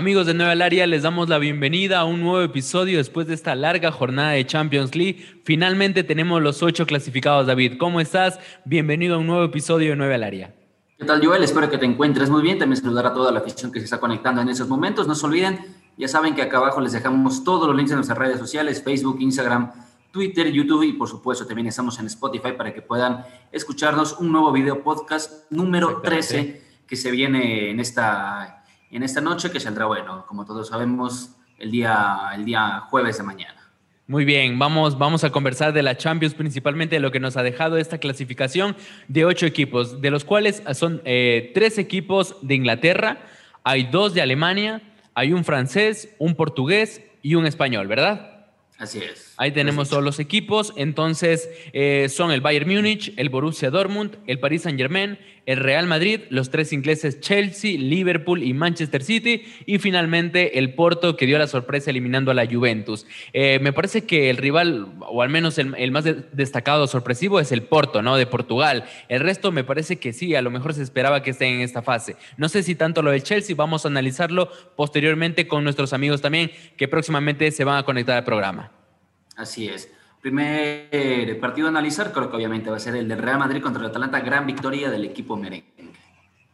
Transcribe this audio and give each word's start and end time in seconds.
Amigos 0.00 0.24
de 0.24 0.32
Nueva 0.32 0.52
Área, 0.64 0.86
les 0.86 1.02
damos 1.02 1.28
la 1.28 1.36
bienvenida 1.36 2.00
a 2.00 2.04
un 2.04 2.22
nuevo 2.22 2.40
episodio 2.40 2.96
después 2.96 3.26
de 3.26 3.34
esta 3.34 3.54
larga 3.54 3.92
jornada 3.92 4.30
de 4.30 4.46
Champions 4.46 4.94
League. 4.94 5.42
Finalmente 5.44 6.04
tenemos 6.04 6.40
los 6.40 6.62
ocho 6.62 6.86
clasificados, 6.86 7.46
David. 7.46 7.76
¿Cómo 7.78 8.00
estás? 8.00 8.40
Bienvenido 8.64 9.16
a 9.16 9.18
un 9.18 9.26
nuevo 9.26 9.44
episodio 9.44 9.90
de 9.90 9.96
Nueva 9.96 10.14
Área. 10.26 10.54
¿Qué 10.96 11.04
tal, 11.04 11.22
Joel? 11.22 11.44
Espero 11.44 11.68
que 11.68 11.76
te 11.76 11.84
encuentres 11.84 12.30
muy 12.30 12.40
bien. 12.40 12.58
También 12.58 12.80
saludar 12.80 13.08
a 13.08 13.12
toda 13.12 13.30
la 13.30 13.40
afición 13.40 13.70
que 13.70 13.78
se 13.78 13.84
está 13.84 14.00
conectando 14.00 14.40
en 14.40 14.48
esos 14.48 14.66
momentos. 14.66 15.06
No 15.06 15.14
se 15.14 15.26
olviden, 15.26 15.58
ya 15.98 16.08
saben 16.08 16.34
que 16.34 16.40
acá 16.40 16.56
abajo 16.56 16.80
les 16.80 16.92
dejamos 16.92 17.44
todos 17.44 17.66
los 17.68 17.76
links 17.76 17.90
en 17.90 17.96
nuestras 17.96 18.16
redes 18.16 18.38
sociales, 18.38 18.82
Facebook, 18.82 19.18
Instagram, 19.20 19.70
Twitter, 20.10 20.50
YouTube 20.50 20.84
y 20.84 20.94
por 20.94 21.10
supuesto 21.10 21.46
también 21.46 21.66
estamos 21.66 21.98
en 21.98 22.06
Spotify 22.06 22.52
para 22.56 22.72
que 22.72 22.80
puedan 22.80 23.26
escucharnos 23.52 24.16
un 24.18 24.32
nuevo 24.32 24.50
video 24.50 24.82
podcast 24.82 25.44
número 25.50 26.00
13 26.00 26.62
que 26.86 26.96
se 26.96 27.10
viene 27.10 27.68
en 27.68 27.80
esta 27.80 28.59
en 28.90 29.02
esta 29.02 29.20
noche 29.20 29.50
que 29.50 29.60
saldrá, 29.60 29.86
bueno, 29.86 30.24
como 30.26 30.44
todos 30.44 30.68
sabemos, 30.68 31.36
el 31.58 31.70
día, 31.70 32.30
el 32.34 32.44
día 32.44 32.80
jueves 32.90 33.18
de 33.18 33.22
mañana. 33.22 33.56
Muy 34.06 34.24
bien, 34.24 34.58
vamos, 34.58 34.98
vamos 34.98 35.22
a 35.22 35.30
conversar 35.30 35.72
de 35.72 35.84
la 35.84 35.96
Champions, 35.96 36.34
principalmente 36.34 36.96
de 36.96 37.00
lo 37.00 37.12
que 37.12 37.20
nos 37.20 37.36
ha 37.36 37.44
dejado 37.44 37.76
esta 37.76 37.98
clasificación 37.98 38.76
de 39.06 39.24
ocho 39.24 39.46
equipos, 39.46 40.00
de 40.00 40.10
los 40.10 40.24
cuales 40.24 40.64
son 40.74 41.00
eh, 41.04 41.52
tres 41.54 41.78
equipos 41.78 42.34
de 42.42 42.56
Inglaterra, 42.56 43.18
hay 43.62 43.84
dos 43.84 44.12
de 44.12 44.20
Alemania, 44.20 44.82
hay 45.14 45.32
un 45.32 45.44
francés, 45.44 46.12
un 46.18 46.34
portugués 46.34 47.02
y 47.22 47.36
un 47.36 47.46
español, 47.46 47.86
¿verdad? 47.86 48.48
Así 48.78 48.98
es. 48.98 49.29
Ahí 49.40 49.52
tenemos 49.52 49.88
todos 49.88 50.04
los 50.04 50.18
equipos. 50.18 50.74
Entonces, 50.76 51.48
eh, 51.72 52.10
son 52.10 52.30
el 52.30 52.42
Bayern 52.42 52.68
Múnich, 52.68 53.14
el 53.16 53.30
Borussia 53.30 53.70
Dortmund, 53.70 54.18
el 54.26 54.38
Paris 54.38 54.64
Saint-Germain, 54.64 55.16
el 55.46 55.56
Real 55.56 55.86
Madrid, 55.86 56.20
los 56.28 56.50
tres 56.50 56.74
ingleses 56.74 57.20
Chelsea, 57.20 57.78
Liverpool 57.78 58.42
y 58.42 58.52
Manchester 58.52 59.02
City. 59.02 59.44
Y 59.64 59.78
finalmente 59.78 60.58
el 60.58 60.74
Porto, 60.74 61.16
que 61.16 61.24
dio 61.24 61.38
la 61.38 61.46
sorpresa 61.46 61.88
eliminando 61.88 62.30
a 62.30 62.34
la 62.34 62.44
Juventus. 62.44 63.06
Eh, 63.32 63.58
me 63.62 63.72
parece 63.72 64.04
que 64.04 64.28
el 64.28 64.36
rival, 64.36 64.88
o 65.08 65.22
al 65.22 65.30
menos 65.30 65.56
el, 65.56 65.90
más 65.90 66.04
destacado 66.32 66.86
sorpresivo, 66.86 67.40
es 67.40 67.50
el 67.50 67.62
Porto, 67.62 68.02
¿no? 68.02 68.18
De 68.18 68.26
Portugal. 68.26 68.84
El 69.08 69.20
resto 69.20 69.52
me 69.52 69.64
parece 69.64 69.98
que 69.98 70.12
sí, 70.12 70.34
a 70.34 70.42
lo 70.42 70.50
mejor 70.50 70.74
se 70.74 70.82
esperaba 70.82 71.22
que 71.22 71.30
estén 71.30 71.54
en 71.54 71.60
esta 71.62 71.80
fase. 71.80 72.16
No 72.36 72.50
sé 72.50 72.62
si 72.62 72.74
tanto 72.74 73.00
lo 73.00 73.10
del 73.10 73.22
Chelsea, 73.22 73.56
vamos 73.56 73.86
a 73.86 73.88
analizarlo 73.88 74.50
posteriormente 74.76 75.48
con 75.48 75.64
nuestros 75.64 75.94
amigos 75.94 76.20
también, 76.20 76.50
que 76.76 76.88
próximamente 76.88 77.50
se 77.52 77.64
van 77.64 77.78
a 77.78 77.84
conectar 77.84 78.18
al 78.18 78.24
programa. 78.24 78.79
Así 79.40 79.68
es. 79.68 79.90
Primer 80.20 81.40
partido 81.40 81.66
a 81.66 81.70
analizar, 81.70 82.12
creo 82.12 82.30
que 82.30 82.36
obviamente 82.36 82.68
va 82.68 82.76
a 82.76 82.80
ser 82.80 82.94
el 82.94 83.08
del 83.08 83.18
Real 83.18 83.38
Madrid 83.38 83.62
contra 83.62 83.82
el 83.82 83.88
Atalanta. 83.88 84.20
Gran 84.20 84.46
victoria 84.46 84.90
del 84.90 85.02
equipo 85.06 85.34
merengue. 85.34 85.94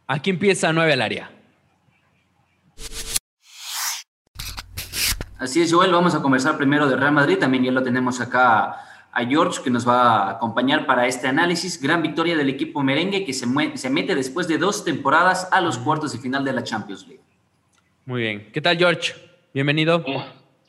Aquí 0.07 0.29
empieza 0.29 0.71
9 0.71 0.93
al 0.93 1.01
área. 1.01 1.29
Así 5.37 5.61
es, 5.61 5.73
Joel. 5.73 5.91
Vamos 5.91 6.15
a 6.15 6.21
conversar 6.21 6.57
primero 6.57 6.87
del 6.87 6.97
Real 6.97 7.11
Madrid. 7.11 7.37
También 7.37 7.65
ya 7.65 7.71
lo 7.73 7.83
tenemos 7.83 8.21
acá 8.21 9.09
a 9.11 9.25
George, 9.25 9.61
que 9.61 9.69
nos 9.69 9.85
va 9.85 10.29
a 10.29 10.31
acompañar 10.31 10.85
para 10.85 11.07
este 11.07 11.27
análisis. 11.27 11.81
Gran 11.81 12.01
victoria 12.01 12.37
del 12.37 12.47
equipo 12.47 12.81
merengue 12.83 13.25
que 13.25 13.33
se, 13.33 13.45
se 13.75 13.89
mete 13.89 14.15
después 14.15 14.47
de 14.47 14.57
dos 14.57 14.85
temporadas 14.85 15.49
a 15.51 15.59
los 15.59 15.77
cuartos 15.77 16.13
de 16.13 16.19
final 16.19 16.45
de 16.45 16.53
la 16.53 16.63
Champions 16.63 17.05
League. 17.05 17.23
Muy 18.05 18.21
bien. 18.21 18.49
¿Qué 18.53 18.61
tal, 18.61 18.77
George? 18.77 19.13
Bienvenido. 19.53 20.05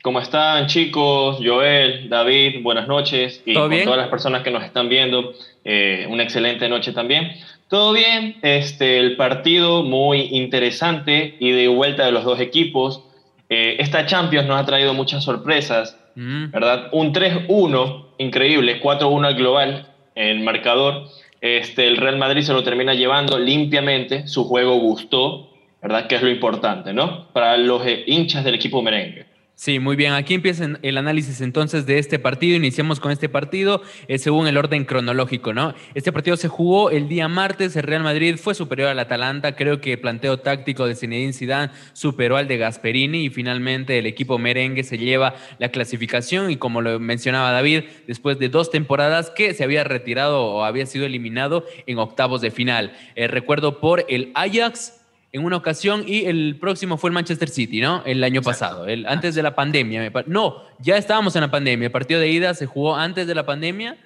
¿Cómo 0.01 0.21
están 0.21 0.67
chicos? 0.67 1.39
Joel, 1.43 2.07
David, 2.07 2.63
buenas 2.63 2.87
noches. 2.87 3.43
Y 3.45 3.53
con 3.53 3.69
todas 3.83 3.97
las 3.97 4.07
personas 4.07 4.43
que 4.43 4.51
nos 4.51 4.63
están 4.63 4.87
viendo, 4.87 5.33
eh, 5.65 6.07
una 6.09 6.23
excelente 6.23 6.69
noche 6.69 6.93
también. 6.93 7.33
Todo 7.67 7.91
bien, 7.91 8.37
este, 8.41 8.97
el 8.97 9.17
partido 9.17 9.83
muy 9.83 10.29
interesante 10.31 11.35
y 11.41 11.51
de 11.51 11.67
vuelta 11.67 12.05
de 12.05 12.13
los 12.13 12.23
dos 12.23 12.39
equipos. 12.39 13.03
Eh, 13.49 13.75
esta 13.79 14.05
Champions 14.05 14.47
nos 14.47 14.61
ha 14.61 14.65
traído 14.65 14.93
muchas 14.93 15.25
sorpresas, 15.25 15.99
mm. 16.15 16.51
¿verdad? 16.51 16.87
Un 16.93 17.13
3-1, 17.13 18.05
increíble, 18.19 18.81
4-1 18.81 19.25
al 19.25 19.35
global 19.35 19.87
en 20.15 20.45
marcador. 20.45 21.09
Este, 21.41 21.87
el 21.87 21.97
Real 21.97 22.17
Madrid 22.17 22.43
se 22.43 22.53
lo 22.53 22.63
termina 22.63 22.93
llevando 22.93 23.37
limpiamente, 23.37 24.29
su 24.29 24.45
juego 24.45 24.75
gustó, 24.75 25.49
¿verdad? 25.81 26.07
Que 26.07 26.15
es 26.15 26.21
lo 26.21 26.29
importante, 26.29 26.93
¿no? 26.93 27.27
Para 27.33 27.57
los 27.57 27.85
eh, 27.85 28.05
hinchas 28.07 28.45
del 28.45 28.55
equipo 28.55 28.81
merengue. 28.81 29.28
Sí, 29.59 29.77
muy 29.79 29.97
bien. 29.97 30.13
Aquí 30.13 30.35
empieza 30.35 30.65
el 30.81 30.97
análisis 30.97 31.41
entonces 31.41 31.85
de 31.85 31.99
este 31.99 32.17
partido. 32.17 32.55
Iniciamos 32.55 33.01
con 33.01 33.11
este 33.11 33.27
partido 33.27 33.81
eh, 34.07 34.17
según 34.17 34.47
el 34.47 34.55
orden 34.55 34.85
cronológico, 34.85 35.53
¿no? 35.53 35.73
Este 35.95 36.13
partido 36.13 36.37
se 36.37 36.47
jugó 36.47 36.91
el 36.91 37.09
día 37.09 37.27
martes. 37.27 37.75
El 37.75 37.83
Real 37.83 38.01
Madrid 38.01 38.37
fue 38.37 38.55
superior 38.55 38.87
al 38.87 38.99
Atalanta. 38.99 39.57
Creo 39.57 39.81
que 39.81 39.91
el 39.91 39.99
planteo 39.99 40.39
táctico 40.39 40.85
de 40.87 40.95
Zinedine 40.95 41.33
Zidane 41.33 41.73
superó 41.91 42.37
al 42.37 42.47
de 42.47 42.57
Gasperini 42.57 43.25
y 43.25 43.29
finalmente 43.31 43.99
el 43.99 44.05
equipo 44.05 44.37
merengue 44.37 44.85
se 44.85 44.97
lleva 44.97 45.35
la 45.57 45.67
clasificación 45.67 46.51
y 46.51 46.55
como 46.55 46.79
lo 46.79 46.97
mencionaba 46.97 47.51
David, 47.51 47.83
después 48.07 48.39
de 48.39 48.47
dos 48.47 48.71
temporadas 48.71 49.29
que 49.29 49.53
se 49.53 49.65
había 49.65 49.83
retirado 49.83 50.41
o 50.41 50.63
había 50.63 50.85
sido 50.85 51.05
eliminado 51.05 51.65
en 51.85 51.99
octavos 51.99 52.39
de 52.39 52.51
final. 52.51 52.93
Eh, 53.17 53.27
recuerdo 53.27 53.81
por 53.81 54.05
el 54.07 54.31
Ajax 54.35 54.98
en 55.31 55.45
una 55.45 55.57
ocasión 55.57 56.03
y 56.07 56.25
el 56.25 56.57
próximo 56.59 56.97
fue 56.97 57.09
el 57.09 57.13
Manchester 57.13 57.49
City, 57.49 57.81
¿no? 57.81 58.03
El 58.05 58.23
año 58.23 58.41
pasado, 58.41 58.87
el, 58.87 59.05
antes 59.05 59.35
de 59.35 59.43
la 59.43 59.55
pandemia. 59.55 60.11
no, 60.25 60.63
ya 60.79 60.97
estábamos 60.97 61.35
en 61.35 61.41
la 61.41 61.51
pandemia. 61.51 61.87
El 61.87 61.91
partido 61.91 62.19
de 62.19 62.29
ida 62.29 62.53
se 62.53 62.65
jugó 62.65 62.95
antes 62.95 63.27
de 63.27 63.35
la 63.35 63.45
pandemia 63.45 63.97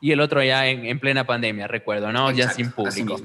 y 0.00 0.10
el 0.10 0.20
otro 0.20 0.42
ya 0.42 0.66
en, 0.66 0.98
plena 0.98 1.24
pandemia, 1.24 1.68
recuerdo, 1.68 2.10
¿no? 2.10 2.30
ya 2.32 2.50
sin 2.50 2.72
público. 2.72 3.16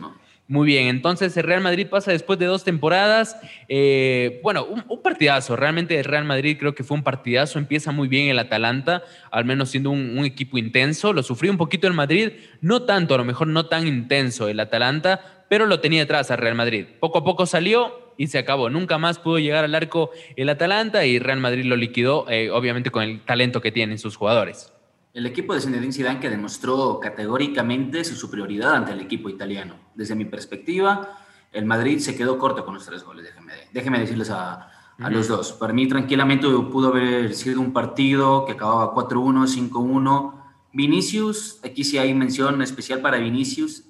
Muy 0.50 0.66
bien, 0.66 0.88
entonces 0.88 1.36
el 1.36 1.44
Real 1.44 1.60
Madrid 1.60 1.88
pasa 1.88 2.12
después 2.12 2.40
de 2.40 2.46
dos 2.46 2.64
temporadas. 2.64 3.36
Eh, 3.68 4.40
bueno, 4.44 4.66
un, 4.66 5.02
partidazo, 5.02 5.58
realmente 5.58 6.00
el 6.00 6.06
Real 6.06 6.24
Madrid 6.24 6.56
creo 6.58 6.74
que 6.74 6.86
fue 6.86 6.96
un 6.96 7.04
partidazo. 7.04 7.60
Empieza 7.60 7.92
muy 7.92 8.08
bien 8.08 8.30
el 8.30 8.40
Atalanta, 8.40 9.04
al 9.30 9.44
menos 9.44 9.72
siendo 9.72 9.90
un, 9.90 10.18
un, 10.18 10.24
equipo 10.24 10.58
intenso. 10.58 11.12
Lo 11.12 11.22
sufrió 11.22 11.52
un 11.52 11.58
poquito 11.58 11.86
el 11.88 11.94
Madrid, 11.94 12.32
no 12.62 12.84
tanto, 12.84 13.16
a 13.16 13.18
lo 13.18 13.26
mejor 13.26 13.48
no 13.48 13.66
tan 13.66 13.88
intenso 13.88 14.48
el 14.48 14.62
Atalanta, 14.62 15.37
pero 15.50 15.66
lo 15.66 15.80
tenía 15.80 16.02
detrás 16.02 16.32
al 16.32 16.40
Real 16.40 16.56
Madrid. 16.56 16.86
Poco 17.00 17.20
a 17.20 17.24
poco 17.24 17.46
salió 17.46 18.14
y 18.18 18.28
se 18.28 18.38
acabó. 18.38 18.70
Nunca 18.70 18.98
más 18.98 19.20
pudo 19.20 19.40
llegar 19.40 19.64
al 19.64 19.76
arco 19.76 20.12
el 20.36 20.50
Atalanta 20.50 21.06
y 21.06 21.20
Real 21.20 21.40
Madrid 21.40 21.66
lo 21.66 21.76
liquidó, 21.76 22.30
eh, 22.30 22.50
obviamente 22.52 22.92
con 22.92 23.04
el 23.04 23.22
talento 23.24 23.62
que 23.62 23.72
tienen 23.72 23.98
sus 23.98 24.16
jugadores. 24.16 24.74
El 25.14 25.26
equipo 25.26 25.54
de 25.54 25.62
Zinedine 25.62 25.94
Zidane 25.94 26.20
que 26.20 26.30
demostró 26.30 27.00
categóricamente 27.00 28.04
su 28.04 28.16
superioridad 28.16 28.76
ante 28.76 28.92
el 28.92 29.00
equipo 29.00 29.30
italiano. 29.30 29.76
Desde 29.96 30.16
mi 30.16 30.26
perspectiva, 30.26 31.20
el 31.52 31.66
Madrid 31.66 32.00
se 32.00 32.16
quedó 32.16 32.38
corto 32.38 32.66
con 32.66 32.76
los 32.76 32.86
tres 32.86 33.04
goles, 33.04 33.26
déjenme, 33.26 33.54
déjenme 33.74 34.00
decirles 34.00 34.30
a, 34.30 34.70
a 35.00 35.10
los 35.10 35.28
dos. 35.28 35.54
Para 35.54 35.74
mí, 35.74 35.88
tranquilamente 35.88 36.48
pudo 36.48 36.90
haber 36.90 37.34
sido 37.34 37.62
un 37.62 37.74
partido 37.74 38.46
que 38.46 38.54
acababa 38.54 38.94
4-1, 38.94 39.72
5-1. 39.72 40.34
Vinicius, 40.74 41.60
aquí 41.64 41.84
sí 41.84 41.98
hay 41.98 42.14
mención 42.14 42.62
especial 42.62 43.02
para 43.02 43.18
Vinicius, 43.18 43.86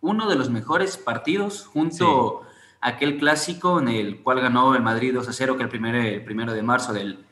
uno 0.00 0.28
de 0.28 0.36
los 0.36 0.50
mejores 0.50 0.96
partidos 0.96 1.66
junto 1.66 2.42
a 2.80 2.88
aquel 2.88 3.18
clásico 3.18 3.80
en 3.80 3.88
el 3.88 4.22
cual 4.22 4.40
ganó 4.40 4.74
el 4.74 4.82
Madrid 4.82 5.14
2 5.14 5.28
a 5.28 5.32
0, 5.32 5.56
que 5.56 5.62
el, 5.64 5.68
primer, 5.68 5.94
el 5.94 6.24
primero 6.24 6.52
de 6.52 6.62
marzo 6.62 6.92
del, 6.92 7.24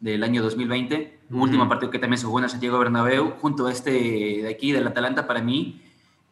del 0.00 0.22
año 0.22 0.42
2020, 0.42 1.20
último 1.30 1.68
partido 1.68 1.90
que 1.90 1.98
también 1.98 2.18
se 2.18 2.26
jugó 2.26 2.40
en 2.40 2.48
Santiago 2.48 2.78
Bernabéu, 2.78 3.34
junto 3.40 3.66
a 3.66 3.72
este 3.72 3.90
de 3.92 4.48
aquí, 4.48 4.72
del 4.72 4.86
Atalanta, 4.86 5.26
para 5.26 5.40
mí, 5.40 5.82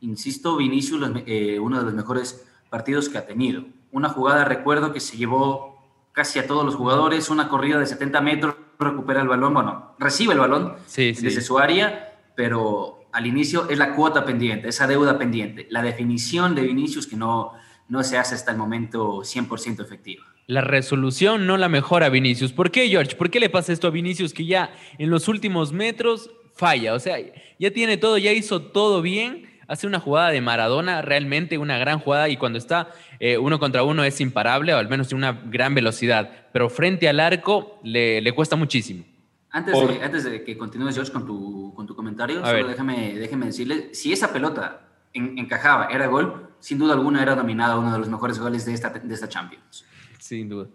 insisto, 0.00 0.56
Vinicius, 0.56 1.10
eh, 1.26 1.58
uno 1.58 1.78
de 1.78 1.84
los 1.84 1.94
mejores 1.94 2.46
partidos 2.68 3.08
que 3.08 3.18
ha 3.18 3.26
tenido. 3.26 3.64
Una 3.92 4.08
jugada, 4.08 4.44
recuerdo, 4.44 4.92
que 4.92 5.00
se 5.00 5.16
llevó 5.16 5.78
casi 6.12 6.38
a 6.38 6.46
todos 6.46 6.64
los 6.64 6.74
jugadores, 6.74 7.30
una 7.30 7.48
corrida 7.48 7.78
de 7.78 7.86
70 7.86 8.20
metros, 8.20 8.54
recupera 8.78 9.22
el 9.22 9.28
balón, 9.28 9.54
bueno, 9.54 9.94
recibe 9.98 10.34
el 10.34 10.40
balón 10.40 10.74
desde 10.96 11.40
su 11.40 11.58
área, 11.58 12.18
pero 12.34 12.99
al 13.12 13.26
inicio 13.26 13.68
es 13.68 13.78
la 13.78 13.94
cuota 13.94 14.24
pendiente, 14.24 14.68
esa 14.68 14.86
deuda 14.86 15.18
pendiente, 15.18 15.66
la 15.70 15.82
definición 15.82 16.54
de 16.54 16.62
Vinicius 16.62 17.06
que 17.06 17.16
no, 17.16 17.52
no 17.88 18.02
se 18.02 18.18
hace 18.18 18.34
hasta 18.34 18.52
el 18.52 18.56
momento 18.56 19.18
100% 19.18 19.82
efectiva. 19.82 20.24
La 20.46 20.62
resolución 20.62 21.46
no 21.46 21.56
la 21.56 21.68
mejora 21.68 22.08
Vinicius. 22.08 22.52
¿Por 22.52 22.70
qué, 22.70 22.88
George? 22.88 23.14
¿Por 23.14 23.30
qué 23.30 23.38
le 23.38 23.50
pasa 23.50 23.72
esto 23.72 23.86
a 23.86 23.90
Vinicius 23.90 24.32
que 24.32 24.46
ya 24.46 24.72
en 24.98 25.10
los 25.10 25.28
últimos 25.28 25.72
metros 25.72 26.30
falla? 26.54 26.94
O 26.94 26.98
sea, 26.98 27.16
ya 27.58 27.70
tiene 27.70 27.96
todo, 27.96 28.18
ya 28.18 28.32
hizo 28.32 28.60
todo 28.60 29.00
bien, 29.00 29.48
hace 29.68 29.86
una 29.86 30.00
jugada 30.00 30.30
de 30.30 30.40
Maradona, 30.40 31.02
realmente 31.02 31.56
una 31.56 31.78
gran 31.78 32.00
jugada 32.00 32.28
y 32.28 32.36
cuando 32.36 32.58
está 32.58 32.90
eh, 33.20 33.38
uno 33.38 33.60
contra 33.60 33.84
uno 33.84 34.02
es 34.02 34.20
imparable 34.20 34.74
o 34.74 34.78
al 34.78 34.88
menos 34.88 35.06
tiene 35.06 35.28
una 35.28 35.40
gran 35.44 35.76
velocidad, 35.76 36.48
pero 36.52 36.68
frente 36.68 37.08
al 37.08 37.20
arco 37.20 37.78
le, 37.84 38.20
le 38.20 38.32
cuesta 38.32 38.56
muchísimo. 38.56 39.04
Antes, 39.52 39.88
de, 39.88 40.04
antes 40.04 40.24
de 40.24 40.44
que 40.44 40.56
continúes, 40.56 40.94
George, 40.94 41.12
con 41.12 41.26
tu, 41.26 41.74
con 41.74 41.86
tu 41.86 41.96
comentario, 41.96 42.44
solo 42.44 42.68
déjame, 42.68 43.14
déjame 43.14 43.46
decirle, 43.46 43.92
si 43.94 44.12
esa 44.12 44.32
pelota 44.32 44.88
encajaba, 45.12 45.88
era 45.90 46.06
gol, 46.06 46.50
sin 46.60 46.78
duda 46.78 46.94
alguna 46.94 47.22
era 47.22 47.34
nominada 47.34 47.76
uno 47.76 47.92
de 47.92 47.98
los 47.98 48.08
mejores 48.08 48.38
goles 48.38 48.64
de 48.64 48.74
esta, 48.74 48.90
de 48.90 49.12
esta 49.12 49.28
Champions. 49.28 49.84
Sin 50.18 50.48
duda. 50.48 50.68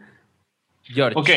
George. 0.83 1.18
Ok, 1.18 1.30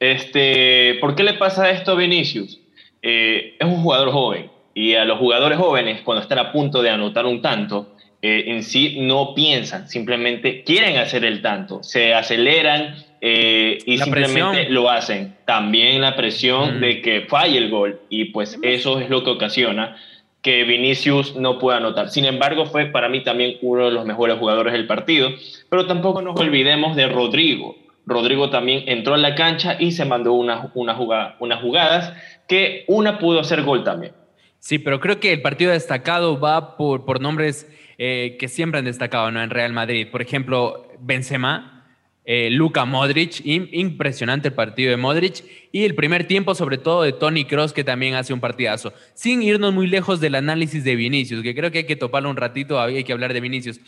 este, 0.00 0.98
¿por 1.00 1.14
qué 1.14 1.22
le 1.22 1.34
pasa 1.34 1.70
esto 1.70 1.92
a 1.92 1.94
Vinicius? 1.94 2.60
Eh, 3.00 3.56
es 3.58 3.66
un 3.66 3.82
jugador 3.82 4.10
joven 4.10 4.50
y 4.74 4.94
a 4.94 5.04
los 5.04 5.18
jugadores 5.18 5.58
jóvenes, 5.58 6.02
cuando 6.02 6.22
están 6.22 6.38
a 6.38 6.52
punto 6.52 6.82
de 6.82 6.90
anotar 6.90 7.26
un 7.26 7.42
tanto, 7.42 7.96
eh, 8.22 8.44
en 8.46 8.62
sí 8.62 8.98
no 9.00 9.34
piensan, 9.34 9.88
simplemente 9.88 10.62
quieren 10.64 10.96
hacer 10.98 11.24
el 11.24 11.42
tanto, 11.42 11.82
se 11.82 12.14
aceleran 12.14 12.96
eh, 13.24 13.78
y 13.86 13.98
simplemente 13.98 14.68
lo 14.68 14.90
hacen. 14.90 15.36
También 15.46 16.00
la 16.00 16.16
presión 16.16 16.80
de 16.80 17.00
que 17.00 17.22
falle 17.22 17.56
el 17.56 17.70
gol 17.70 18.00
y 18.08 18.26
pues 18.26 18.58
eso 18.62 18.98
es 18.98 19.08
lo 19.08 19.22
que 19.22 19.30
ocasiona 19.30 19.96
que 20.42 20.64
Vinicius 20.64 21.36
no 21.36 21.60
pueda 21.60 21.78
anotar. 21.78 22.10
Sin 22.10 22.24
embargo, 22.24 22.66
fue 22.66 22.86
para 22.86 23.08
mí 23.08 23.22
también 23.22 23.58
uno 23.62 23.84
de 23.84 23.92
los 23.92 24.04
mejores 24.04 24.38
jugadores 24.38 24.72
del 24.72 24.88
partido, 24.88 25.30
pero 25.70 25.86
tampoco 25.86 26.20
nos 26.20 26.38
olvidemos 26.38 26.96
de 26.96 27.06
Rodrigo. 27.06 27.76
Rodrigo 28.06 28.50
también 28.50 28.82
entró 28.88 29.14
en 29.14 29.22
la 29.22 29.36
cancha 29.36 29.76
y 29.78 29.92
se 29.92 30.04
mandó 30.04 30.32
una, 30.32 30.72
una 30.74 30.94
jugada, 30.96 31.36
unas 31.38 31.60
jugadas 31.60 32.12
que 32.48 32.84
una 32.88 33.20
pudo 33.20 33.38
hacer 33.38 33.62
gol 33.62 33.84
también. 33.84 34.14
Sí, 34.58 34.80
pero 34.80 34.98
creo 34.98 35.20
que 35.20 35.32
el 35.32 35.42
partido 35.42 35.70
destacado 35.70 36.40
va 36.40 36.76
por, 36.76 37.04
por 37.04 37.20
nombres 37.20 37.70
eh, 37.98 38.36
que 38.40 38.48
siempre 38.48 38.80
han 38.80 38.84
destacado 38.84 39.30
¿no? 39.30 39.40
en 39.40 39.50
Real 39.50 39.72
Madrid. 39.72 40.08
Por 40.10 40.22
ejemplo, 40.22 40.88
Benzema, 40.98 41.81
eh, 42.24 42.50
Luka 42.50 42.84
Modric, 42.84 43.40
impresionante 43.44 44.48
el 44.48 44.54
partido 44.54 44.90
de 44.90 44.96
Modric, 44.96 45.44
y 45.72 45.84
el 45.84 45.94
primer 45.94 46.26
tiempo 46.26 46.54
sobre 46.54 46.78
todo 46.78 47.02
de 47.02 47.12
Tony 47.12 47.44
Cross, 47.44 47.72
que 47.72 47.84
también 47.84 48.14
hace 48.14 48.32
un 48.32 48.40
partidazo. 48.40 48.92
Sin 49.14 49.42
irnos 49.42 49.74
muy 49.74 49.86
lejos 49.86 50.20
del 50.20 50.34
análisis 50.34 50.84
de 50.84 50.96
Vinicius, 50.96 51.42
que 51.42 51.54
creo 51.54 51.70
que 51.70 51.78
hay 51.78 51.86
que 51.86 51.96
toparlo 51.96 52.30
un 52.30 52.36
ratito, 52.36 52.80
hay 52.80 53.04
que 53.04 53.12
hablar 53.12 53.32
de 53.32 53.40
Vinicius. 53.40 53.80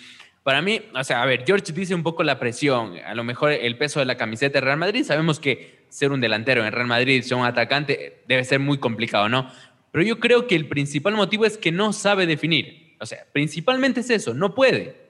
Para 0.42 0.60
mí, 0.60 0.82
o 0.94 1.02
sea, 1.04 1.22
a 1.22 1.26
ver, 1.26 1.44
George 1.46 1.72
dice 1.72 1.94
un 1.94 2.02
poco 2.02 2.22
la 2.22 2.38
presión, 2.38 2.98
a 2.98 3.14
lo 3.14 3.24
mejor 3.24 3.52
el 3.52 3.78
peso 3.78 4.00
de 4.00 4.04
la 4.04 4.16
camiseta 4.16 4.60
de 4.60 4.66
Real 4.66 4.78
Madrid. 4.78 5.02
Sabemos 5.02 5.40
que 5.40 5.86
ser 5.88 6.12
un 6.12 6.20
delantero 6.20 6.66
en 6.66 6.70
Real 6.70 6.86
Madrid, 6.86 7.22
ser 7.22 7.38
un 7.38 7.46
atacante, 7.46 8.22
debe 8.28 8.44
ser 8.44 8.60
muy 8.60 8.76
complicado, 8.76 9.30
¿no? 9.30 9.50
Pero 9.90 10.04
yo 10.04 10.20
creo 10.20 10.46
que 10.46 10.54
el 10.54 10.66
principal 10.66 11.14
motivo 11.14 11.46
es 11.46 11.56
que 11.56 11.72
no 11.72 11.94
sabe 11.94 12.26
definir. 12.26 12.96
O 13.00 13.06
sea, 13.06 13.26
principalmente 13.32 14.00
es 14.00 14.10
eso, 14.10 14.34
no 14.34 14.54
puede. 14.54 15.03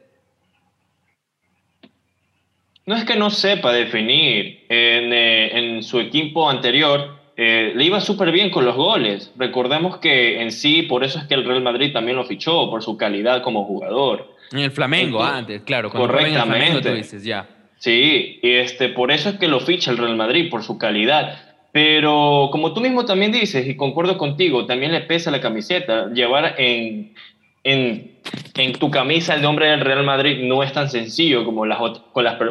No 2.87 2.97
es 2.97 3.05
que 3.05 3.17
no 3.17 3.31
sepa 3.31 3.73
definir. 3.73 4.65
En, 4.69 5.13
eh, 5.13 5.83
su 5.83 6.01
equipo 6.01 6.51
anterior 6.51 7.17
eh, 7.37 7.73
le 7.75 7.85
iba 7.85 8.01
súper 8.01 8.31
bien 8.31 8.51
con 8.51 8.65
los 8.65 8.77
goles. 8.77 9.33
Recordemos 9.37 9.99
que 9.99 10.43
en 10.43 10.53
sí, 10.53 10.83
por 10.83 11.03
eso 11.03 11.19
es 11.19 11.25
que 11.25 11.35
el 11.35 11.45
Real 11.45 11.63
Madrid 11.63 11.93
también 11.93 12.17
lo 12.17 12.25
fichó, 12.25 12.71
por 12.71 12.83
su 12.83 12.97
calidad 12.97 13.43
como 13.43 13.65
jugador. 13.65 14.35
En 14.53 14.59
el 14.59 14.71
Flamengo 14.71 15.23
antes, 15.23 15.63
claro. 15.63 15.91
Correctamente. 15.91 16.91
tú 16.91 16.95
dices, 16.95 17.25
ya. 17.25 17.49
Sí, 17.79 18.39
y 18.43 18.51
este, 18.53 18.89
por 18.89 19.11
eso 19.11 19.31
es 19.31 19.37
que 19.37 19.49
lo 19.49 19.61
ficha 19.61 19.91
el 19.91 19.99
Real 19.99 20.17
Madrid, 20.17 20.51
por 20.51 20.63
su 20.63 20.79
calidad. 20.79 21.39
Pero 21.73 22.51
como 22.53 22.73
tú 22.73 22.81
mismo 22.81 23.05
también 23.05 23.33
dices, 23.33 23.67
y 23.67 23.77
concuerdo 23.77 24.17
contigo, 24.17 24.65
también 24.65 24.93
le 24.93 25.01
pesa 25.01 25.31
la 25.31 25.41
camiseta. 25.41 26.09
Llevar 26.13 26.55
en, 26.59 27.15
en, 27.65 28.19
en 28.55 28.73
tu 28.75 28.91
camisa 28.91 29.35
el 29.35 29.43
nombre 29.43 29.69
del 29.69 29.81
Real 29.81 30.05
Madrid 30.05 30.47
no 30.47 30.63
es 30.63 30.73
tan 30.73 30.89
sencillo 30.89 31.45
como, 31.45 31.67
las, 31.67 31.79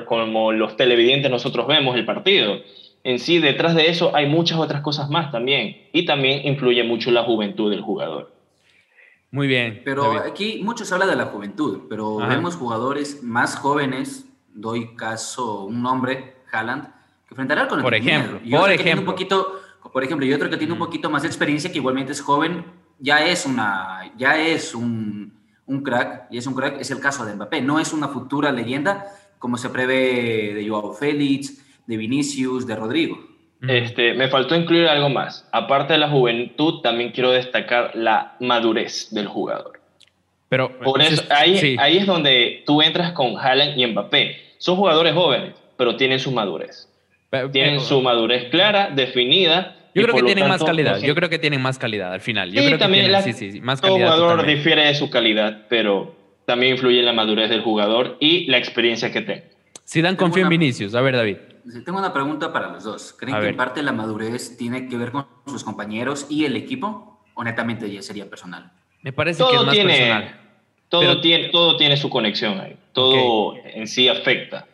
como 0.05 0.51
los 0.51 0.75
televidentes 0.75 1.31
nosotros 1.31 1.67
vemos 1.67 1.95
el 1.95 2.05
partido. 2.05 2.59
En 3.03 3.19
sí, 3.19 3.39
detrás 3.39 3.75
de 3.75 3.89
eso 3.89 4.15
hay 4.15 4.27
muchas 4.27 4.57
otras 4.57 4.81
cosas 4.81 5.09
más 5.09 5.31
también. 5.31 5.87
Y 5.91 6.05
también 6.05 6.45
influye 6.47 6.83
mucho 6.83 7.11
la 7.11 7.23
juventud 7.23 7.69
del 7.69 7.81
jugador. 7.81 8.33
Muy 9.29 9.47
bien. 9.47 9.81
Pero 9.83 10.13
aquí 10.19 10.61
muchos 10.63 10.91
habla 10.91 11.05
de 11.05 11.15
la 11.15 11.25
juventud, 11.25 11.81
pero 11.89 12.17
vemos 12.17 12.55
jugadores 12.55 13.23
más 13.23 13.55
jóvenes, 13.55 14.27
doy 14.53 14.95
caso 14.95 15.63
un 15.65 15.81
nombre, 15.81 16.35
Haaland, 16.51 16.85
que 16.85 17.31
enfrentará 17.31 17.67
con 17.67 17.79
el 17.79 17.83
Por 17.83 17.95
ejemplo, 17.95 18.39
por 18.59 18.71
ejemplo. 18.71 19.01
Un 19.01 19.05
poquito, 19.05 19.59
por 19.91 20.03
ejemplo, 20.03 20.25
y 20.25 20.33
otro 20.33 20.51
que 20.51 20.57
tiene 20.57 20.73
un 20.73 20.79
poquito 20.79 21.09
más 21.09 21.23
de 21.23 21.29
experiencia, 21.29 21.71
que 21.71 21.79
igualmente 21.79 22.11
es 22.11 22.21
joven, 22.21 22.63
ya 22.99 23.25
es, 23.25 23.45
una, 23.45 24.11
ya 24.17 24.37
es 24.37 24.73
un, 24.73 25.33
un 25.65 25.83
crack, 25.83 26.27
y 26.31 26.37
es 26.37 26.47
un 26.47 26.55
crack, 26.55 26.79
es 26.79 26.91
el 26.91 26.99
caso 26.99 27.25
de 27.25 27.35
Mbappé, 27.35 27.61
no 27.61 27.79
es 27.79 27.93
una 27.93 28.07
futura 28.07 28.51
leyenda 28.51 29.05
como 29.43 29.57
se 29.57 29.69
prevé 29.69 30.53
de 30.53 30.65
Joao 30.65 30.93
Félix, 30.93 31.61
de 31.85 31.97
Vinicius, 31.97 32.65
de 32.65 32.77
Rodrigo. 32.77 33.19
Este, 33.67 34.13
me 34.13 34.29
faltó 34.29 34.55
incluir 34.55 34.87
algo 34.87 35.09
más. 35.09 35.47
Aparte 35.51 35.93
de 35.93 35.99
la 35.99 36.09
juventud, 36.09 36.81
también 36.81 37.11
quiero 37.11 37.31
destacar 37.31 37.91
la 37.93 38.37
madurez 38.39 39.09
del 39.11 39.27
jugador. 39.27 39.81
Pero 40.47 40.77
Por 40.79 41.01
eso, 41.01 41.23
ahí, 41.29 41.75
ahí 41.79 41.97
es 41.97 42.05
donde 42.05 42.63
tú 42.65 42.81
entras 42.81 43.11
con 43.11 43.37
Haaland 43.37 43.77
y 43.77 43.85
Mbappé. 43.87 44.37
Son 44.59 44.77
jugadores 44.77 45.13
jóvenes, 45.13 45.55
pero 45.75 45.97
tienen 45.97 46.19
su 46.19 46.31
madurez. 46.31 46.87
tienen 47.51 47.81
su 47.81 48.01
madurez 48.01 48.49
clara, 48.49 48.91
definida. 48.95 49.75
Yo 49.95 50.03
creo 50.03 50.15
que 50.15 50.23
tienen 50.23 50.47
más 50.47 50.63
calidad. 50.63 50.99
Yo 50.99 51.15
creo 51.15 51.29
que 51.29 51.39
tienen 51.39 51.61
más 51.61 51.77
calidad 51.77 52.13
al 52.13 52.21
final. 52.21 52.51
Yo 52.51 52.63
creo 52.63 52.77
también 52.77 53.05
que 53.05 53.11
tienen, 53.11 53.35
sí, 53.35 53.51
sí, 53.51 53.61
más 53.61 53.81
todo 53.81 53.93
jugador 53.93 54.45
difiere 54.45 54.87
de 54.87 54.95
su 54.95 55.09
calidad, 55.09 55.67
pero 55.69 56.15
también 56.45 56.73
influye 56.73 56.99
en 56.99 57.05
la 57.05 57.13
madurez 57.13 57.49
del 57.49 57.61
jugador 57.61 58.17
y 58.19 58.45
la 58.47 58.57
experiencia 58.57 59.11
que 59.11 59.21
tenga. 59.21 59.43
dan 59.95 60.15
confío 60.15 60.43
en 60.43 60.49
Vinicius. 60.49 60.95
A 60.95 61.01
ver, 61.01 61.15
David. 61.15 61.37
Tengo 61.85 61.99
una 61.99 62.11
pregunta 62.11 62.51
para 62.51 62.71
los 62.71 62.83
dos. 62.83 63.15
¿Creen 63.17 63.39
que 63.39 63.47
en 63.49 63.55
parte 63.55 63.81
la 63.83 63.93
madurez 63.93 64.57
tiene 64.57 64.89
que 64.89 64.97
ver 64.97 65.11
con 65.11 65.25
sus 65.47 65.63
compañeros 65.63 66.27
y 66.29 66.45
el 66.45 66.55
equipo? 66.55 67.23
¿O 67.35 67.43
netamente 67.43 67.89
ya 67.89 68.01
sería 68.01 68.29
personal? 68.29 68.71
Me 69.01 69.13
parece 69.13 69.43
que 69.43 69.55
es 69.55 69.63
más 69.63 69.73
tiene, 69.73 69.93
personal. 69.93 70.39
Todo, 70.89 71.21
tiene, 71.21 71.49
todo 71.49 71.77
tiene 71.77 71.97
su 71.97 72.09
conexión 72.09 72.59
ahí. 72.59 72.77
Todo 72.91 73.55
en 73.65 73.87
sí 73.87 74.07
afecta. 74.07 74.67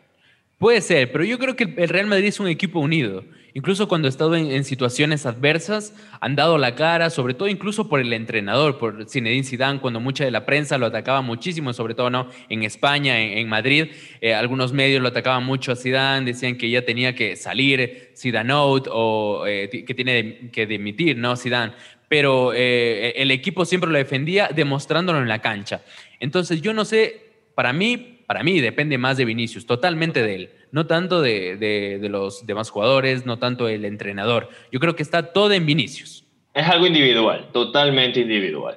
Puede 0.58 0.80
ser, 0.82 1.10
pero 1.10 1.24
yo 1.24 1.38
creo 1.38 1.56
que 1.56 1.64
el 1.64 1.88
Real 1.88 2.06
Madrid 2.06 2.26
es 2.26 2.38
un 2.38 2.48
equipo 2.48 2.80
unido. 2.80 3.24
Incluso 3.54 3.88
cuando 3.88 4.06
ha 4.06 4.10
estado 4.10 4.36
en, 4.36 4.64
situaciones 4.64 5.26
adversas, 5.26 5.94
han 6.20 6.36
dado 6.36 6.58
la 6.58 6.74
cara, 6.74 7.10
sobre 7.10 7.34
todo 7.34 7.48
incluso 7.48 7.88
por 7.88 8.00
el 8.00 8.12
entrenador, 8.12 8.78
por 8.78 9.08
Zinedine 9.08 9.44
Zidane, 9.44 9.80
cuando 9.80 9.98
mucha 9.98 10.24
de 10.24 10.30
la 10.30 10.46
prensa 10.46 10.78
lo 10.78 10.86
atacaba 10.86 11.20
muchísimo, 11.20 11.72
sobre 11.72 11.94
todo 11.94 12.10
¿no? 12.10 12.28
en 12.48 12.62
España, 12.62 13.20
en, 13.20 13.48
Madrid. 13.48 13.88
Eh, 14.20 14.34
algunos 14.34 14.72
medios 14.72 15.02
lo 15.02 15.08
atacaban 15.08 15.44
mucho 15.44 15.72
a 15.72 15.76
Zidane, 15.76 16.26
decían 16.26 16.56
que 16.56 16.70
ya 16.70 16.84
tenía 16.84 17.14
que 17.14 17.34
salir 17.36 18.12
Zidane 18.16 18.52
out 18.52 18.88
o 18.90 19.44
eh, 19.46 19.68
que 19.68 19.94
tiene 19.94 20.50
que 20.52 20.66
dimitir, 20.66 21.16
¿no? 21.16 21.36
Zidane. 21.36 21.72
Pero 22.08 22.52
eh, 22.54 23.14
el 23.16 23.30
equipo 23.30 23.64
siempre 23.64 23.90
lo 23.90 23.98
defendía 23.98 24.50
demostrándolo 24.54 25.20
en 25.20 25.28
la 25.28 25.40
cancha. 25.40 25.82
Entonces 26.20 26.62
yo 26.62 26.72
no 26.72 26.84
sé, 26.84 27.22
para 27.54 27.72
mí, 27.72 28.20
para 28.26 28.42
mí 28.42 28.60
depende 28.60 28.98
más 28.98 29.16
de 29.16 29.24
Vinicius, 29.24 29.66
totalmente 29.66 30.22
de 30.22 30.34
él 30.34 30.50
no 30.72 30.86
tanto 30.86 31.20
de, 31.20 31.98
los 32.10 32.46
demás 32.46 32.70
jugadores, 32.70 33.26
no 33.26 33.38
tanto 33.38 33.68
el 33.68 33.84
entrenador. 33.84 34.48
Yo 34.72 34.80
creo 34.80 34.96
que 34.96 35.02
está 35.02 35.32
todo 35.32 35.52
en 35.52 35.66
Vinicius. 35.66 36.24
Es 36.54 36.66
algo 36.66 36.86
individual, 36.86 37.48
totalmente 37.52 38.20
individual. 38.20 38.76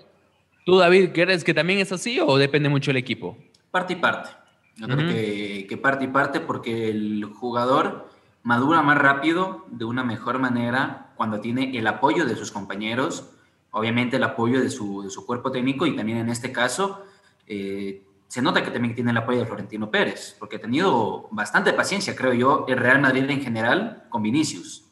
¿Tú, 0.66 0.78
David, 0.78 1.10
crees 1.14 1.44
que 1.44 1.54
también 1.54 1.80
es 1.80 1.92
así 1.92 2.20
o 2.20 2.38
depende 2.38 2.70
mucho 2.70 2.92
del 2.92 2.98
equipo? 2.98 3.38
Parte 3.72 3.94
y 3.94 3.96
parte. 3.98 4.30
Yo 4.78 4.88
creo 4.88 5.08
que, 5.08 5.68
que, 5.68 5.78
parte 5.78 6.06
y 6.06 6.08
parte 6.08 6.40
porque 6.40 6.90
el 6.90 7.26
jugador 7.26 8.10
madura 8.44 8.82
más 8.82 8.98
rápido, 8.98 9.66
de 9.70 9.86
una 9.86 10.04
mejor 10.04 10.40
manera, 10.40 11.14
cuando 11.16 11.40
tiene 11.40 11.78
el 11.78 11.86
apoyo 11.88 12.26
de 12.26 12.36
sus 12.36 12.52
compañeros, 12.52 13.30
obviamente 13.72 14.18
el 14.18 14.24
apoyo 14.24 14.62
de 14.62 14.70
su, 14.70 15.04
de 15.04 15.10
su 15.10 15.26
cuerpo 15.26 15.52
técnico 15.52 15.86
y 15.86 15.96
también 15.96 16.20
en 16.20 16.30
este 16.30 16.52
caso 16.52 17.04
eh, 17.48 18.04
se 18.34 18.42
nota 18.42 18.64
que 18.64 18.72
también 18.72 18.96
tiene 18.96 19.12
el 19.12 19.18
apoyo 19.18 19.42
de 19.42 19.46
Florentino 19.46 19.92
Pérez, 19.92 20.36
porque 20.40 20.56
ha 20.56 20.60
tenido 20.60 21.28
bastante 21.30 21.72
paciencia, 21.72 22.16
creo 22.16 22.34
yo, 22.34 22.66
el 22.68 22.78
Real 22.80 23.00
Madrid 23.00 23.30
en 23.30 23.44
general 23.44 24.06
con 24.10 24.24
Vinicius. 24.24 24.86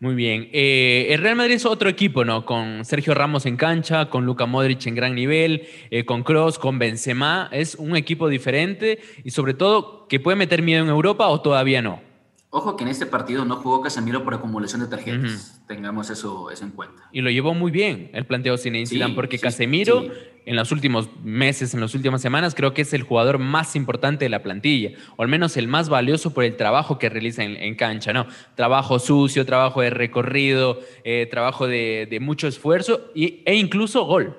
Muy 0.00 0.16
bien. 0.16 0.48
Eh, 0.52 1.06
el 1.10 1.22
Real 1.22 1.36
Madrid 1.36 1.54
es 1.54 1.64
otro 1.64 1.88
equipo, 1.88 2.24
¿no? 2.24 2.44
Con 2.44 2.84
Sergio 2.84 3.14
Ramos 3.14 3.46
en 3.46 3.56
cancha, 3.56 4.10
con 4.10 4.26
Luca 4.26 4.46
Modric 4.46 4.84
en 4.88 4.96
gran 4.96 5.14
nivel, 5.14 5.68
eh, 5.92 6.04
con 6.04 6.24
Cross, 6.24 6.58
con 6.58 6.80
Benzema. 6.80 7.48
Es 7.52 7.76
un 7.76 7.94
equipo 7.94 8.28
diferente 8.28 8.98
y 9.22 9.30
sobre 9.30 9.54
todo 9.54 10.08
que 10.08 10.18
puede 10.18 10.34
meter 10.34 10.60
miedo 10.60 10.82
en 10.82 10.90
Europa 10.90 11.28
o 11.28 11.40
todavía 11.40 11.82
no. 11.82 12.11
Ojo 12.54 12.76
que 12.76 12.84
en 12.84 12.90
este 12.90 13.06
partido 13.06 13.46
no 13.46 13.56
jugó 13.56 13.80
Casemiro 13.80 14.24
por 14.24 14.34
acumulación 14.34 14.82
de 14.82 14.86
tarjetas. 14.86 15.62
Tengamos 15.66 16.10
eso, 16.10 16.50
eso, 16.50 16.64
en 16.66 16.72
cuenta. 16.72 17.08
Y 17.10 17.22
lo 17.22 17.30
llevó 17.30 17.54
muy 17.54 17.70
bien 17.70 18.10
el 18.12 18.26
planteo 18.26 18.58
sin 18.58 18.86
sí, 18.86 19.00
porque 19.14 19.38
Casemiro 19.38 20.04
en 20.44 20.56
los 20.56 20.70
últimos 20.70 21.08
meses, 21.24 21.72
en 21.72 21.80
las 21.80 21.94
últimas 21.94 22.20
semanas, 22.20 22.54
creo 22.54 22.74
que 22.74 22.82
es 22.82 22.92
el 22.92 23.04
jugador 23.04 23.38
más 23.38 23.74
importante 23.74 24.26
de 24.26 24.28
la 24.28 24.42
plantilla, 24.42 24.90
o 25.16 25.22
al 25.22 25.28
menos 25.28 25.56
el 25.56 25.66
más 25.66 25.88
valioso 25.88 26.34
por 26.34 26.44
el 26.44 26.54
trabajo 26.58 26.98
que 26.98 27.08
realiza 27.08 27.42
en, 27.42 27.74
cancha, 27.74 28.12
¿no? 28.12 28.26
Trabajo 28.54 28.98
sucio, 28.98 29.46
trabajo 29.46 29.80
de 29.80 29.88
recorrido, 29.88 30.78
eh, 31.04 31.26
trabajo 31.30 31.66
de, 31.66 32.18
mucho 32.20 32.48
esfuerzo 32.48 33.12
e 33.14 33.54
incluso 33.54 34.04
gol. 34.04 34.36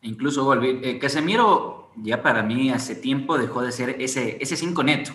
Incluso 0.00 0.46
gol. 0.46 0.64
Eh, 0.82 0.98
Casemiro 0.98 1.90
ya 1.96 2.22
para 2.22 2.42
mí 2.42 2.70
hace 2.70 2.94
tiempo 2.94 3.36
dejó 3.36 3.60
de 3.60 3.70
ser 3.70 3.96
ese, 4.00 4.38
ese 4.40 4.56
cinco 4.56 4.82
neto 4.82 5.12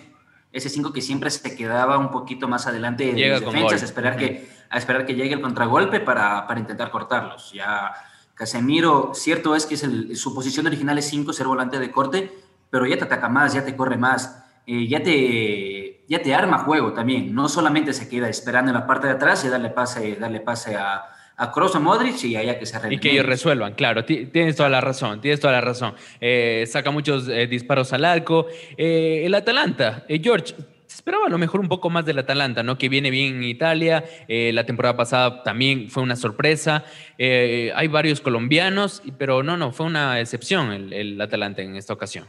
ese 0.58 0.70
5 0.70 0.94
que 0.94 1.02
siempre 1.02 1.30
se 1.30 1.56
quedaba 1.56 1.98
un 1.98 2.12
poquito 2.12 2.48
más 2.48 2.68
adelante 2.68 3.14
de 3.14 3.30
las 3.30 3.42
defensas, 3.42 3.82
a 3.82 3.86
esperar, 3.86 4.18
que, 4.18 4.50
a 4.70 4.78
esperar 4.78 5.06
que 5.06 5.16
llegue 5.16 5.34
el 5.34 5.42
contragolpe 5.42 6.00
para, 6.00 6.48
para 6.48 6.60
intentar 6.60 6.92
cortarlos. 6.92 7.52
Ya 7.54 7.94
Casemiro, 8.38 9.12
cierto 9.16 9.56
es 9.56 9.66
que 9.66 9.74
es 9.74 10.20
su 10.20 10.36
posición 10.36 10.68
original 10.68 10.98
es 11.00 11.06
5, 11.10 11.34
ser 11.34 11.48
volante 11.48 11.80
de 11.80 11.90
corte, 11.90 12.32
pero 12.70 12.86
ya 12.86 12.98
te 12.98 13.06
ataca 13.06 13.30
más, 13.30 13.54
ya 13.54 13.66
te 13.66 13.76
corre 13.76 13.98
más, 13.98 14.44
eh, 14.68 14.88
ya, 14.88 15.02
te, 15.02 16.06
ya 16.08 16.22
te 16.22 16.36
arma 16.36 16.60
juego 16.60 16.94
también. 16.94 17.34
No 17.34 17.50
solamente 17.50 17.94
se 17.94 18.08
queda 18.08 18.30
esperando 18.30 18.70
en 18.70 18.76
la 18.76 18.86
parte 18.86 19.08
de 19.08 19.14
atrás 19.14 19.44
y 19.44 19.50
darle 19.50 19.72
pase, 19.72 20.18
darle 20.18 20.40
pase 20.40 20.76
a, 20.76 21.17
a 21.38 21.52
Kroos 21.52 21.76
o 21.76 21.80
Modric 21.80 22.24
y 22.24 22.36
allá 22.36 22.58
que 22.58 22.66
se 22.66 22.80
Y 22.90 22.98
que 22.98 23.12
ellos 23.12 23.26
resuelvan, 23.26 23.74
claro, 23.74 24.04
tienes 24.04 24.56
toda 24.56 24.70
la 24.70 24.82
razón, 24.82 25.22
tienes 25.22 25.40
toda 25.40 25.54
la 25.54 25.62
razón. 25.62 25.94
Eh, 26.20 26.66
saca 26.68 26.92
muchos 26.92 27.30
eh, 27.30 27.48
disparos 27.48 27.94
al 27.94 28.06
arco. 28.06 28.48
Eh, 28.76 29.22
el 29.24 29.36
Atalanta, 29.36 30.04
George, 30.10 30.56
esperaba 30.88 31.28
a 31.28 31.30
lo 31.30 31.38
mejor 31.38 31.60
un 31.60 31.68
poco 31.68 31.90
más 31.90 32.06
del 32.06 32.18
Atalanta, 32.20 32.64
¿no? 32.64 32.78
Que 32.78 32.90
viene 32.90 33.12
bien 33.12 33.36
en 33.36 33.44
Italia, 33.44 34.04
eh, 34.28 34.52
la 34.54 34.66
temporada 34.66 34.98
pasada 34.98 35.44
también 35.44 35.90
fue 35.90 36.04
una 36.04 36.16
sorpresa, 36.16 36.84
eh, 37.18 37.72
hay 37.76 37.88
varios 37.88 38.20
colombianos, 38.20 39.04
pero 39.18 39.44
no, 39.44 39.58
no, 39.58 39.72
fue 39.72 39.86
una 39.86 40.20
excepción 40.20 40.72
el, 40.72 40.92
el 40.92 41.22
Atalanta 41.22 41.62
en 41.62 41.76
esta 41.76 41.94
ocasión. 41.94 42.28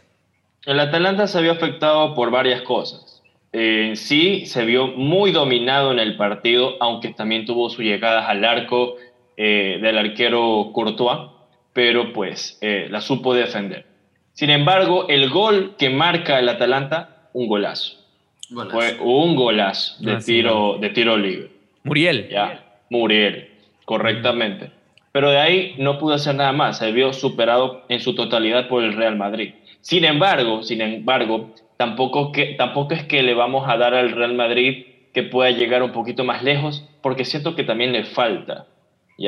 El 0.67 0.79
Atalanta 0.81 1.27
se 1.27 1.41
vio 1.41 1.53
afectado 1.53 2.15
por 2.15 2.31
varias 2.31 2.63
cosas. 2.63 3.18
En 3.53 3.97
sí 3.97 4.47
se 4.47 4.65
vio 4.65 4.89
muy 4.89 5.33
dominado 5.33 5.93
en 5.93 5.99
el 5.99 6.17
partido, 6.17 6.77
aunque 6.81 7.15
también 7.15 7.47
tuvo 7.47 7.71
sus 7.71 7.85
llegadas 7.85 8.29
al 8.29 8.45
arco 8.45 8.97
del 9.37 9.97
arquero 9.97 10.71
Courtois, 10.73 11.31
pero 11.73 12.13
pues 12.13 12.59
la 12.61 13.01
supo 13.01 13.35
defender. 13.35 13.87
Sin 14.33 14.51
embargo, 14.51 15.09
el 15.09 15.31
gol 15.31 15.75
que 15.79 15.91
marca 15.91 16.39
el 16.39 16.49
Atalanta, 16.49 17.29
un 17.33 17.49
golazo. 17.49 17.97
Fue 18.71 18.97
un 19.01 19.35
golazo 19.35 19.97
de, 20.03 20.13
ah, 20.13 20.19
tiro, 20.25 20.79
de 20.81 20.91
tiro 20.91 21.17
libre. 21.17 21.51
Muriel. 21.85 22.29
Ya, 22.31 22.65
Muriel, 22.89 23.51
correctamente. 23.85 24.71
Pero 25.13 25.31
de 25.31 25.39
ahí 25.39 25.75
no 25.79 25.99
pudo 25.99 26.15
hacer 26.15 26.35
nada 26.35 26.53
más. 26.53 26.79
Se 26.79 26.93
vio 26.93 27.13
superado 27.13 27.85
en 27.89 28.01
su 28.01 28.15
totalidad 28.15 28.69
por 28.69 28.85
el 28.85 28.95
Real 28.95 29.17
Madrid. 29.17 29.55
Sin 29.81 30.05
embargo, 30.05 30.63
sin 30.63 30.81
embargo, 30.83 31.51
tampoco, 31.79 32.33
que, 32.33 32.55
tampoco 32.59 32.93
es 32.93 33.05
que 33.05 33.23
le 33.23 33.33
vamos 33.33 33.67
a 33.67 33.79
dar 33.79 33.95
al 33.95 34.11
Real 34.11 34.35
Madrid 34.35 34.85
que 35.15 35.23
pueda 35.23 35.51
llegar 35.51 35.83
un 35.83 35.93
poquito 35.93 36.25
más 36.25 36.43
lejos, 36.43 36.87
porque 37.01 37.25
siento 37.25 37.57
que 37.57 37.65
también 37.65 37.93
le 37.93 38.05
falta. 38.05 38.67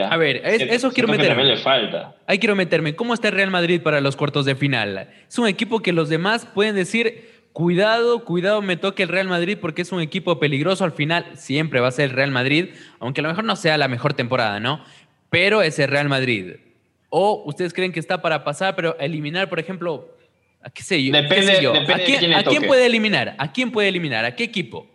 A 0.09 0.17
ver, 0.17 0.43
eso 0.45 0.93
quiero 0.93 1.09
meterme. 1.09 1.45
le 1.45 1.57
falta. 1.57 2.15
Ahí 2.27 2.39
quiero 2.39 2.55
meterme. 2.55 2.95
¿Cómo 2.95 3.13
está 3.13 3.29
el 3.29 3.35
Real 3.35 3.51
Madrid 3.51 3.81
para 3.81 4.01
los 4.01 4.15
cuartos 4.15 4.45
de 4.45 4.55
final? 4.55 5.09
Es 5.29 5.39
un 5.39 5.49
equipo 5.49 5.81
que 5.81 5.93
los 5.93 6.09
demás 6.09 6.47
pueden 6.47 6.77
decir, 6.77 7.29
cuidado, 7.53 8.25
cuidado, 8.25 8.63
me 8.63 8.77
toque 8.77 9.03
el 9.03 9.09
Real 9.09 9.27
Madrid 9.27 9.59
porque 9.61 9.83
es 9.83 9.91
un 9.91 10.01
equipo 10.01 10.39
peligroso. 10.39 10.85
Al 10.85 10.93
final 10.93 11.27
siempre 11.35 11.81
va 11.81 11.89
a 11.89 11.93
ser 11.93 12.11
el 12.11 12.17
Real 12.17 12.31
Madrid, 12.31 12.69
aunque 13.01 13.21
a 13.21 13.23
lo 13.23 13.31
mejor 13.31 13.45
no 13.45 13.57
sea 13.57 13.79
la 13.79 13.89
mejor 13.89 14.15
temporada, 14.15 14.61
¿no? 14.61 14.85
Pero 15.29 15.61
es 15.61 15.77
el 15.81 15.89
Real 15.89 16.09
Madrid. 16.09 16.55
O 17.09 17.43
ustedes 17.47 17.75
creen 17.75 17.91
que 17.91 17.99
está 17.99 18.23
para 18.23 18.45
pasar, 18.45 18.77
pero 18.77 18.97
eliminar, 19.01 19.49
por 19.49 19.59
ejemplo, 19.59 20.09
¿a 20.63 20.71
qué 20.71 20.83
sé 20.83 21.03
yo? 21.03 21.13
Depende, 21.13 21.53
¿A, 21.53 21.99
quién, 22.05 22.35
¿a 22.35 22.43
quién, 22.43 22.67
puede 22.67 22.87
eliminar? 22.87 23.35
¿A 23.39 23.53
quién 23.53 23.71
puede 23.71 23.89
eliminar? 23.89 24.25
¿A 24.25 24.35
qué 24.35 24.45
equipo? 24.45 24.87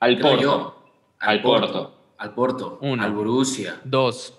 Al 0.00 0.18
Porto. 0.18 0.84
Al 1.18 1.42
Porto. 1.42 2.14
Al 2.18 2.34
Porto. 2.34 2.78
Uno. 2.82 3.02
Al 3.02 3.12
Borussia. 3.12 3.80
Dos. 3.84 4.38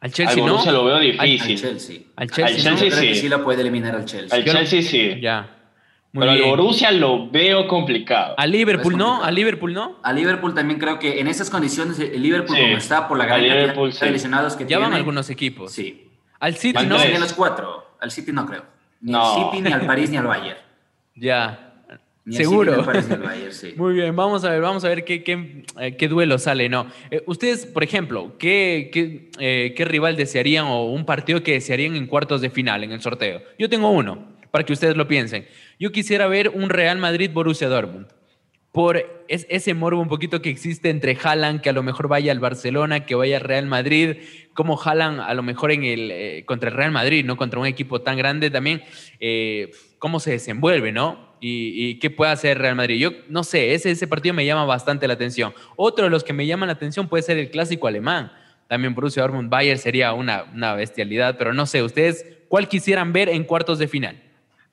Al 0.00 0.12
Chelsea, 0.12 0.34
al 0.34 0.50
Borussia 0.50 0.72
lo 0.72 0.84
veo 0.84 0.98
difícil. 0.98 1.52
Al, 1.52 1.60
Chelsea. 1.60 1.96
Al 2.16 2.30
Chelsea, 2.30 2.72
al 2.72 2.78
Chelsea 2.78 3.00
sí. 3.00 3.14
sí 3.20 3.28
lo 3.28 3.44
puede 3.44 3.60
eliminar 3.60 3.94
al 3.94 4.06
Chelsea. 4.06 4.36
Al 4.36 4.44
Chelsea 4.44 4.82
sí. 4.82 5.20
Ya. 5.20 5.56
Muy 6.12 6.26
Pero 6.26 6.32
al 6.32 6.42
Borussia 6.42 6.90
lo 6.90 7.30
veo 7.30 7.68
complicado. 7.68 8.34
¿A 8.36 8.46
Liverpool 8.46 8.96
no? 8.96 9.22
¿A 9.22 9.30
Liverpool 9.30 9.72
no? 9.72 9.98
A 10.02 10.12
Liverpool 10.12 10.54
también 10.54 10.80
creo 10.80 10.98
que 10.98 11.20
en 11.20 11.28
esas 11.28 11.50
condiciones 11.50 12.00
el 12.00 12.20
Liverpool 12.20 12.56
como 12.56 12.76
está 12.76 13.06
por 13.06 13.18
la 13.18 13.26
gran 13.26 13.40
cantidad 13.40 13.74
de 13.74 13.92
sí. 13.92 14.08
lesionados 14.08 14.56
que 14.56 14.64
ya 14.64 14.68
tiene. 14.68 14.82
van 14.82 14.94
algunos 14.94 15.30
equipos. 15.30 15.72
Sí. 15.72 16.08
Al 16.40 16.56
City 16.56 16.86
no. 16.86 16.98
Serían 16.98 17.20
los 17.20 17.34
cuatro. 17.34 17.96
Al 18.00 18.10
City 18.10 18.32
no 18.32 18.46
creo. 18.46 18.79
Ni 19.00 19.12
no. 19.12 19.22
al 19.22 19.50
City, 19.50 19.62
ni 19.62 19.72
al 19.72 19.86
París, 19.86 20.10
ni 20.10 20.16
al 20.16 20.26
Bayern. 20.28 20.58
Ya. 21.14 21.66
Seguro. 22.28 22.84
sí. 23.50 23.74
Muy 23.76 23.94
bien, 23.94 24.14
vamos 24.14 24.44
a 24.44 24.50
ver, 24.50 24.60
vamos 24.60 24.84
a 24.84 24.88
ver 24.88 25.04
qué, 25.04 25.24
qué, 25.24 25.64
eh, 25.80 25.96
qué 25.96 26.06
duelo 26.06 26.38
sale, 26.38 26.68
¿no? 26.68 26.86
Eh, 27.10 27.22
ustedes, 27.26 27.66
por 27.66 27.82
ejemplo, 27.82 28.36
¿qué, 28.38 28.90
qué, 28.92 29.30
eh, 29.38 29.74
¿qué, 29.76 29.84
rival 29.84 30.16
desearían 30.16 30.66
o 30.66 30.84
un 30.84 31.04
partido 31.06 31.42
que 31.42 31.52
desearían 31.52 31.96
en 31.96 32.06
cuartos 32.06 32.40
de 32.40 32.50
final, 32.50 32.84
en 32.84 32.92
el 32.92 33.00
sorteo? 33.00 33.42
Yo 33.58 33.68
tengo 33.68 33.90
uno, 33.90 34.28
para 34.50 34.64
que 34.64 34.72
ustedes 34.72 34.96
lo 34.96 35.08
piensen. 35.08 35.46
Yo 35.78 35.90
quisiera 35.92 36.26
ver 36.28 36.50
un 36.50 36.68
Real 36.68 36.98
Madrid-Borussia 36.98 37.68
Dortmund. 37.68 38.06
Por 38.72 39.24
ese 39.28 39.74
morbo 39.74 40.00
un 40.00 40.08
poquito 40.08 40.40
que 40.40 40.48
existe 40.48 40.90
entre 40.90 41.16
Haaland, 41.20 41.60
que 41.60 41.70
a 41.70 41.72
lo 41.72 41.82
mejor 41.82 42.08
vaya 42.08 42.30
al 42.30 42.38
Barcelona, 42.38 43.04
que 43.04 43.14
vaya 43.14 43.38
al 43.38 43.42
Real 43.42 43.66
Madrid, 43.66 44.18
como 44.54 44.80
Haaland 44.80 45.20
a 45.20 45.34
lo 45.34 45.42
mejor 45.42 45.72
en 45.72 45.84
el, 45.84 46.44
contra 46.46 46.70
el 46.70 46.76
Real 46.76 46.92
Madrid, 46.92 47.24
¿no? 47.24 47.36
Contra 47.36 47.58
un 47.58 47.66
equipo 47.66 48.00
tan 48.00 48.16
grande 48.16 48.50
también, 48.50 48.82
cómo 49.98 50.20
se 50.20 50.32
desenvuelve, 50.32 50.92
¿no? 50.92 51.30
y, 51.40 51.98
qué 51.98 52.10
puede 52.10 52.32
hacer 52.32 52.58
Real 52.58 52.74
Madrid. 52.74 52.98
Yo 52.98 53.12
no 53.28 53.44
sé, 53.44 53.74
ese, 53.74 53.90
ese 53.90 54.06
partido 54.06 54.34
me 54.34 54.44
llama 54.44 54.64
bastante 54.64 55.06
la 55.08 55.14
atención. 55.14 55.54
Otro 55.76 56.04
de 56.04 56.10
los 56.10 56.24
que 56.24 56.32
me 56.32 56.46
llaman 56.46 56.68
la 56.68 56.74
atención 56.74 57.08
puede 57.08 57.22
ser 57.22 57.38
el 57.38 57.50
clásico 57.50 57.86
alemán. 57.86 58.32
También 58.68 58.94
Borussia 58.94 59.22
Dortmund 59.22 59.50
Bayern 59.50 59.78
sería 59.78 60.12
una, 60.12 60.44
una 60.54 60.74
bestialidad, 60.74 61.36
pero 61.38 61.52
no 61.52 61.66
sé, 61.66 61.82
ustedes, 61.82 62.24
¿cuál 62.48 62.68
quisieran 62.68 63.12
ver 63.12 63.28
en 63.28 63.44
cuartos 63.44 63.78
de 63.78 63.88
final? 63.88 64.22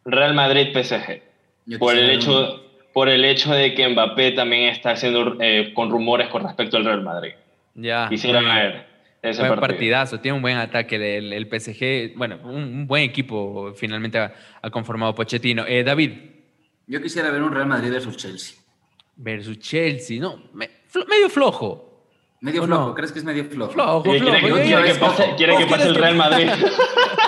Real 0.06 0.34
Madrid 0.34 0.68
PSG. 0.72 1.80
Por 1.80 1.96
el, 1.96 2.10
hecho, 2.12 2.67
por 2.98 3.10
el 3.10 3.24
hecho 3.26 3.54
de 3.54 3.76
que 3.76 3.88
Mbappé 3.88 4.32
también 4.32 4.70
está 4.70 4.90
haciendo 4.90 5.38
eh, 5.40 5.72
con 5.76 5.92
rumores 5.92 6.30
con 6.30 6.42
respecto 6.42 6.78
al 6.78 6.84
Real 6.84 7.04
Madrid. 7.04 7.34
Ya. 7.76 8.10
Quisiera 8.10 8.42
ver 8.42 8.88
ese 9.22 9.48
buen 9.48 9.60
partidazo, 9.60 10.20
tiene 10.20 10.36
un 10.36 10.42
buen 10.42 10.58
ataque 10.58 10.98
del 10.98 11.32
el 11.32 11.46
PSG. 11.46 12.18
Bueno, 12.18 12.40
un, 12.44 12.88
buen 12.88 13.04
equipo 13.04 13.72
finalmente 13.76 14.18
ha, 14.18 14.32
conformado 14.72 15.14
Pochettino. 15.14 15.64
Eh, 15.68 15.84
David, 15.84 16.12
yo 16.88 17.00
quisiera 17.00 17.30
ver 17.30 17.44
un 17.44 17.52
Real 17.52 17.68
Madrid 17.68 17.92
versus 17.92 18.18
Chelsea. 18.18 18.58
Versus 19.16 19.60
Chelsea, 19.60 20.20
no, 20.20 20.42
medio 20.56 21.30
flojo. 21.30 22.02
Medio 22.42 22.64
flojo, 22.64 22.96
¿crees 22.96 23.12
que 23.12 23.20
es 23.20 23.26
medio 23.26 23.46
flojo? 23.46 23.74
Flojo, 23.74 24.02
flojo. 24.06 24.20
Quiere, 24.64 24.84
que, 24.92 24.96
pase, 24.96 25.34
quiere 25.38 25.56
que 25.56 25.68
pase 25.68 25.88
el 25.90 25.94
Real 25.94 26.16
Madrid. 26.16 26.50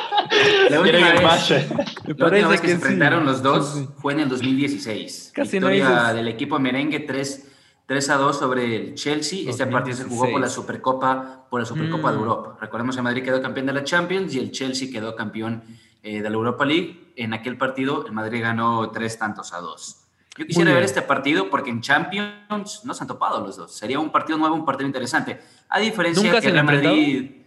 La 0.69 0.81
última 0.81 1.11
vez, 1.11 1.21
pase. 1.21 1.69
La 2.17 2.25
última 2.25 2.47
vez 2.49 2.61
que, 2.61 2.67
se 2.67 2.73
enfrentaron 2.73 3.25
los 3.25 3.41
dos 3.41 3.89
fue 3.97 4.13
en 4.13 4.21
el 4.21 4.29
2016. 4.29 5.31
Casi 5.33 5.51
Victoria 5.57 6.13
del 6.13 6.27
equipo 6.27 6.59
merengue 6.59 6.99
3, 6.99 7.47
3 7.85 8.09
a 8.09 8.15
2 8.15 8.39
sobre 8.39 8.75
el 8.75 8.95
Chelsea. 8.95 9.49
Este 9.49 9.65
partido 9.67 9.97
se 9.97 10.03
jugó 10.03 10.29
por 10.31 10.41
la 10.41 10.49
Supercopa, 10.49 11.47
por 11.49 11.59
la 11.59 11.65
Supercopa 11.65 12.11
de 12.11 12.17
mm. 12.17 12.19
Europa. 12.19 12.57
Recordemos 12.61 12.95
que 12.95 13.01
Madrid 13.01 13.23
quedó 13.23 13.41
campeón 13.41 13.65
de 13.65 13.73
la 13.73 13.83
Champions 13.83 14.33
y 14.35 14.39
el 14.39 14.51
Chelsea 14.51 14.89
quedó 14.91 15.15
campeón 15.15 15.63
eh, 16.03 16.21
de 16.21 16.29
la 16.29 16.35
Europa 16.35 16.65
League. 16.65 17.13
En 17.15 17.33
aquel 17.33 17.57
partido 17.57 18.05
el 18.05 18.11
Madrid 18.11 18.41
ganó 18.41 18.89
tres 18.91 19.17
tantos 19.17 19.53
a 19.53 19.59
dos. 19.59 20.05
Yo 20.37 20.45
quisiera 20.45 20.73
ver 20.73 20.83
este 20.83 21.01
partido 21.01 21.49
porque 21.49 21.69
en 21.69 21.81
Champions 21.81 22.85
no 22.85 22.93
se 22.93 23.03
han 23.03 23.07
topado 23.07 23.45
los 23.45 23.57
dos. 23.57 23.75
Sería 23.75 23.99
un 23.99 24.09
partido 24.09 24.37
nuevo, 24.37 24.55
un 24.55 24.63
partido 24.63 24.87
interesante. 24.87 25.37
A 25.67 25.79
diferencia 25.79 26.31
de 26.31 26.39
que 26.39 26.47
el 26.47 26.63
Madrid 26.63 27.38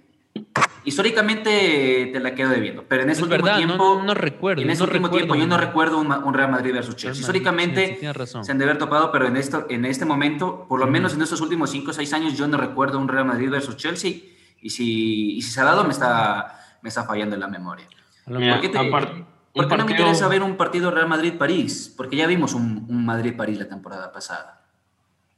históricamente 0.85 2.11
te 2.13 2.21
la 2.21 2.35
quedo 2.35 2.51
debiendo, 2.51 2.85
pero 2.89 3.03
en 3.03 3.11
ese 3.11 3.23
último 3.23 3.55
tiempo 3.55 4.03
no, 4.05 4.15
recuerdo. 4.15 4.63
En 4.63 4.71
ese 4.71 4.83
último 4.83 5.11
tiempo 5.11 5.35
yo 5.35 5.47
no 5.47 5.57
recuerdo 5.57 5.99
un, 5.99 6.35
Real 6.35 6.51
Madrid 6.51 6.73
versus 6.73 6.97
Chelsea. 6.97 7.21
Históricamente 7.21 7.99
se 8.43 8.53
han 8.53 8.59
de 8.59 8.65
haber 8.65 8.79
topado, 8.79 9.13
pero 9.13 9.27
en 9.27 9.37
esto 9.37 9.67
en 9.69 9.85
este 9.85 10.05
momento, 10.05 10.67
por 10.69 10.81
lo 10.81 10.87
menos 10.87 11.15
en 11.15 11.23
estos 11.23 11.41
últimos 11.41 11.71
5 11.71 11.91
o 11.91 11.95
6 11.95 12.13
años 12.13 12.37
yo 12.37 12.49
no 12.49 12.57
recuerdo 12.57 12.99
un 12.99 13.09
Real 13.09 13.27
Madrid 13.27 13.51
versus 13.51 13.77
Chelsea 13.77 14.13
y 14.61 14.71
si, 14.71 15.37
y 15.37 15.43
si 15.43 15.51
se 15.51 15.61
ha 15.61 15.65
dado 15.65 15.85
me 15.85 15.91
está 15.91 16.59
me 16.83 16.89
está 16.89 17.05
fallando 17.05 17.35
en 17.35 17.41
la 17.41 17.49
memoria. 17.49 17.87
¿Por 18.25 19.69
qué, 19.69 19.77
no 19.77 19.85
me 19.85 19.91
interesa 19.91 20.29
ver 20.29 20.43
un 20.43 20.57
partido 20.57 20.91
Real 20.91 21.09
Madrid-París? 21.09 21.93
Porque 21.95 22.17
ya 22.17 22.27
vimos 22.27 22.55
un, 22.55 22.87
un 22.89 23.05
Madrid-París 23.05 23.59
la 23.59 23.69
temporada 23.69 24.11
pasada. 24.11 24.65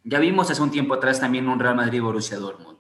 Ya 0.05 0.21
vimos 0.21 0.51
hace 0.51 0.63
un 0.63 0.71
tiempo 0.71 0.95
atrás 0.95 1.21
también 1.21 1.49
un 1.49 1.59
Real 1.59 1.75
Madrid-Borussia 1.75 2.39
Dortmund. 2.39 2.74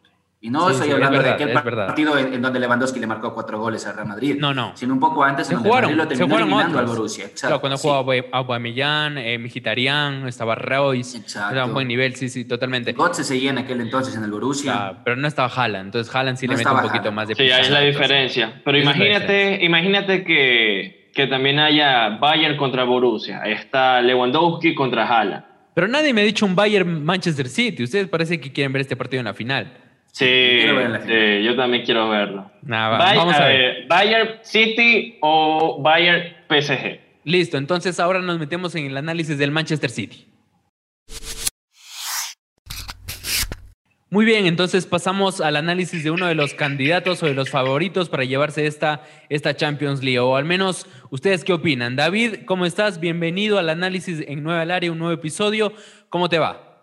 Y 0.44 0.50
no 0.50 0.68
estoy 0.68 0.90
hablando 0.90 1.22
de 1.22 1.30
aquel 1.30 1.52
partido 1.52 2.18
en, 2.18 2.42
donde 2.42 2.60
Lewandowski 2.60 3.00
le 3.00 3.06
marcó 3.06 3.32
cuatro 3.32 3.58
goles 3.58 3.86
al 3.86 3.94
Real 3.94 4.08
Madrid. 4.08 4.36
No, 4.38 4.52
no. 4.52 4.72
Sino 4.76 4.92
un 4.92 5.00
poco 5.00 5.24
antes, 5.24 5.48
en 5.48 5.54
donde 5.56 5.70
Madrid 5.70 5.94
lo 5.94 6.06
terminó 6.06 6.36
eliminando 6.38 6.78
al 6.80 6.84
Borussia. 6.84 7.24
Exacto, 7.24 7.62
cuando 7.62 7.78
jugaba 7.78 8.12
Aubameyang, 8.30 9.16
eh, 9.16 9.38
Mkhitaryan, 9.38 10.28
estaba 10.28 10.54
Reus. 10.54 11.18
Era 11.50 11.64
un 11.64 11.72
buen 11.72 11.88
nivel, 11.88 12.14
sí, 12.16 12.28
sí, 12.28 12.44
totalmente. 12.44 12.92
Götze 12.92 13.24
seguía 13.24 13.52
en 13.52 13.58
aquel 13.58 13.80
entonces 13.80 14.14
en 14.16 14.22
el 14.22 14.30
Borussia. 14.30 14.98
pero 15.02 15.16
no 15.16 15.26
estaba 15.26 15.48
Haaland. 15.48 15.86
Entonces 15.86 16.14
Haaland 16.14 16.36
sí 16.36 16.46
le 16.46 16.58
mete 16.58 16.68
un 16.68 16.82
poquito 16.82 17.10
más 17.10 17.26
de 17.26 17.36
Sí, 17.36 17.50
ahí 17.50 17.62
es 17.62 17.70
la 17.70 17.80
diferencia. 17.80 18.60
Pero 18.66 18.76
imagínate, 18.76 19.64
imagínate 19.64 20.24
que, 20.24 21.10
que 21.14 21.26
también 21.26 21.58
haya 21.58 22.18
Bayern 22.20 22.58
contra 22.58 22.84
Borussia. 22.84 23.44
Está 23.46 24.02
Lewandowski 24.02 24.74
contra 24.74 25.08
Haaland. 25.08 25.44
Pero 25.72 25.88
nadie 25.88 26.12
me 26.12 26.20
ha 26.20 26.24
dicho 26.24 26.44
un 26.44 26.54
Bayern-Manchester 26.54 27.48
City. 27.48 27.82
Ustedes 27.82 28.08
parece 28.08 28.38
que 28.38 28.52
quieren 28.52 28.74
ver 28.74 28.82
este 28.82 28.94
partido 28.94 29.20
en 29.20 29.24
la 29.24 29.32
final. 29.32 29.83
Sí, 30.14 30.60
yo 31.42 31.56
también 31.56 31.84
quiero 31.84 32.08
verlo. 32.08 32.48
vamos 32.62 33.34
a 33.34 33.46
ver. 33.46 33.86
Bayern 33.88 34.38
City 34.42 35.18
o 35.20 35.82
Bayern 35.82 36.36
PSG. 36.48 37.00
Listo, 37.24 37.56
entonces 37.56 37.98
ahora 37.98 38.20
nos 38.20 38.38
metemos 38.38 38.76
en 38.76 38.86
el 38.86 38.96
análisis 38.96 39.36
del 39.38 39.50
Manchester 39.50 39.90
City. 39.90 40.28
Muy 44.08 44.24
bien, 44.24 44.46
entonces 44.46 44.86
pasamos 44.86 45.40
al 45.40 45.56
análisis 45.56 46.04
de 46.04 46.12
uno 46.12 46.28
de 46.28 46.36
los 46.36 46.54
candidatos 46.54 47.20
o 47.24 47.26
de 47.26 47.34
los 47.34 47.50
favoritos 47.50 48.08
para 48.08 48.22
llevarse 48.22 48.68
esta, 48.68 49.02
esta 49.28 49.56
Champions 49.56 50.04
League, 50.04 50.20
o 50.20 50.36
al 50.36 50.44
menos 50.44 50.86
ustedes 51.10 51.42
qué 51.42 51.54
opinan. 51.54 51.96
David, 51.96 52.44
¿cómo 52.46 52.66
estás? 52.66 53.00
Bienvenido 53.00 53.58
al 53.58 53.68
análisis 53.68 54.22
en 54.28 54.44
Nueva 54.44 54.62
Área, 54.72 54.92
un 54.92 55.00
nuevo 55.00 55.12
episodio. 55.12 55.72
¿Cómo 56.08 56.28
te 56.28 56.38
va? 56.38 56.73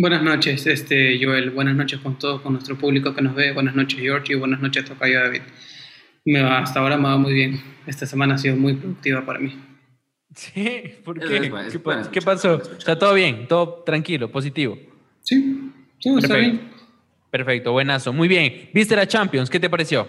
Buenas 0.00 0.22
noches, 0.22 0.64
este, 0.68 1.18
Joel. 1.20 1.50
Buenas 1.50 1.74
noches 1.74 1.98
con 1.98 2.20
todos, 2.20 2.40
con 2.40 2.52
nuestro 2.52 2.78
público 2.78 3.12
que 3.16 3.20
nos 3.20 3.34
ve. 3.34 3.50
Buenas 3.50 3.74
noches, 3.74 3.98
George. 3.98 4.32
Y 4.32 4.36
buenas 4.36 4.60
noches, 4.60 4.84
Tocayo 4.84 5.18
David. 5.24 5.40
Me 6.24 6.40
va, 6.40 6.60
hasta 6.60 6.78
ahora 6.78 6.96
me 6.96 7.08
va 7.08 7.16
muy 7.18 7.34
bien. 7.34 7.60
Esta 7.84 8.06
semana 8.06 8.36
ha 8.36 8.38
sido 8.38 8.54
muy 8.54 8.74
productiva 8.74 9.26
para 9.26 9.40
mí. 9.40 9.58
Sí, 10.36 10.82
¿por 11.04 11.18
qué? 11.18 11.50
¿Qué, 12.12 12.22
pasó? 12.22 12.62
Está 12.78 12.96
todo 12.96 13.12
bien, 13.12 13.48
todo 13.48 13.82
tranquilo, 13.84 14.30
positivo. 14.30 14.78
Sí, 15.22 15.72
todo 16.00 16.18
está 16.18 16.36
bien. 16.36 16.60
Perfecto, 17.32 17.72
buenazo. 17.72 18.12
Muy 18.12 18.28
bien. 18.28 18.70
¿Viste 18.72 18.94
la 18.94 19.08
Champions? 19.08 19.50
¿Qué 19.50 19.58
te 19.58 19.68
pareció? 19.68 20.06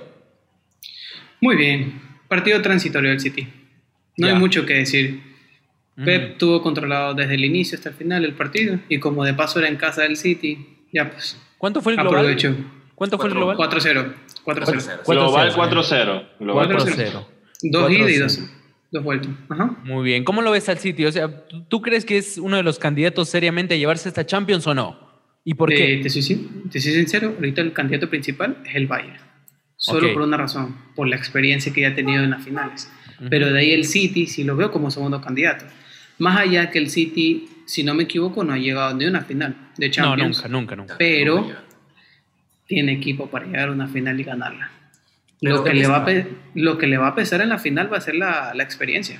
Muy 1.41 1.55
bien. 1.55 1.99
Partido 2.27 2.61
transitorio 2.61 3.09
del 3.09 3.19
City. 3.19 3.47
No 4.17 4.27
hay 4.27 4.35
mucho 4.35 4.67
que 4.67 4.75
decir. 4.75 5.28
Pep 6.03 6.37
tuvo 6.37 6.61
controlado 6.61 7.13
desde 7.13 7.35
el 7.35 7.43
inicio 7.43 7.77
hasta 7.77 7.89
el 7.89 7.95
final 7.95 8.23
el 8.23 8.33
partido 8.33 8.79
y 8.87 8.99
como 8.99 9.25
de 9.25 9.33
paso 9.33 9.59
era 9.59 9.67
en 9.67 9.75
casa 9.75 10.03
del 10.03 10.15
City, 10.17 10.77
ya 10.93 11.09
pues. 11.11 11.37
¿Cuánto 11.57 11.81
fue 11.81 11.93
el 11.93 11.99
global? 11.99 12.19
Aprovecho. 12.19 12.55
¿Cuánto 12.95 13.17
fue 13.17 13.27
el 13.27 13.33
global? 13.35 13.57
4-0. 13.57 14.13
4-0. 14.45 15.03
Global 15.05 15.53
4-0. 15.53 16.27
4-0. 16.39 17.25
Dos 17.61 17.91
idas 17.91 18.09
y 18.11 18.17
dos, 18.17 18.39
dos 18.91 19.03
vueltas. 19.03 19.31
Muy 19.83 20.03
bien. 20.03 20.23
¿Cómo 20.23 20.41
lo 20.41 20.51
ves 20.51 20.69
al 20.69 20.79
City? 20.79 21.05
O 21.05 21.11
sea, 21.11 21.45
¿tú 21.67 21.81
crees 21.81 22.05
que 22.05 22.17
es 22.17 22.37
uno 22.37 22.57
de 22.57 22.63
los 22.63 22.79
candidatos 22.79 23.29
seriamente 23.29 23.75
a 23.75 23.77
llevarse 23.77 24.09
esta 24.09 24.25
Champions 24.25 24.67
o 24.67 24.73
no? 24.73 25.09
¿Y 25.43 25.53
por 25.53 25.69
qué? 25.69 25.95
Eh, 25.95 26.01
te, 26.01 26.09
soy, 26.09 26.21
sincero, 26.21 27.33
ahorita 27.35 27.61
el 27.61 27.73
candidato 27.73 28.09
principal 28.09 28.57
es 28.65 28.75
el 28.75 28.87
Bayern. 28.87 29.17
Solo 29.75 30.11
por 30.13 30.23
una 30.23 30.37
razón, 30.37 30.75
por 30.95 31.07
la 31.07 31.15
experiencia 31.15 31.71
que 31.71 31.81
ya 31.81 31.89
ha 31.89 31.95
tenido 31.95 32.23
en 32.23 32.31
las 32.31 32.43
finales. 32.43 32.91
Pero 33.29 33.51
de 33.51 33.59
ahí 33.59 33.71
el 33.71 33.85
City 33.85 34.27
sí 34.27 34.43
lo 34.43 34.55
veo 34.55 34.71
como 34.71 34.91
segundo 34.91 35.21
candidato. 35.21 35.65
Más 36.19 36.37
allá 36.37 36.69
que 36.69 36.79
el 36.79 36.89
City, 36.89 37.49
si 37.65 37.83
no 37.83 37.93
me 37.93 38.03
equivoco, 38.03 38.43
no 38.43 38.53
ha 38.53 38.57
llegado 38.57 38.93
ni 38.95 39.05
a 39.05 39.09
una 39.09 39.21
final 39.21 39.55
de 39.77 39.89
Champions. 39.89 40.43
No, 40.43 40.49
nunca, 40.49 40.75
nunca, 40.75 40.75
nunca. 40.75 40.95
Pero 40.97 41.49
tiene 42.67 42.93
equipo 42.93 43.27
para 43.27 43.45
llegar 43.45 43.69
a 43.69 43.71
una 43.71 43.87
final 43.87 44.19
y 44.19 44.23
ganarla. 44.23 44.71
Lo 45.41 45.63
que, 45.63 45.73
le 45.73 45.87
va 45.87 46.05
a 46.05 46.25
lo 46.53 46.77
que 46.77 46.85
le 46.85 46.97
va 46.97 47.07
a 47.07 47.15
pesar 47.15 47.41
en 47.41 47.49
la 47.49 47.57
final 47.57 47.91
va 47.91 47.97
a 47.97 48.01
ser 48.01 48.15
la, 48.15 48.53
la 48.53 48.63
experiencia. 48.63 49.19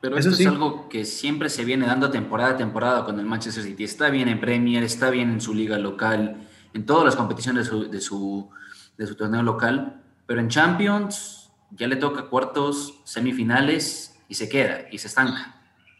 Pero 0.00 0.18
eso 0.18 0.30
es 0.30 0.46
algo 0.46 0.88
que 0.90 1.04
siempre 1.06 1.48
se 1.48 1.64
viene 1.64 1.86
dando 1.86 2.10
temporada 2.10 2.50
a 2.50 2.56
temporada 2.58 3.04
con 3.04 3.18
el 3.18 3.24
Manchester 3.24 3.64
City. 3.64 3.84
Está 3.84 4.10
bien 4.10 4.28
en 4.28 4.38
Premier, 4.38 4.82
está 4.82 5.08
bien 5.08 5.30
en 5.30 5.40
su 5.40 5.54
liga 5.54 5.78
local, 5.78 6.36
en 6.74 6.84
todas 6.84 7.06
las 7.06 7.16
competiciones 7.16 7.64
de 7.64 7.70
su, 7.70 7.90
de 7.90 8.00
su, 8.00 8.50
de 8.98 9.06
su 9.06 9.14
torneo 9.14 9.42
local, 9.42 10.02
pero 10.26 10.40
en 10.40 10.48
Champions 10.48 11.50
ya 11.70 11.86
le 11.86 11.96
toca 11.96 12.24
cuartos, 12.24 13.00
semifinales 13.04 14.20
y 14.28 14.34
se 14.34 14.48
queda 14.48 14.86
y 14.90 14.98
se 14.98 15.06
estanca. 15.06 15.53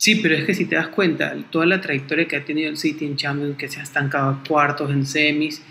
Sí, 0.05 0.17
pero 0.17 0.35
es 0.35 0.45
que 0.45 0.53
si 0.53 0.67
te 0.67 0.77
das 0.77 0.89
cuenta, 0.89 1.35
toda 1.49 1.65
la 1.65 1.81
trayectoria 1.81 2.29
que 2.29 2.37
ha 2.37 2.45
tenido 2.45 2.69
el 2.69 2.77
City 2.77 3.07
en 3.07 3.17
Champions, 3.17 3.57
que 3.57 3.71
se 3.71 3.81
ha 3.81 3.83
estancado 3.83 4.29
a 4.29 4.45
cuartos, 4.47 4.91
en 4.91 5.07
semis, 5.07 5.63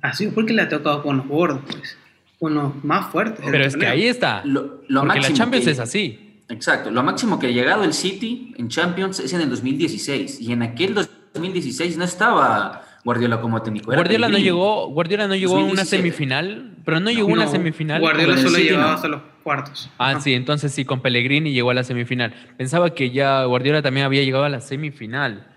ha 0.00 0.14
sido 0.14 0.32
porque 0.32 0.54
le 0.54 0.62
ha 0.62 0.68
tocado 0.70 1.02
con 1.02 1.18
los 1.18 1.28
gordos, 1.28 1.60
pues, 1.66 1.98
con 2.40 2.54
los 2.54 2.82
más 2.82 3.12
fuertes. 3.12 3.44
Pero 3.44 3.62
es 3.62 3.76
que 3.76 3.86
ahí 3.86 4.06
está. 4.06 4.40
Lo, 4.46 4.80
porque 4.88 5.20
la 5.20 5.32
Champions 5.34 5.66
es 5.66 5.78
así. 5.78 6.40
Exacto. 6.48 6.90
Lo 6.90 7.02
máximo 7.02 7.38
que 7.38 7.48
ha 7.48 7.50
llegado 7.50 7.84
el 7.84 7.92
City 7.92 8.54
en 8.56 8.70
Champions 8.70 9.20
es 9.20 9.30
en 9.34 9.42
el 9.42 9.50
2016. 9.50 10.40
Y 10.40 10.52
en 10.52 10.62
aquel 10.62 10.94
2016 10.94 11.98
no 11.98 12.04
estaba 12.04 12.91
Guardiola 13.04 13.40
como 13.40 13.60
técnico. 13.62 13.92
Guardiola 13.92 14.28
no 14.28 14.38
llegó, 14.38 14.88
Guardiola 14.88 15.26
no 15.26 15.34
llegó 15.34 15.58
a 15.58 15.64
una 15.64 15.84
semifinal, 15.84 16.76
pero 16.84 17.00
no 17.00 17.10
llegó 17.10 17.30
a 17.30 17.32
una 17.32 17.46
semifinal. 17.48 18.00
Guardiola 18.00 18.36
solo 18.38 18.58
llegó 18.58 18.82
hasta 18.82 19.08
los 19.08 19.22
cuartos. 19.42 19.90
Ah, 19.98 20.20
sí, 20.20 20.34
entonces 20.34 20.72
sí, 20.72 20.84
con 20.84 21.00
Pellegrini 21.00 21.52
llegó 21.52 21.70
a 21.70 21.74
la 21.74 21.82
semifinal. 21.82 22.32
Pensaba 22.56 22.94
que 22.94 23.10
ya 23.10 23.44
Guardiola 23.44 23.82
también 23.82 24.06
había 24.06 24.22
llegado 24.22 24.44
a 24.44 24.48
la 24.48 24.60
semifinal. 24.60 25.48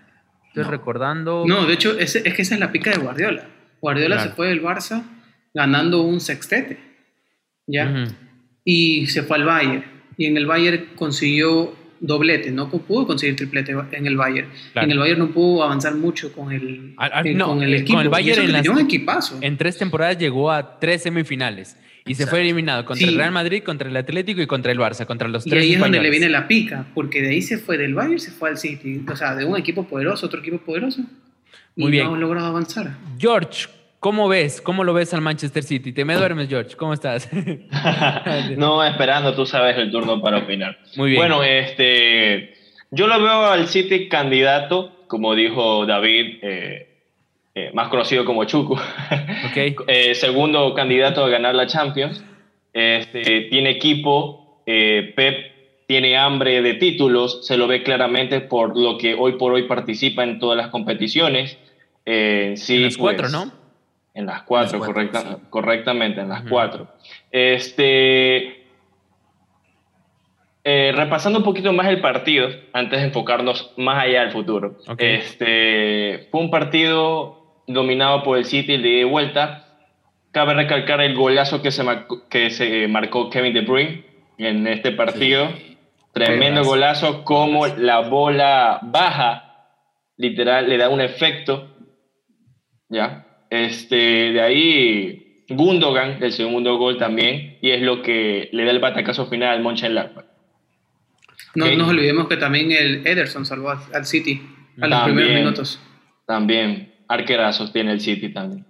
Estoy 0.48 0.64
recordando. 0.64 1.44
No, 1.46 1.66
de 1.66 1.74
hecho, 1.74 1.96
es, 1.98 2.16
es, 2.16 2.34
que 2.34 2.42
esa 2.42 2.54
es 2.54 2.60
la 2.60 2.72
pica 2.72 2.90
de 2.90 2.98
Guardiola. 2.98 3.46
Guardiola 3.80 4.20
se 4.20 4.30
fue 4.30 4.48
del 4.48 4.62
Barça 4.62 5.04
ganando 5.54 6.02
un 6.02 6.20
sextete. 6.20 6.80
¿Ya? 7.68 8.06
Y 8.64 9.06
se 9.06 9.22
fue 9.22 9.36
al 9.36 9.44
Bayern 9.44 9.84
y 10.16 10.26
en 10.26 10.36
el 10.36 10.46
Bayern 10.46 10.86
consiguió 10.96 11.74
doblete, 12.00 12.50
no 12.50 12.68
pudo 12.68 13.06
conseguir 13.06 13.36
triplete 13.36 13.74
en 13.92 14.06
el 14.06 14.16
Bayern. 14.16 14.48
En 14.74 14.90
el 14.90 14.98
Bayern 14.98 15.18
no 15.18 15.30
pudo 15.30 15.64
avanzar 15.64 15.94
mucho 15.94 16.32
con 16.32 16.52
el, 16.52 16.94
eh, 17.24 17.38
con 17.38 17.62
el 17.62 17.74
equipo. 17.74 17.94
Con 17.94 18.04
el 18.04 18.08
Bayern 18.08 18.54
en, 18.54 18.70
un 18.70 18.80
equipazo. 18.80 19.38
en 19.40 19.56
tres 19.56 19.78
temporadas 19.78 20.18
llegó 20.18 20.50
a 20.50 20.78
tres 20.78 21.02
semifinales 21.02 21.76
y 22.06 22.14
se 22.14 22.26
fue 22.26 22.40
eliminado 22.40 22.84
contra 22.84 23.06
el 23.06 23.16
Real 23.16 23.32
Madrid, 23.32 23.62
contra 23.62 23.88
el 23.88 23.96
Atlético 23.96 24.40
y 24.40 24.46
contra 24.46 24.70
el 24.72 24.78
Barça, 24.78 25.06
contra 25.06 25.28
los 25.28 25.44
tres. 25.44 25.64
Y 25.64 25.66
ahí 25.66 25.74
es 25.74 25.80
donde 25.80 26.00
le 26.00 26.10
viene 26.10 26.28
la 26.28 26.46
pica, 26.46 26.86
porque 26.94 27.20
de 27.20 27.30
ahí 27.30 27.42
se 27.42 27.58
fue 27.58 27.78
del 27.78 27.94
Bayern, 27.94 28.20
se 28.20 28.30
fue 28.30 28.50
al 28.50 28.58
City, 28.58 29.02
o 29.10 29.16
sea, 29.16 29.34
de 29.34 29.44
un 29.44 29.56
equipo 29.56 29.86
poderoso, 29.86 30.26
otro 30.26 30.40
equipo 30.40 30.58
poderoso. 30.58 31.02
Muy 31.74 31.88
y 31.88 31.90
bien. 31.92 32.06
no 32.06 32.14
ha 32.14 32.18
logrado 32.18 32.46
avanzar. 32.46 32.96
George, 33.18 33.66
¿Cómo 34.06 34.28
ves? 34.28 34.60
¿Cómo 34.60 34.84
lo 34.84 34.94
ves 34.94 35.12
al 35.14 35.20
Manchester 35.20 35.64
City? 35.64 35.90
¿Te 35.92 36.04
me 36.04 36.14
duermes, 36.14 36.48
George? 36.48 36.76
¿Cómo 36.76 36.92
estás? 36.92 37.28
no, 38.56 38.84
esperando, 38.84 39.34
tú 39.34 39.46
sabes 39.46 39.76
el 39.78 39.90
turno 39.90 40.22
para 40.22 40.38
opinar. 40.38 40.78
Muy 40.94 41.10
bien. 41.10 41.22
Bueno, 41.22 41.42
este, 41.42 42.54
yo 42.92 43.08
lo 43.08 43.20
veo 43.20 43.46
al 43.46 43.66
City 43.66 44.08
candidato, 44.08 44.92
como 45.08 45.34
dijo 45.34 45.86
David, 45.86 46.38
eh, 46.40 46.88
eh, 47.56 47.70
más 47.74 47.88
conocido 47.88 48.24
como 48.24 48.44
Chuku. 48.44 48.78
Okay. 49.50 49.74
Eh, 49.88 50.14
segundo 50.14 50.72
candidato 50.74 51.24
a 51.24 51.28
ganar 51.28 51.56
la 51.56 51.66
Champions. 51.66 52.22
Este, 52.72 53.48
tiene 53.50 53.70
equipo, 53.70 54.62
Pep 54.64 55.84
tiene 55.88 56.16
hambre 56.16 56.62
de 56.62 56.74
títulos, 56.74 57.44
se 57.44 57.56
lo 57.56 57.66
ve 57.66 57.82
claramente 57.82 58.40
por 58.40 58.78
lo 58.78 58.98
que 58.98 59.14
hoy 59.14 59.32
por 59.32 59.52
hoy 59.52 59.64
participa 59.64 60.22
en 60.22 60.38
todas 60.38 60.56
las 60.56 60.68
competiciones. 60.68 61.58
sí, 62.04 62.76
en 62.76 62.82
las 62.84 62.96
cuatro, 62.96 63.22
pues, 63.22 63.32
¿no? 63.32 63.65
En 64.16 64.24
las 64.24 64.44
cuatro, 64.44 64.78
correcta, 64.78 65.40
correctamente, 65.50 66.22
en 66.22 66.30
las 66.30 66.40
cuatro. 66.48 66.88
Este, 67.30 68.66
eh, 70.64 70.92
repasando 70.96 71.40
un 71.40 71.44
poquito 71.44 71.70
más 71.74 71.86
el 71.88 72.00
partido, 72.00 72.48
antes 72.72 72.98
de 72.98 73.08
enfocarnos 73.08 73.74
más 73.76 74.02
allá 74.02 74.22
del 74.22 74.30
futuro. 74.30 74.78
Este, 74.96 76.28
fue 76.30 76.40
un 76.40 76.50
partido 76.50 77.62
dominado 77.66 78.22
por 78.22 78.38
el 78.38 78.46
City 78.46 78.78
de 78.78 79.04
vuelta. 79.04 79.80
Cabe 80.32 80.54
recalcar 80.54 81.02
el 81.02 81.14
golazo 81.14 81.60
que 81.60 81.70
se, 81.70 81.82
marcó, 81.82 82.26
que 82.30 82.48
se 82.48 82.88
marcó 82.88 83.28
Kevin 83.28 83.52
De 83.52 83.60
Bruyne 83.60 84.06
en 84.38 84.66
este 84.66 84.92
partido. 84.92 85.50
Tremendo 86.14 86.64
golazo, 86.64 87.22
como 87.22 87.66
la 87.66 88.00
bola 88.00 88.78
baja, 88.80 89.74
literal, 90.16 90.70
le 90.70 90.78
da 90.78 90.88
un 90.88 91.02
efecto. 91.02 91.76
¿Ya? 92.88 93.25
Este, 93.50 93.96
de 93.96 94.40
ahí 94.40 95.26
Gundogan, 95.48 96.22
el 96.22 96.32
segundo 96.32 96.76
gol 96.76 96.98
también, 96.98 97.58
y 97.60 97.70
es 97.70 97.82
lo 97.82 98.02
que 98.02 98.48
le 98.52 98.64
da 98.64 98.70
el 98.70 98.80
batacazo 98.80 99.26
final 99.26 99.56
al 99.56 99.62
Mönchengladbach. 99.62 100.26
No 101.54 101.74
nos 101.74 101.88
olvidemos 101.88 102.28
que 102.28 102.36
también 102.36 102.70
el 102.72 103.06
Ederson 103.06 103.46
salvó 103.46 103.70
al 103.70 104.04
City 104.04 104.42
a 104.80 104.86
los 104.86 105.02
primeros 105.04 105.32
minutos. 105.32 105.80
También, 106.26 106.92
arquerazos 107.08 107.72
tiene 107.72 107.92
el 107.92 108.00
City 108.00 108.28
también. 108.28 108.66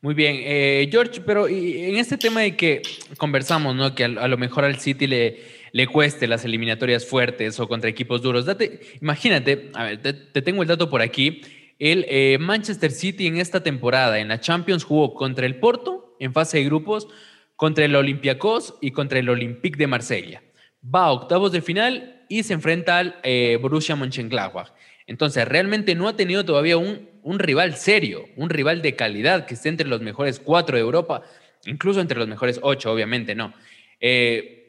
Muy 0.00 0.14
bien, 0.14 0.36
eh, 0.40 0.88
George, 0.90 1.20
pero 1.24 1.48
en 1.48 1.96
este 1.96 2.16
tema 2.16 2.40
de 2.40 2.56
que 2.56 2.82
conversamos, 3.16 3.74
¿no? 3.74 3.94
Que 3.94 4.04
a, 4.04 4.28
lo 4.28 4.36
mejor 4.36 4.64
al 4.64 4.78
City 4.78 5.06
le, 5.06 5.42
le 5.72 5.86
cueste 5.86 6.26
las 6.26 6.44
eliminatorias 6.44 7.06
fuertes 7.06 7.58
o 7.58 7.66
contra 7.66 7.90
equipos 7.90 8.22
duros. 8.22 8.46
Date, 8.46 8.80
imagínate, 9.00 9.70
a 9.74 9.84
ver, 9.84 9.98
te 9.98 10.42
tengo 10.42 10.62
el 10.62 10.68
dato 10.68 10.88
por 10.88 11.02
aquí. 11.02 11.42
El 11.78 12.06
eh, 12.08 12.38
Manchester 12.40 12.90
City 12.90 13.26
en 13.26 13.38
esta 13.38 13.62
temporada 13.62 14.18
en 14.18 14.28
la 14.28 14.40
Champions 14.40 14.84
jugó 14.84 15.14
contra 15.14 15.46
el 15.46 15.56
Porto 15.56 16.16
en 16.20 16.32
fase 16.32 16.58
de 16.58 16.64
grupos, 16.64 17.08
contra 17.56 17.84
el 17.84 17.96
Olympiacos 17.96 18.76
y 18.80 18.92
contra 18.92 19.18
el 19.18 19.28
Olympique 19.28 19.78
de 19.78 19.86
Marsella. 19.86 20.42
Va 20.82 21.06
a 21.06 21.12
octavos 21.12 21.52
de 21.52 21.62
final 21.62 22.24
y 22.28 22.42
se 22.42 22.54
enfrenta 22.54 22.98
al 22.98 23.16
eh, 23.22 23.58
Borussia 23.60 23.96
Mönchengladbach. 23.96 24.72
Entonces, 25.06 25.46
realmente 25.46 25.94
no 25.94 26.08
ha 26.08 26.16
tenido 26.16 26.44
todavía 26.44 26.76
un, 26.78 27.38
rival 27.38 27.74
serio, 27.76 28.24
un 28.36 28.50
rival 28.50 28.80
de 28.80 28.96
calidad 28.96 29.46
que 29.46 29.54
esté 29.54 29.68
entre 29.68 29.86
los 29.86 30.00
mejores 30.00 30.40
cuatro 30.40 30.76
de 30.76 30.82
Europa, 30.82 31.22
incluso 31.66 32.00
entre 32.00 32.18
los 32.18 32.28
mejores 32.28 32.58
ocho, 32.62 32.90
obviamente, 32.90 33.34
¿no? 33.34 33.52
Eh, 34.00 34.60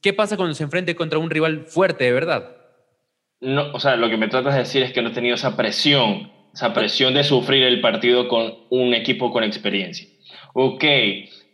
¿Qué 0.00 0.12
pasa 0.14 0.36
cuando 0.36 0.54
se 0.54 0.64
enfrente 0.64 0.94
contra 0.94 1.18
un 1.18 1.28
rival 1.28 1.66
fuerte, 1.66 2.04
de 2.04 2.12
verdad? 2.12 2.56
No, 3.40 3.72
o 3.72 3.80
sea, 3.80 3.96
lo 3.96 4.08
que 4.08 4.16
me 4.16 4.28
tratas 4.28 4.54
de 4.54 4.60
decir 4.60 4.82
es 4.82 4.92
que 4.92 5.02
no 5.02 5.10
ha 5.10 5.12
tenido 5.12 5.34
esa 5.34 5.56
presión 5.56 6.30
esa 6.52 6.72
presión 6.74 7.14
de 7.14 7.24
sufrir 7.24 7.62
el 7.62 7.80
partido 7.80 8.28
con 8.28 8.54
un 8.70 8.94
equipo 8.94 9.30
con 9.30 9.44
experiencia. 9.44 10.06
Ok, 10.52 10.84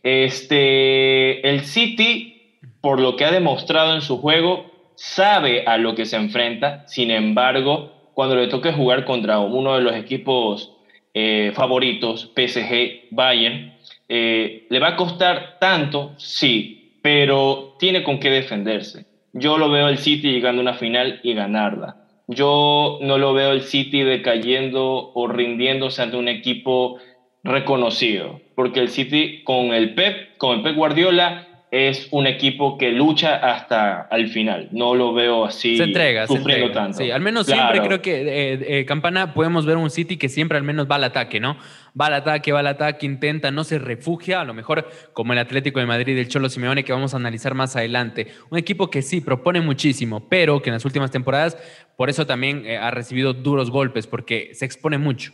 este, 0.03 1.49
el 1.49 1.61
City, 1.61 2.59
por 2.81 3.01
lo 3.01 3.17
que 3.17 3.25
ha 3.25 3.31
demostrado 3.31 3.95
en 3.95 4.03
su 4.03 4.19
juego, 4.19 4.67
sabe 4.97 5.65
a 5.67 5.79
lo 5.79 5.95
que 5.95 6.07
se 6.07 6.17
enfrenta, 6.17 6.87
sin 6.89 7.11
embargo, 7.11 7.93
cuando 8.15 8.35
le 8.35 8.49
toque 8.49 8.73
jugar 8.73 9.05
contra 9.05 9.39
uno 9.39 9.77
de 9.77 9.83
los 9.83 9.95
equipos 9.95 10.75
eh, 11.15 11.53
favoritos, 11.55 12.33
PSG, 12.35 13.09
Bayern, 13.11 13.75
eh, 14.09 14.67
le 14.69 14.81
va 14.81 14.89
a 14.89 14.97
costar 14.97 15.59
tanto, 15.61 16.15
sí, 16.17 16.99
pero 17.03 17.77
tiene 17.79 18.03
con 18.03 18.19
qué 18.19 18.31
defenderse. 18.31 19.07
Yo 19.33 19.59
lo 19.59 19.71
veo 19.71 19.89
el 19.89 19.99
City 19.99 20.33
llegando 20.33 20.61
a 20.61 20.63
una 20.63 20.75
final 20.75 21.21
y 21.23 21.35
ganarla 21.35 22.08
yo 22.29 22.99
no 23.01 23.19
lo 23.19 23.33
veo 23.33 23.53
el 23.53 23.63
City 23.63 24.03
decayendo 24.03 25.13
o 25.15 25.27
rindiéndose 25.27 26.03
ante 26.03 26.19
un 26.19 26.29
equipo 26.29 26.99
reconocido, 27.43 28.41
porque 28.55 28.81
el 28.81 28.91
City 28.91 29.43
con 29.45 29.73
el 29.73 29.95
Pep, 29.95 30.37
con 30.37 30.59
el 30.59 30.63
Pep 30.63 30.77
Guardiola 30.77 31.49
es 31.71 32.09
un 32.13 32.27
equipo 32.27 32.79
que 32.79 32.93
lucha 32.93 33.37
hasta 33.37 34.01
al 34.01 34.29
final. 34.29 34.69
No 34.73 34.95
lo 34.95 35.13
veo 35.13 35.45
así 35.45 35.77
se 35.77 35.85
entrega, 35.85 36.27
sufriendo 36.27 36.73
tanto. 36.73 36.99
Sí, 36.99 37.11
al 37.11 37.21
menos 37.21 37.47
siempre 37.47 37.81
creo 37.81 38.01
que 38.01 38.21
eh, 38.23 38.81
eh, 38.81 38.85
Campana 38.87 39.35
podemos 39.35 39.67
ver 39.67 39.77
un 39.77 39.91
City 39.91 40.17
que 40.17 40.29
siempre 40.29 40.57
al 40.57 40.65
menos 40.65 40.91
va 40.91 40.97
al 40.97 41.05
ataque, 41.05 41.41
¿no? 41.41 41.59
Va 42.01 42.07
al 42.07 42.15
ataque, 42.15 42.53
va 42.53 42.61
al 42.61 42.69
ataque, 42.69 43.05
intenta, 43.05 43.51
no 43.51 43.65
se 43.65 43.79
refugia, 43.79 44.41
a 44.41 44.45
lo 44.45 44.55
mejor 44.55 44.89
como 45.13 45.33
el 45.33 45.39
Atlético 45.39 45.81
de 45.81 45.87
Madrid, 45.87 46.17
el 46.17 46.29
Cholo 46.29 46.49
Simeone, 46.49 46.85
que 46.85 46.93
vamos 46.93 47.13
a 47.13 47.19
analizar 47.19 47.55
más 47.55 47.77
adelante. 47.77 48.29
Un 48.51 48.59
equipo 48.59 48.89
que 48.89 49.03
sí 49.03 49.21
propone 49.21 49.61
muchísimo, 49.61 50.27
pero 50.29 50.63
que 50.63 50.71
en 50.71 50.75
las 50.75 50.85
últimas 50.85 51.11
temporadas 51.11 51.59
por 51.99 52.11
eso 52.11 52.27
también 52.27 52.65
eh, 52.65 52.79
ha 52.79 52.93
recibido 52.93 53.33
duros 53.33 53.73
golpes, 53.73 54.07
porque 54.07 54.53
se 54.55 54.65
expone 54.65 54.99
mucho. 54.99 55.33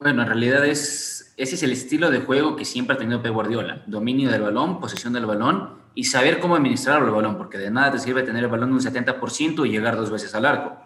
Bueno, 0.00 0.22
en 0.22 0.26
realidad 0.26 0.66
es, 0.66 1.32
ese 1.36 1.54
es 1.54 1.62
el 1.62 1.70
estilo 1.70 2.10
de 2.10 2.18
juego 2.18 2.56
que 2.56 2.64
siempre 2.64 2.96
ha 2.96 2.98
tenido 2.98 3.22
Pep 3.22 3.32
Guardiola. 3.32 3.84
Dominio 3.86 4.32
del 4.32 4.42
balón, 4.42 4.80
posesión 4.80 5.12
del 5.12 5.26
balón 5.26 5.78
y 5.94 6.02
saber 6.02 6.40
cómo 6.40 6.56
administrar 6.56 7.04
el 7.04 7.10
balón, 7.10 7.38
porque 7.38 7.56
de 7.56 7.70
nada 7.70 7.92
te 7.92 8.00
sirve 8.00 8.24
tener 8.24 8.42
el 8.42 8.50
balón 8.50 8.72
un 8.72 8.80
70% 8.80 9.64
y 9.64 9.70
llegar 9.70 9.94
dos 9.94 10.10
veces 10.10 10.34
al 10.34 10.44
arco. 10.44 10.76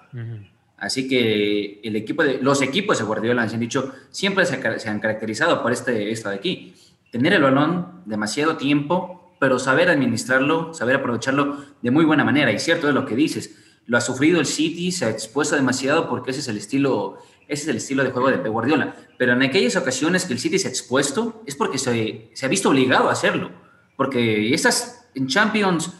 Así 0.76 1.08
que 1.08 1.80
el 1.82 1.96
equipo 1.96 2.22
de, 2.22 2.42
los 2.42 2.60
equipos 2.60 2.98
de 2.98 3.04
Guardiola, 3.04 3.48
se 3.48 3.54
han 3.54 3.60
dicho, 3.60 3.90
siempre 4.10 4.44
se, 4.44 4.56
han 4.86 5.00
caracterizado 5.00 5.62
por 5.62 5.72
este, 5.72 6.10
esto 6.10 6.28
de 6.28 6.34
aquí. 6.34 6.74
Tener 7.10 7.32
el 7.32 7.42
balón 7.42 8.02
demasiado 8.04 8.58
tiempo, 8.58 9.34
pero 9.40 9.58
saber 9.58 9.88
administrarlo, 9.88 10.74
saber 10.74 10.96
aprovecharlo 10.96 11.56
de 11.80 11.90
muy 11.90 12.04
buena 12.04 12.22
manera. 12.22 12.52
Y 12.52 12.58
cierto 12.58 12.86
es 12.86 12.94
lo 12.94 13.06
que 13.06 13.16
dices. 13.16 13.63
Lo 13.86 13.98
ha 13.98 14.00
sufrido 14.00 14.40
el 14.40 14.46
City, 14.46 14.92
se 14.92 15.04
ha 15.04 15.10
expuesto 15.10 15.56
demasiado 15.56 16.08
porque 16.08 16.30
ese 16.30 16.40
es 16.40 16.48
el 16.48 16.56
estilo 16.56 17.18
ese 17.46 17.64
es 17.64 17.68
el 17.68 17.76
estilo 17.76 18.02
de 18.02 18.10
juego 18.10 18.30
de 18.30 18.38
Pep 18.38 18.50
Guardiola. 18.50 18.96
Pero 19.18 19.32
en 19.32 19.42
aquellas 19.42 19.76
ocasiones 19.76 20.24
que 20.24 20.32
el 20.32 20.38
City 20.38 20.58
se 20.58 20.68
ha 20.68 20.70
expuesto, 20.70 21.42
es 21.46 21.54
porque 21.54 21.78
se, 21.78 22.30
se 22.32 22.46
ha 22.46 22.48
visto 22.48 22.70
obligado 22.70 23.08
a 23.08 23.12
hacerlo. 23.12 23.50
Porque 23.96 24.54
estas 24.54 25.04
en 25.14 25.26
Champions, 25.28 25.92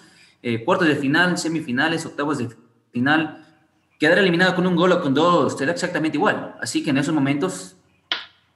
eh, 0.42 0.64
cuartos 0.64 0.88
de 0.88 0.97
final, 0.97 1.38
semifinales, 1.38 2.05
octavos 2.07 2.38
de 2.38 2.49
final, 2.92 3.47
quedar 3.99 4.18
eliminado 4.18 4.55
con 4.55 4.66
un 4.66 4.77
gol 4.77 4.92
o 4.92 5.01
con 5.01 5.14
dos 5.14 5.57
te 5.57 5.64
exactamente 5.64 6.16
igual. 6.16 6.57
Así 6.61 6.83
que 6.83 6.90
en 6.90 6.99
esos 6.99 7.14
momentos, 7.14 7.77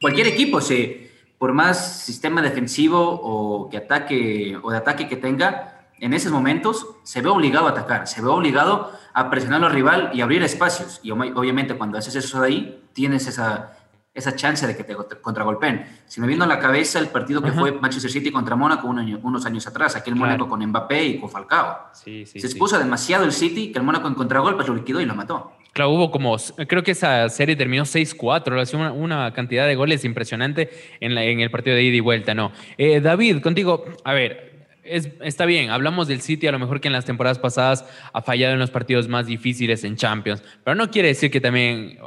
cualquier 0.01 0.27
equipo, 0.27 0.61
se, 0.61 1.11
por 1.38 1.53
más 1.53 2.03
sistema 2.03 2.43
defensivo 2.43 2.99
o, 3.01 3.69
que 3.71 3.79
ataque, 3.79 4.59
o 4.62 4.71
de 4.71 4.77
ataque 4.77 5.09
que 5.09 5.17
tenga, 5.17 5.91
en 6.01 6.14
esos 6.14 6.31
momentos 6.31 6.87
se 7.03 7.21
ve 7.21 7.29
obligado 7.29 7.67
a 7.67 7.71
atacar, 7.71 8.07
se 8.07 8.21
ve 8.21 8.29
obligado 8.29 8.93
a 9.19 9.31
presionar 9.31 9.65
al 9.65 9.73
rival 9.73 10.11
y 10.15 10.21
abrir 10.21 10.43
espacios. 10.45 11.01
Y 11.03 11.11
obviamente 11.11 11.75
cuando 11.75 11.99
haces 11.99 12.15
eso 12.15 12.41
de 12.41 12.47
ahí, 12.47 12.83
tienes 12.93 13.27
esa, 13.27 13.77
esa 14.15 14.37
chance 14.37 14.65
de 14.65 14.77
que 14.77 14.85
te 14.85 14.95
contragolpeen. 15.21 15.87
Si 16.07 16.21
me 16.21 16.29
viene 16.29 16.45
a 16.45 16.47
la 16.47 16.61
cabeza 16.61 17.01
el 17.01 17.09
partido 17.09 17.43
que 17.43 17.51
fue 17.51 17.73
Manchester 17.73 18.13
City 18.13 18.31
contra 18.31 18.55
Mónaco 18.55 18.87
unos 18.87 19.45
años 19.45 19.67
atrás, 19.67 19.97
aquel 19.97 20.15
Mónaco 20.15 20.49
con 20.49 20.65
Mbappé 20.65 21.05
y 21.05 21.19
con 21.19 21.29
Falcao. 21.29 21.89
se 21.93 22.23
expuso 22.23 22.79
demasiado 22.79 23.25
el 23.25 23.33
City 23.33 23.73
que 23.73 23.79
el 23.81 23.85
Mónaco 23.85 24.07
en 24.07 24.15
contragolpes 24.15 24.69
lo 24.69 24.77
liquidó 24.77 25.01
y 25.01 25.05
lo 25.05 25.17
mató. 25.17 25.53
Claro, 25.73 25.91
hubo 25.91 26.11
como, 26.13 26.37
creo 26.69 26.83
que 26.85 26.93
esa 26.93 27.29
serie 27.29 27.55
terminó 27.57 27.85
6-4, 27.85 28.75
una, 28.75 28.93
una 28.93 29.33
cantidad 29.33 29.67
de 29.67 29.75
goles 29.75 30.05
impresionante 30.05 30.71
en, 31.01 31.17
en 31.19 31.41
el 31.41 31.51
partido 31.51 31.75
de 31.77 31.83
ida 31.83 31.97
y 31.97 32.01
vuelta, 32.01 32.35
¿no? 32.35 32.53
Eh, 32.77 33.01
David, 33.01 33.41
contigo, 33.43 33.85
a 34.03 34.13
ver, 34.13 34.48
está 34.88 35.46
bien, 35.46 35.70
hablamos 35.70 36.09
del 36.09 36.20
City 36.20 36.46
a 36.46 36.53
lo 36.53 36.59
mejor 36.59 36.81
que 36.81 36.88
en 36.88 36.92
las 36.92 37.05
temporadas 37.05 37.38
pasadas 37.38 37.85
ha 38.12 38.22
fallado 38.22 38.55
en 38.55 38.59
los 38.59 38.70
partidos 38.70 39.09
más 39.09 39.27
difíciles 39.27 39.85
en 39.85 39.96
Champions, 39.96 40.42
pero 40.64 40.74
no 40.74 40.90
quiere 40.90 41.09
decir 41.09 41.31
que 41.31 41.40
también 41.40 41.98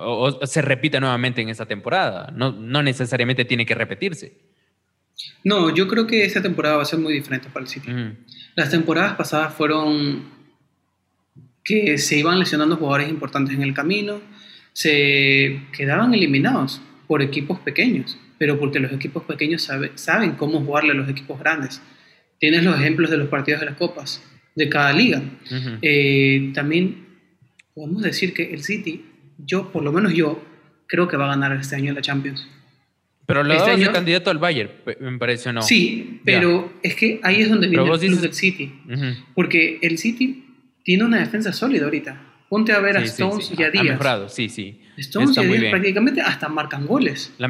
se 0.44 0.62
repita 0.62 1.00
nuevamente 1.00 1.42
en 1.42 1.50
esta 1.50 1.66
temporada, 1.66 2.32
no, 2.36 2.52
no 2.52 2.84
necesariamente 2.84 3.46
tiene 3.46 3.66
que 3.66 3.76
repetirse. 3.76 4.34
No, 5.44 5.74
yo 5.74 5.88
creo 5.88 6.08
que 6.08 6.26
esta 6.26 6.42
temporada 6.42 6.78
va 6.78 6.84
a 6.84 6.86
ser 6.86 7.00
muy 7.00 7.14
diferente 7.14 7.50
para 7.52 7.64
el 7.64 7.70
City. 7.70 7.92
Las 8.56 8.70
temporadas 8.70 9.16
pasadas 9.16 9.54
fueron 9.54 10.24
que 11.64 11.98
se 11.98 12.18
iban 12.18 12.40
lesionando 12.40 12.78
jugadores 12.78 13.10
importantes 13.10 13.56
en 13.56 13.62
el 13.62 13.74
camino, 13.74 14.20
se 14.74 15.62
quedaban 15.76 16.14
eliminados 16.14 16.82
por 17.08 17.22
equipos 17.22 17.60
pequeños, 17.60 18.18
pero 18.38 18.60
porque 18.60 18.80
los 18.80 18.92
equipos 18.92 19.24
pequeños 19.24 19.70
saben 19.96 20.32
cómo 20.34 20.62
jugarle 20.62 20.92
a 20.92 20.96
los 20.96 21.10
equipos 21.10 21.40
grandes. 21.40 21.82
Tienes 22.42 22.64
los 22.64 22.76
ejemplos 22.76 23.12
de 23.12 23.18
los 23.18 23.28
partidos 23.28 23.60
de 23.60 23.68
las 23.68 23.76
copas 23.76 24.20
de 24.56 24.68
cada 24.68 24.92
liga. 24.94 25.22
Eh, 25.84 26.52
también 26.56 27.06
podemos 27.76 28.02
decir 28.02 28.34
que 28.34 28.52
el 28.52 28.64
City, 28.64 29.06
yo, 29.38 29.72
por 29.72 29.84
lo 29.84 29.92
menos 29.92 30.12
yo, 30.12 30.44
creo 30.88 31.08
que 31.08 31.18
va 31.18 31.26
a 31.26 31.30
ganar 31.30 31.54
este 31.54 31.76
año 31.76 31.94
la 31.94 32.02
Champions. 32.02 32.48
Pero 33.28 33.44
lo 33.44 33.54
este 33.54 33.70
año, 33.70 33.92
candidato 33.94 34.32
al 34.32 34.40
Bayern, 34.40 34.72
me 35.00 35.20
parece, 35.20 35.54
¿no? 35.54 35.62
Sí, 35.62 36.20
pero 36.26 36.74
es 36.82 36.96
que 36.96 37.20
ahí 37.22 37.42
es 37.42 37.50
donde 37.50 37.68
viene 37.68 37.84
el 37.84 38.00
plus 38.00 38.22
del 38.22 38.34
City. 38.34 38.74
Porque 39.36 39.78
el 39.84 40.00
City 40.00 40.44
tiene 40.84 41.04
una 41.04 41.20
defensa 41.20 41.54
sólida 41.54 41.86
ahorita. 41.86 42.22
Ponte 42.50 42.74
a 42.74 42.80
ver 42.80 42.98
a 42.98 43.04
Stones 43.04 43.54
y 43.56 43.62
a 43.62 43.70
Díaz. 43.70 43.86
Ha 43.86 43.92
mejorado, 43.92 44.30
sí, 44.30 44.50
sí. 44.50 44.81
Stones 44.98 45.38
y 45.38 45.46
Díaz 45.46 45.72
prácticamente 45.72 46.22
hasta 46.22 46.50
marcan 46.50 46.86
goles. 46.86 47.34
el, 47.40 47.48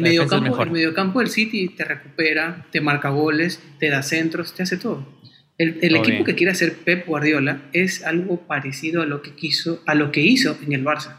mediocampo, 0.00 0.62
el, 0.62 0.70
mediocampo, 0.70 1.20
del 1.20 1.28
City 1.28 1.68
te 1.68 1.84
recupera, 1.84 2.66
te 2.70 2.80
marca 2.80 3.10
goles, 3.10 3.62
te 3.78 3.90
da 3.90 4.02
centros, 4.02 4.54
te 4.54 4.62
hace 4.62 4.76
todo. 4.76 5.18
El, 5.58 5.96
equipo 5.96 6.22
que 6.22 6.36
quiere 6.36 6.52
hacer 6.52 6.76
Pep 6.84 7.06
Guardiola 7.06 7.62
es 7.72 8.04
algo 8.04 8.46
parecido 8.46 9.02
a 9.02 9.06
lo 9.06 9.22
que 9.22 9.32
quiso, 9.32 9.82
a 9.86 9.94
lo 9.94 10.12
que 10.12 10.20
hizo 10.20 10.56
en 10.64 10.72
el 10.72 10.84
Barça. 10.84 11.18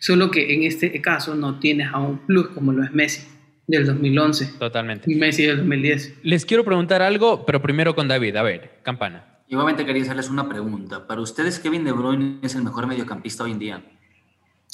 Solo 0.00 0.30
que 0.30 0.54
en 0.54 0.62
este 0.62 1.00
caso 1.02 1.34
no 1.34 1.58
tienes 1.58 1.88
a 1.92 1.98
un 1.98 2.26
plus 2.26 2.48
como 2.48 2.72
lo 2.72 2.82
es 2.82 2.92
Messi 2.92 3.26
del 3.66 3.86
2011. 3.86 4.58
Totalmente. 4.58 5.10
Y 5.10 5.16
Messi 5.16 5.44
del 5.44 5.58
2010. 5.58 6.20
Les 6.22 6.46
quiero 6.46 6.64
preguntar 6.64 7.02
algo, 7.02 7.44
pero 7.44 7.60
primero 7.60 7.94
con 7.94 8.08
David. 8.08 8.36
A 8.36 8.42
ver, 8.42 8.80
campana. 8.82 9.34
Igualmente 9.48 9.84
quería 9.84 10.02
hacerles 10.02 10.30
una 10.30 10.48
pregunta. 10.48 11.06
¿Para 11.06 11.20
ustedes 11.20 11.58
Kevin 11.58 11.84
De 11.84 11.92
Bruyne 11.92 12.38
es 12.42 12.54
el 12.54 12.62
mejor 12.62 12.86
mediocampista 12.86 13.44
hoy 13.44 13.52
en 13.52 13.58
día? 13.58 13.82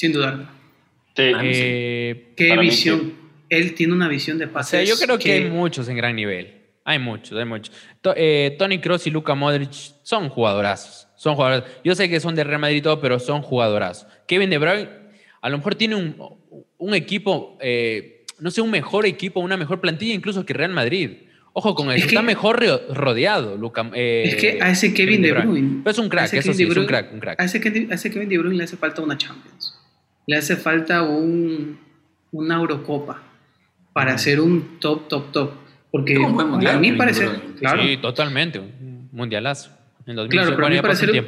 Sin 0.00 0.14
duda. 0.14 0.50
Eh, 1.14 2.32
¿Qué 2.34 2.56
visión? 2.56 3.12
Él 3.50 3.74
tiene 3.74 3.92
una 3.92 4.08
visión 4.08 4.38
de 4.38 4.46
pase. 4.46 4.86
yo 4.86 4.96
creo 4.96 5.18
que... 5.18 5.30
hay 5.30 5.44
muchos 5.50 5.90
en 5.90 5.96
gran 5.98 6.16
nivel. 6.16 6.54
Hay 6.86 6.98
muchos, 6.98 7.38
hay 7.38 7.44
muchos. 7.44 7.74
Eh, 8.16 8.56
Tony 8.58 8.80
Cross 8.80 9.08
y 9.08 9.10
Luka 9.10 9.34
Modric 9.34 9.72
son 10.02 10.30
jugadorazos. 10.30 11.06
Son 11.16 11.34
jugadores. 11.34 11.70
Yo 11.84 11.94
sé 11.94 12.08
que 12.08 12.18
son 12.18 12.34
de 12.34 12.44
Real 12.44 12.60
Madrid 12.60 12.78
y 12.78 12.80
todo, 12.80 12.98
pero 12.98 13.18
son 13.18 13.42
jugadorazos. 13.42 14.06
Kevin 14.26 14.48
De 14.48 14.56
Bruyne 14.56 14.88
a 15.42 15.50
lo 15.50 15.58
mejor 15.58 15.74
tiene 15.74 15.96
un, 15.96 16.94
equipo, 16.94 17.58
eh, 17.60 18.24
no 18.38 18.50
sé, 18.50 18.62
un 18.62 18.70
mejor 18.70 19.04
equipo, 19.04 19.40
una 19.40 19.58
mejor 19.58 19.82
plantilla 19.82 20.14
incluso 20.14 20.46
que 20.46 20.54
Real 20.54 20.72
Madrid. 20.72 21.10
Ojo 21.52 21.74
con 21.74 21.90
eso, 21.90 22.06
está 22.06 22.22
mejor 22.22 22.64
rodeado, 22.90 23.56
Luca. 23.56 23.90
Eh, 23.92 24.22
es 24.26 24.36
que 24.36 24.62
a 24.62 24.70
ese 24.70 24.94
Kevin, 24.94 25.20
De 25.20 25.32
Bruyne. 25.32 25.82
es 25.84 25.98
un 25.98 26.08
crack, 26.08 26.32
eso 26.32 26.54
sí, 26.54 26.62
es 26.62 26.76
un 26.76 26.86
crack, 26.86 27.12
un 27.12 27.18
crack. 27.18 27.40
A 27.40 27.44
ese, 27.44 27.60
Kevin 27.60 28.28
De 28.28 28.38
Bruyne 28.38 28.56
le 28.56 28.64
hace 28.64 28.76
falta 28.76 29.02
una 29.02 29.18
Champions. 29.18 29.69
Le 30.30 30.36
hace 30.36 30.54
falta 30.54 31.02
un, 31.02 31.76
una 32.30 32.54
Eurocopa 32.54 33.20
para 33.92 34.16
ser 34.16 34.40
un 34.40 34.78
top, 34.78 35.08
top, 35.08 35.32
top. 35.32 35.50
Porque 35.90 36.16
a 36.16 36.78
mí 36.78 36.92
parece. 36.92 37.28
Claro. 37.58 37.82
Sí, 37.82 37.96
totalmente. 37.96 38.60
Un 38.60 39.08
mundialazo. 39.10 39.72
En 40.06 40.14
claro, 40.28 40.54
pero 40.54 40.68
a 40.68 40.70
mí 40.70 40.80
parece. 40.80 41.24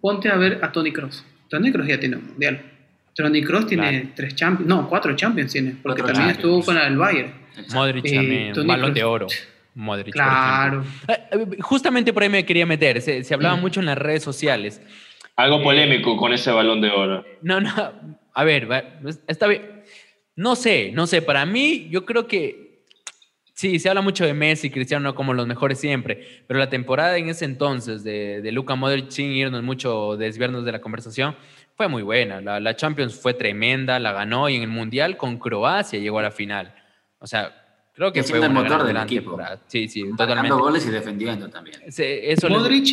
ponte 0.00 0.28
a 0.28 0.34
ver 0.34 0.58
a 0.64 0.72
Tony 0.72 0.92
Cross. 0.92 1.24
Tony 1.48 1.70
Cross 1.70 1.86
ya 1.86 2.00
tiene 2.00 2.16
un 2.16 2.26
mundial. 2.26 2.60
Tony 3.14 3.40
Cross 3.44 3.68
tiene 3.68 4.10
tres 4.16 4.34
Champions. 4.34 4.68
No, 4.68 4.88
cuatro 4.88 5.14
Champions 5.14 5.52
tiene. 5.52 5.76
Porque 5.80 6.02
también 6.02 6.30
estuvo 6.30 6.60
con 6.64 6.76
el 6.76 6.96
Bayern. 6.96 7.34
Modric 7.72 8.04
eh, 8.06 8.14
también, 8.16 8.66
balón 8.66 8.94
de 8.94 9.04
oro. 9.04 9.28
Modric, 9.76 10.12
claro. 10.12 10.84
Eh, 11.06 11.18
eh, 11.30 11.46
justamente 11.60 12.12
por 12.12 12.24
ahí 12.24 12.28
me 12.28 12.44
quería 12.44 12.66
meter. 12.66 13.00
Se, 13.00 13.32
hablaba 13.32 13.54
mm. 13.54 13.60
mucho 13.60 13.78
en 13.78 13.86
las 13.86 13.96
redes 13.96 14.24
sociales. 14.24 14.82
Algo 15.36 15.62
polémico 15.62 16.16
con 16.16 16.32
ese 16.32 16.50
balón 16.50 16.80
de 16.80 16.90
oro. 16.90 17.24
No, 17.42 17.60
no. 17.60 18.23
A 18.34 18.44
ver, 18.44 18.68
está 19.26 19.46
bien. 19.46 19.82
No 20.36 20.56
sé, 20.56 20.90
no 20.92 21.06
sé. 21.06 21.22
Para 21.22 21.46
mí, 21.46 21.88
yo 21.90 22.04
creo 22.04 22.26
que 22.26 22.64
Sí, 23.54 23.78
se 23.78 23.88
habla 23.88 24.02
mucho 24.02 24.26
de 24.26 24.34
Messi 24.34 24.66
y 24.66 24.70
Cristiano 24.70 25.14
como 25.14 25.32
los 25.32 25.46
mejores 25.46 25.78
siempre, 25.78 26.42
pero 26.48 26.58
la 26.58 26.68
temporada 26.68 27.16
en 27.16 27.28
ese 27.28 27.44
entonces 27.44 28.02
de, 28.02 28.42
de 28.42 28.50
Luka 28.50 28.74
Modric, 28.74 29.10
sin 29.10 29.30
irnos 29.30 29.62
mucho, 29.62 30.16
desviarnos 30.16 30.64
de 30.64 30.72
la 30.72 30.80
conversación, 30.80 31.36
fue 31.76 31.86
muy 31.86 32.02
buena. 32.02 32.40
La, 32.40 32.58
la, 32.58 32.74
Champions 32.74 33.14
fue 33.14 33.32
tremenda, 33.32 34.00
la 34.00 34.12
ganó 34.12 34.48
y 34.48 34.56
en 34.56 34.62
el 34.62 34.68
Mundial 34.68 35.16
con 35.16 35.38
Croacia 35.38 36.00
llegó 36.00 36.18
a 36.18 36.22
la 36.22 36.30
final. 36.32 36.74
O 37.20 37.28
sea, 37.28 37.54
creo 37.94 38.12
que 38.12 38.24
fue 38.24 38.44
el 38.44 38.50
motor 38.50 38.84
del 38.84 38.96
equipo. 38.96 39.38
Sí, 39.68 39.86
sí, 39.86 40.02
totalmente. 40.16 40.50
goles 40.50 40.84
y 40.86 40.90
defendiendo 40.90 41.48
también. 41.48 41.80
eso 41.86 42.48
Modric, 42.48 42.88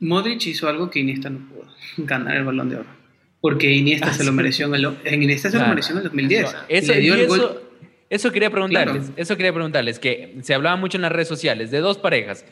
Modric 0.00 0.46
hizo 0.46 0.68
algo 0.68 0.90
que 0.90 1.00
Iniesta 1.00 1.30
no 1.30 1.48
pudo, 1.48 1.66
ganar 1.96 2.36
el 2.36 2.44
Balón 2.44 2.68
de 2.68 2.76
Oro. 2.76 3.01
Porque 3.42 3.70
Iniesta 3.70 4.08
ah, 4.08 4.14
se 4.14 4.24
lo 4.24 4.32
mereció 4.32 4.66
en 4.66 4.76
el, 4.76 4.96
en 5.04 5.22
Iniesta 5.22 5.50
se 5.50 5.58
lo 5.58 5.66
mereció 5.66 5.92
en 5.92 5.98
el 5.98 6.04
2010. 6.04 6.56
Eso, 6.68 7.60
eso, 8.08 8.32
quería 8.32 8.50
preguntarles, 8.50 9.10
eso 9.16 9.36
quería 9.36 9.52
preguntarles, 9.52 9.98
que 9.98 10.36
se 10.42 10.54
hablaba 10.54 10.76
mucho 10.76 10.96
en 10.96 11.02
las 11.02 11.10
redes 11.10 11.26
sociales 11.26 11.72
de 11.72 11.80
dos 11.80 11.98
parejas, 11.98 12.44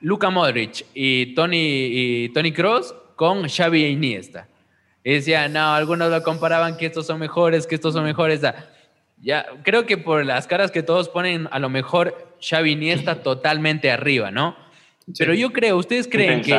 Luca 0.00 0.30
Modric 0.30 0.86
y 0.94 1.34
Tony, 1.34 1.88
y 1.90 2.28
Tony 2.28 2.52
Cross 2.52 2.94
con 3.16 3.48
Xavi 3.48 3.82
e 3.82 3.90
Iniesta. 3.90 4.46
Y 5.02 5.14
decían, 5.14 5.54
no, 5.54 5.74
algunos 5.74 6.08
lo 6.08 6.22
comparaban 6.22 6.76
que 6.76 6.86
estos 6.86 7.06
son 7.06 7.18
mejores, 7.18 7.66
que 7.66 7.74
estos 7.74 7.94
son 7.94 8.04
mejores. 8.04 8.40
Ya, 9.20 9.44
creo 9.64 9.86
que 9.86 9.98
por 9.98 10.24
las 10.24 10.46
caras 10.46 10.70
que 10.70 10.84
todos 10.84 11.08
ponen, 11.08 11.48
a 11.50 11.58
lo 11.58 11.68
mejor 11.68 12.36
Xavi 12.40 12.70
Iniesta 12.70 13.16
totalmente 13.24 13.90
arriba, 13.90 14.30
¿no? 14.30 14.56
Pero 15.16 15.34
yo 15.34 15.52
creo, 15.52 15.76
¿ustedes 15.76 16.08
creen 16.08 16.42
que, 16.42 16.56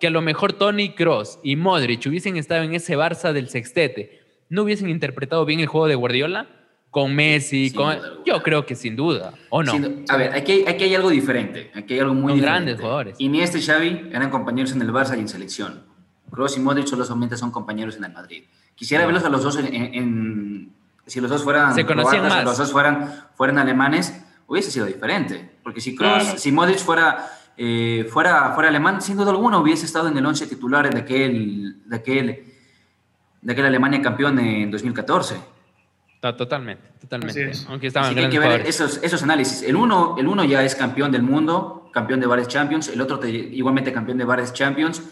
que, 0.00 0.06
a 0.06 0.10
lo 0.10 0.22
mejor 0.22 0.54
Tony 0.54 0.94
Cross 0.94 1.38
y 1.42 1.56
Modric 1.56 2.06
hubiesen 2.06 2.36
estado 2.36 2.62
en 2.62 2.74
ese 2.74 2.96
Barça 2.96 3.32
del 3.32 3.48
sextete, 3.48 4.20
no 4.48 4.62
hubiesen 4.62 4.88
interpretado 4.88 5.44
bien 5.44 5.60
el 5.60 5.66
juego 5.66 5.88
de 5.88 5.94
Guardiola? 5.94 6.48
Con 6.90 7.14
Messi, 7.14 7.70
con... 7.70 7.96
yo 8.26 8.42
creo 8.42 8.66
que 8.66 8.74
sin 8.74 8.96
duda, 8.96 9.32
¿o 9.48 9.62
no? 9.62 9.72
a 10.08 10.16
ver, 10.18 10.34
aquí, 10.34 10.64
aquí, 10.66 10.84
hay 10.84 10.94
algo 10.94 11.08
diferente, 11.08 11.70
aquí 11.74 11.94
hay 11.94 12.00
algo 12.00 12.12
muy 12.12 12.34
diferente. 12.34 12.44
grandes 12.44 12.80
jugadores. 12.80 13.16
Iniesta 13.18 13.56
y 13.56 13.62
Xavi 13.62 14.10
eran 14.12 14.28
compañeros 14.28 14.72
en 14.72 14.82
el 14.82 14.92
Barça 14.92 15.16
y 15.16 15.20
en 15.20 15.28
selección. 15.28 15.84
Kroos 16.30 16.56
y 16.56 16.60
Modric 16.60 16.86
solamente 16.86 17.36
son 17.36 17.50
compañeros 17.50 17.96
en 17.96 18.04
el 18.04 18.12
Madrid. 18.12 18.44
Quisiera 18.74 19.04
verlos 19.04 19.24
a 19.24 19.28
los 19.28 19.42
dos 19.42 19.58
en, 19.58 20.72
si 21.06 21.20
los 21.20 21.30
dos 21.30 21.42
fueran 21.42 21.74
Se 21.74 21.84
conocían 21.84 22.28
más. 22.28 22.44
los 22.44 22.56
dos 22.56 22.72
fueran, 22.72 23.26
fueran 23.34 23.58
alemanes, 23.58 24.18
hubiese 24.46 24.70
sido 24.70 24.86
diferente. 24.86 25.50
Porque 25.62 25.80
si 25.80 25.94
Kroos, 25.94 26.24
si 26.36 26.50
Modric 26.52 26.78
fuera, 26.78 27.28
eh, 27.56 28.06
fuera, 28.10 28.52
fuera 28.52 28.68
alemán, 28.68 29.00
sin 29.02 29.16
duda 29.16 29.30
alguna 29.30 29.58
hubiese 29.58 29.86
estado 29.86 30.08
en 30.08 30.16
el 30.16 30.24
once 30.24 30.46
titular 30.46 30.92
de 30.92 30.98
aquel, 30.98 31.82
de 31.84 31.96
aquel, 31.96 32.44
de 33.40 33.52
aquel 33.52 33.66
Alemania 33.66 34.00
campeón 34.00 34.38
en 34.38 34.70
2014. 34.70 35.36
Totalmente, 36.20 36.88
totalmente. 37.00 37.52
Aunque 37.68 37.88
estaban 37.88 38.16
hay 38.16 38.28
que 38.28 38.38
ver 38.38 38.60
esos, 38.64 39.00
esos 39.02 39.24
análisis. 39.24 39.62
El 39.62 39.74
uno, 39.74 40.14
el 40.16 40.28
uno 40.28 40.44
ya 40.44 40.62
es 40.62 40.76
campeón 40.76 41.10
del 41.10 41.22
mundo, 41.22 41.90
campeón 41.92 42.20
de 42.20 42.26
varios 42.26 42.46
Champions, 42.46 42.88
el 42.88 43.00
otro 43.00 43.24
igualmente 43.26 43.92
campeón 43.92 44.18
de 44.18 44.24
varios 44.24 44.52
Champions 44.52 45.02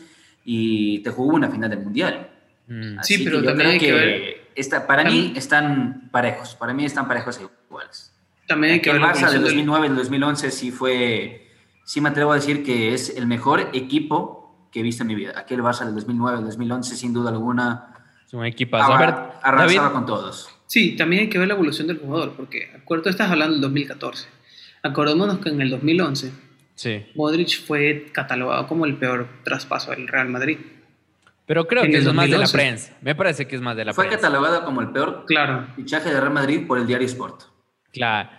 y 0.44 1.00
te 1.00 1.11
jugó 1.11 1.35
una 1.35 1.48
final 1.50 1.68
del 1.68 1.81
Mundial. 1.81 2.31
Mm. 2.68 2.98
sí, 3.03 3.24
pero 3.24 3.42
también 3.42 3.70
hay 3.70 3.79
que, 3.79 3.92
ver. 3.92 4.40
Esta, 4.55 4.87
para 4.87 5.03
mí 5.03 5.33
están 5.35 6.09
parejos, 6.12 6.55
para 6.55 6.72
mí 6.72 6.85
están 6.85 7.09
parejos 7.09 7.38
e 7.38 7.48
iguales. 7.68 8.12
También 8.46 8.74
hay 8.74 8.81
que 8.81 8.90
el 8.90 9.00
Barça 9.00 9.31
del 9.31 9.42
2009 9.42 9.88
del 9.88 9.96
2011 9.96 10.50
sí 10.53 10.70
fue, 10.70 11.49
sí 11.84 12.00
me 12.00 12.08
atrevo 12.08 12.32
a 12.32 12.36
decir 12.36 12.62
que 12.62 12.94
es 12.94 13.16
el 13.16 13.26
mejor 13.26 13.70
equipo 13.72 14.68
que 14.70 14.80
he 14.80 14.82
visto 14.82 15.02
en 15.02 15.08
mi 15.08 15.14
vida. 15.14 15.32
Aquel 15.36 15.62
Barça 15.62 15.84
del 15.84 15.94
2009 15.94 16.38
del 16.38 16.46
2011 16.46 16.96
sin 16.96 17.12
duda 17.12 17.30
alguna. 17.30 17.94
Es 18.26 18.34
un 18.34 18.44
equipazo. 18.44 18.92
A 18.92 19.92
con 19.92 20.06
todos. 20.06 20.48
Sí, 20.66 20.94
también 20.96 21.22
hay 21.22 21.28
que 21.28 21.38
ver 21.38 21.48
la 21.48 21.54
evolución 21.54 21.88
del 21.88 21.98
jugador, 21.98 22.34
porque 22.36 22.70
acuerdo, 22.76 23.10
estás 23.10 23.30
hablando 23.30 23.54
del 23.54 23.60
2014. 23.62 24.28
Acordémonos 24.82 25.38
que 25.38 25.48
en 25.48 25.60
el 25.60 25.70
2011 25.70 26.32
sí. 26.76 27.06
Modric 27.16 27.66
fue 27.66 28.06
catalogado 28.12 28.66
como 28.68 28.86
el 28.86 28.96
peor 28.96 29.28
traspaso 29.42 29.90
del 29.90 30.06
Real 30.06 30.28
Madrid. 30.28 30.58
Pero 31.44 31.66
creo 31.66 31.82
que 31.82 31.96
es 31.96 32.14
más 32.14 32.30
de 32.30 32.38
la 32.38 32.46
prensa. 32.46 32.96
Me 33.00 33.16
parece 33.16 33.48
que 33.48 33.56
es 33.56 33.62
más 33.62 33.76
de 33.76 33.84
la 33.84 33.92
fue 33.92 34.04
prensa. 34.04 34.20
Fue 34.20 34.30
catalogado 34.30 34.64
como 34.64 34.80
el 34.80 34.90
peor 34.90 35.24
claro. 35.26 35.66
fichaje 35.74 36.10
de 36.10 36.20
Real 36.20 36.32
Madrid 36.32 36.64
por 36.68 36.78
el 36.78 36.86
diario 36.86 37.08
Sport. 37.08 37.42
Claro. 37.92 38.30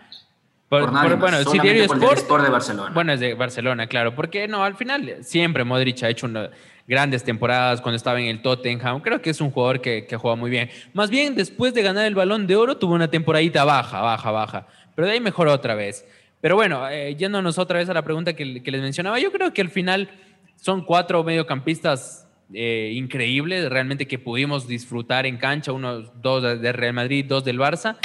Por, 0.71 0.89
bueno, 1.17 1.43
si 1.43 1.59
diario 1.59 1.83
Sport, 1.83 2.43
de 2.43 2.49
Barcelona. 2.49 2.91
Bueno, 2.93 3.11
es 3.11 3.19
de 3.19 3.33
Barcelona, 3.33 3.87
claro. 3.87 4.15
Porque 4.15 4.47
no, 4.47 4.63
al 4.63 4.77
final 4.77 5.17
siempre 5.19 5.65
Modric 5.65 6.01
ha 6.03 6.07
hecho 6.07 6.27
una, 6.27 6.49
grandes 6.87 7.25
temporadas 7.25 7.81
cuando 7.81 7.97
estaba 7.97 8.21
en 8.21 8.27
el 8.27 8.41
Tottenham. 8.41 9.01
Creo 9.01 9.21
que 9.21 9.31
es 9.31 9.41
un 9.41 9.51
jugador 9.51 9.81
que, 9.81 10.05
que 10.07 10.15
juega 10.15 10.37
muy 10.37 10.49
bien. 10.49 10.69
Más 10.93 11.09
bien, 11.09 11.35
después 11.35 11.73
de 11.73 11.81
ganar 11.81 12.05
el 12.05 12.15
balón 12.15 12.47
de 12.47 12.55
oro, 12.55 12.77
tuvo 12.77 12.93
una 12.93 13.09
temporadita 13.09 13.65
baja, 13.65 13.99
baja, 13.99 14.31
baja. 14.31 14.67
Pero 14.95 15.07
de 15.07 15.15
ahí 15.15 15.19
mejoró 15.19 15.51
otra 15.51 15.75
vez. 15.75 16.05
Pero 16.39 16.55
bueno, 16.55 16.87
eh, 16.87 17.17
yéndonos 17.17 17.57
otra 17.57 17.79
vez 17.79 17.89
a 17.89 17.93
la 17.93 18.03
pregunta 18.03 18.31
que, 18.31 18.45
les 18.45 18.81
mencionaba, 18.81 19.19
yo 19.19 19.29
creo 19.33 19.51
que 19.51 19.59
al 19.59 19.71
final 19.71 20.09
son 20.55 20.85
cuatro 20.85 21.21
mediocampistas 21.25 22.29
eh, 22.53 22.93
increíbles, 22.95 23.69
realmente 23.69 24.07
que 24.07 24.19
pudimos 24.19 24.69
disfrutar 24.69 25.25
en 25.25 25.35
cancha, 25.35 25.73
unos 25.73 26.13
dos 26.21 26.61
de 26.61 26.71
Real 26.71 26.93
Madrid, 26.93 27.25
dos 27.27 27.43
del 27.43 27.59
Barça. 27.59 27.97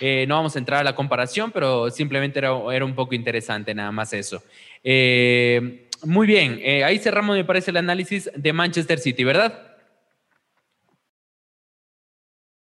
Eh, 0.00 0.26
no 0.28 0.36
vamos 0.36 0.56
a 0.56 0.58
entrar 0.58 0.80
a 0.80 0.84
la 0.84 0.94
comparación, 0.94 1.50
pero 1.52 1.90
simplemente 1.90 2.38
era, 2.38 2.52
un 2.52 2.94
poco 2.94 3.14
interesante 3.14 3.74
nada 3.74 3.92
más 3.92 4.12
eso. 4.12 4.42
Eh, 4.84 5.86
muy 6.04 6.26
bien, 6.26 6.60
eh, 6.62 6.84
ahí 6.84 6.98
cerramos, 6.98 7.36
me 7.36 7.44
parece, 7.44 7.70
el 7.70 7.78
análisis 7.78 8.30
de 8.34 8.52
Manchester 8.52 8.98
City, 8.98 9.24
¿verdad? 9.24 9.75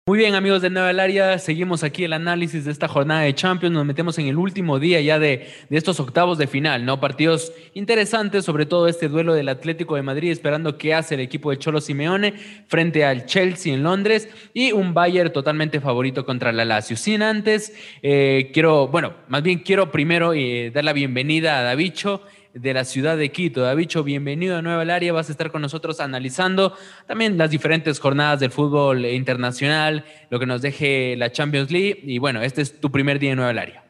Muy 0.07 0.19
bien, 0.19 0.35
amigos 0.35 0.61
de 0.61 0.69
Nueva 0.69 0.91
Área, 1.03 1.39
seguimos 1.39 1.83
aquí 1.83 2.05
el 2.05 2.13
análisis 2.13 2.67
de 2.67 2.73
esta 2.73 2.89
jornada 2.89 3.23
de 3.23 3.35
Champions. 3.35 3.73
Nos 3.73 3.87
metemos 3.87 4.19
en 4.19 4.27
el 4.27 4.37
último 4.37 4.79
día 4.79 5.01
ya 5.01 5.19
de, 5.19 5.49
estos 5.71 5.99
octavos 5.99 6.37
de 6.37 6.47
final, 6.47 6.85
¿no? 6.85 7.01
Partidos 7.01 7.55
interesantes, 7.73 8.45
sobre 8.45 8.67
todo 8.67 8.87
este 8.87 9.09
duelo 9.09 9.33
del 9.33 9.49
Atlético 9.49 9.97
de 9.97 10.03
Madrid, 10.03 10.31
esperando 10.31 10.77
qué 10.77 10.93
hace 10.93 11.15
el 11.15 11.23
equipo 11.23 11.51
de 11.51 11.59
Cholo 11.59 11.81
Simeone 11.81 12.35
frente 12.67 13.03
al 13.03 13.25
Chelsea 13.25 13.73
en 13.73 13.83
Londres 13.83 14.29
y 14.53 14.73
un 14.73 14.93
Bayern 14.93 15.33
totalmente 15.33 15.81
favorito 15.81 16.27
contra 16.27 16.53
la 16.53 16.67
Lazio. 16.67 16.99
Sin 16.99 17.23
antes, 17.23 17.73
eh, 18.03 18.51
quiero, 18.53 18.89
bueno, 18.89 19.15
más 19.29 19.43
bien 19.43 19.61
quiero 19.61 19.91
primero 19.91 20.35
eh, 20.35 20.71
dar 20.71 20.85
la 20.85 20.93
bienvenida 20.93 21.59
a 21.59 21.63
Davicho 21.63 22.21
de 22.55 22.73
la 22.73 22.85
ciudad 22.85 23.19
de 23.19 23.31
Quito. 23.31 23.63
Davicho, 23.63 24.05
bienvenido 24.05 24.57
a 24.57 24.63
Nueva 24.63 24.83
Área. 24.95 25.13
Vas 25.13 25.29
a 25.29 25.33
estar 25.33 25.51
con 25.51 25.61
nosotros 25.61 25.99
analizando 26.01 26.73
también 27.07 27.37
las 27.37 27.51
diferentes 27.51 27.99
jornadas 27.99 28.41
del 28.41 28.53
fútbol 28.53 29.05
internacional, 29.07 30.05
lo 30.31 30.39
que 30.39 30.47
nos 30.47 30.63
deje 30.63 31.17
la 31.17 31.33
Champions 31.33 31.71
League. 31.73 32.01
Y 32.05 32.19
bueno, 32.19 32.43
este 32.43 32.63
es 32.63 32.81
tu 32.81 32.93
primer 32.93 33.19
día 33.19 33.33
en 33.33 33.37
Nueva 33.37 33.61
Área. 33.61 33.85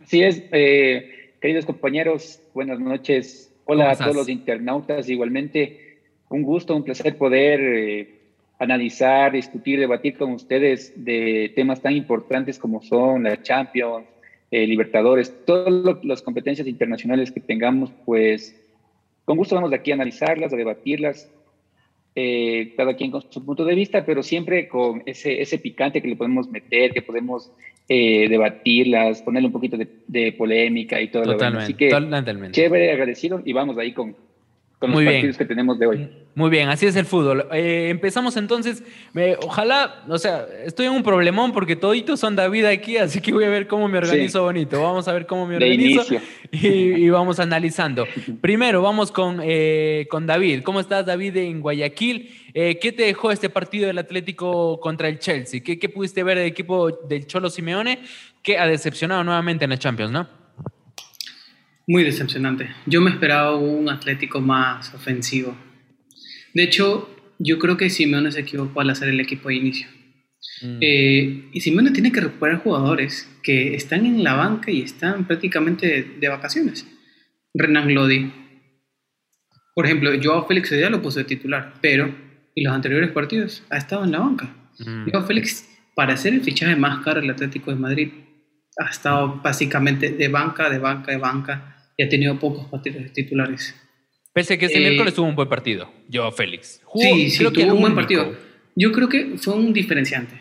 Así 0.00 0.22
es, 0.22 0.42
eh, 0.52 1.32
queridos 1.40 1.66
compañeros, 1.66 2.40
buenas 2.54 2.78
noches. 2.78 3.52
Hola 3.64 3.90
a 3.90 3.96
todos 3.96 4.14
los 4.14 4.28
internautas. 4.28 5.08
Igualmente, 5.08 5.98
un 6.28 6.42
gusto, 6.42 6.74
un 6.74 6.84
placer 6.84 7.18
poder 7.18 7.60
eh, 7.60 8.14
analizar, 8.60 9.32
discutir, 9.32 9.80
debatir 9.80 10.16
con 10.16 10.32
ustedes 10.32 10.92
de 10.96 11.52
temas 11.54 11.82
tan 11.82 11.94
importantes 11.94 12.58
como 12.58 12.80
son 12.80 13.24
la 13.24 13.42
Champions, 13.42 14.06
eh, 14.50 14.66
Libertadores, 14.66 15.44
todas 15.44 16.04
las 16.04 16.22
competencias 16.22 16.66
internacionales 16.66 17.30
que 17.30 17.40
tengamos, 17.40 17.90
pues 18.04 18.56
con 19.24 19.36
gusto 19.36 19.54
vamos 19.54 19.70
de 19.70 19.76
aquí 19.76 19.90
a 19.90 19.94
analizarlas, 19.94 20.52
a 20.52 20.56
debatirlas, 20.56 21.30
eh, 22.14 22.72
cada 22.76 22.96
quien 22.96 23.10
con 23.10 23.22
su 23.30 23.44
punto 23.44 23.64
de 23.64 23.74
vista, 23.74 24.04
pero 24.04 24.22
siempre 24.22 24.66
con 24.66 25.02
ese, 25.06 25.40
ese 25.42 25.58
picante 25.58 26.00
que 26.00 26.08
le 26.08 26.16
podemos 26.16 26.48
meter, 26.48 26.92
que 26.92 27.02
podemos 27.02 27.52
eh, 27.88 28.26
debatirlas, 28.28 29.22
ponerle 29.22 29.46
un 29.46 29.52
poquito 29.52 29.76
de, 29.76 30.32
polémica 30.32 31.00
y 31.00 31.08
todo. 31.08 31.22
Totalmente, 31.22 31.64
Así 31.64 31.74
que 31.74 31.90
totalmente. 31.90 32.52
chévere, 32.52 32.90
agradecido 32.90 33.40
y 33.44 33.52
vamos 33.52 33.78
ahí 33.78 33.92
con, 33.92 34.16
con 34.78 34.92
los 34.92 35.04
partidos 35.04 35.36
que 35.36 35.44
tenemos 35.44 35.78
de 35.78 35.86
hoy. 35.86 36.08
Muy 36.34 36.50
bien, 36.50 36.68
así 36.68 36.86
es 36.86 36.94
el 36.94 37.04
fútbol. 37.04 37.48
Eh, 37.52 37.88
empezamos 37.90 38.36
entonces. 38.36 38.84
ojalá, 39.42 40.04
o 40.08 40.18
sea, 40.18 40.46
estoy 40.64 40.86
en 40.86 40.92
un 40.92 41.02
problemón 41.02 41.52
porque 41.52 41.74
toditos 41.74 42.20
son 42.20 42.36
David 42.36 42.64
aquí, 42.66 42.96
así 42.96 43.20
que 43.20 43.32
voy 43.32 43.44
a 43.44 43.48
ver 43.48 43.66
cómo 43.66 43.88
me 43.88 43.98
organizo 43.98 44.42
bonito. 44.42 44.80
Vamos 44.80 45.08
a 45.08 45.12
ver 45.12 45.26
cómo 45.26 45.46
me 45.46 45.56
organizo 45.56 46.04
y, 46.52 47.08
vamos 47.08 47.40
analizando. 47.40 48.06
Primero, 48.40 48.80
vamos 48.80 49.10
con, 49.10 49.40
eh, 49.42 50.06
con 50.08 50.26
David. 50.26 50.62
¿Cómo 50.62 50.78
estás, 50.78 51.04
David, 51.04 51.36
en 51.38 51.60
Guayaquil? 51.60 52.30
Eh, 52.54 52.78
¿Qué 52.80 52.92
te 52.92 53.02
dejó 53.02 53.32
este 53.32 53.50
partido 53.50 53.88
del 53.88 53.98
Atlético 53.98 54.78
contra 54.78 55.08
el 55.08 55.18
Chelsea? 55.18 55.60
¿Qué, 55.60 55.80
¿Qué 55.80 55.88
pudiste 55.88 56.22
ver 56.22 56.38
del 56.38 56.46
equipo 56.46 56.90
del 56.90 57.26
Cholo 57.26 57.50
Simeone 57.50 57.98
que 58.42 58.58
ha 58.58 58.66
decepcionado 58.68 59.24
nuevamente 59.24 59.64
en 59.64 59.70
la 59.70 59.78
Champions, 59.78 60.12
no? 60.12 60.37
Muy 61.88 62.04
decepcionante. 62.04 62.68
Yo 62.84 63.00
me 63.00 63.08
esperaba 63.08 63.56
un 63.56 63.88
Atlético 63.88 64.42
más 64.42 64.92
ofensivo. 64.92 65.56
De 66.52 66.62
hecho, 66.62 67.08
yo 67.38 67.58
creo 67.58 67.78
que 67.78 67.88
Simeone 67.88 68.30
se 68.30 68.40
equivocó 68.40 68.82
al 68.82 68.90
hacer 68.90 69.08
el 69.08 69.20
equipo 69.20 69.48
de 69.48 69.54
inicio. 69.54 69.88
Mm. 70.60 70.78
Eh, 70.82 71.48
y 71.50 71.60
Simeone 71.62 71.92
tiene 71.92 72.12
que 72.12 72.20
recuperar 72.20 72.58
jugadores 72.58 73.26
que 73.42 73.74
están 73.74 74.04
en 74.04 74.22
la 74.22 74.34
banca 74.34 74.70
y 74.70 74.82
están 74.82 75.26
prácticamente 75.26 76.02
de, 76.20 76.28
vacaciones. 76.28 76.86
Renan 77.54 77.94
Lodi. 77.94 78.34
Por 79.74 79.86
ejemplo, 79.86 80.10
Joao 80.22 80.46
Félix 80.46 80.68
ya 80.68 80.90
lo 80.90 81.00
puso 81.00 81.20
de 81.20 81.24
titular, 81.24 81.72
pero 81.80 82.04
en 82.04 82.64
los 82.64 82.74
anteriores 82.74 83.12
partidos 83.12 83.62
ha 83.70 83.78
estado 83.78 84.04
en 84.04 84.12
la 84.12 84.18
banca. 84.18 84.54
Mm. 84.78 85.10
Joao 85.10 85.26
Félix, 85.26 85.66
para 85.94 86.12
hacer 86.12 86.34
el 86.34 86.42
fichaje 86.42 86.76
más 86.76 87.02
caro 87.02 87.22
del 87.22 87.30
Atlético 87.30 87.70
de 87.70 87.78
Madrid, 87.78 88.10
ha 88.78 88.90
estado 88.90 89.40
básicamente 89.42 90.10
de 90.10 90.28
banca, 90.28 90.68
de 90.68 90.78
banca, 90.78 91.12
de 91.12 91.16
banca 91.16 91.74
y 91.98 92.04
ha 92.04 92.08
tenido 92.08 92.38
pocos 92.38 92.66
partidos 92.68 93.12
titulares. 93.12 93.74
Pese 94.32 94.54
a 94.54 94.58
que 94.58 94.66
este 94.66 94.78
miércoles 94.78 95.12
tuvo 95.14 95.26
un 95.26 95.34
buen 95.34 95.48
partido, 95.48 95.92
yo, 96.08 96.30
Félix. 96.30 96.80
sí, 96.94 97.28
sí, 97.30 97.44
tuvo 97.52 97.74
un 97.74 97.80
buen 97.80 97.94
partido. 97.94 98.34
Yo 98.76 98.92
creo 98.92 99.08
que 99.08 99.36
fue 99.36 99.54
un 99.54 99.72
diferenciante. 99.72 100.40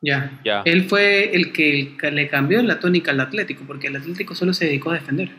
Ya. 0.00 0.40
ya. 0.44 0.62
Él 0.64 0.84
fue 0.84 1.34
el 1.34 1.52
que 1.52 1.96
le 2.12 2.28
cambió 2.28 2.62
la 2.62 2.78
tónica 2.78 3.10
al 3.10 3.20
Atlético, 3.20 3.64
porque 3.66 3.88
el 3.88 3.96
Atlético 3.96 4.34
solo 4.34 4.52
se 4.52 4.66
dedicó 4.66 4.92
a 4.92 4.94
defender. 4.94 5.30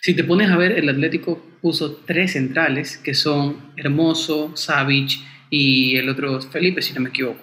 Si 0.00 0.14
te 0.14 0.24
pones 0.24 0.50
a 0.50 0.56
ver, 0.56 0.72
el 0.72 0.88
Atlético 0.88 1.44
puso 1.60 1.96
tres 2.06 2.32
centrales, 2.32 2.96
que 2.96 3.14
son 3.14 3.72
Hermoso, 3.76 4.56
Savic 4.56 5.18
y 5.50 5.96
el 5.96 6.08
otro 6.08 6.40
Felipe, 6.40 6.80
si 6.80 6.94
no 6.94 7.00
me 7.00 7.10
equivoco. 7.10 7.42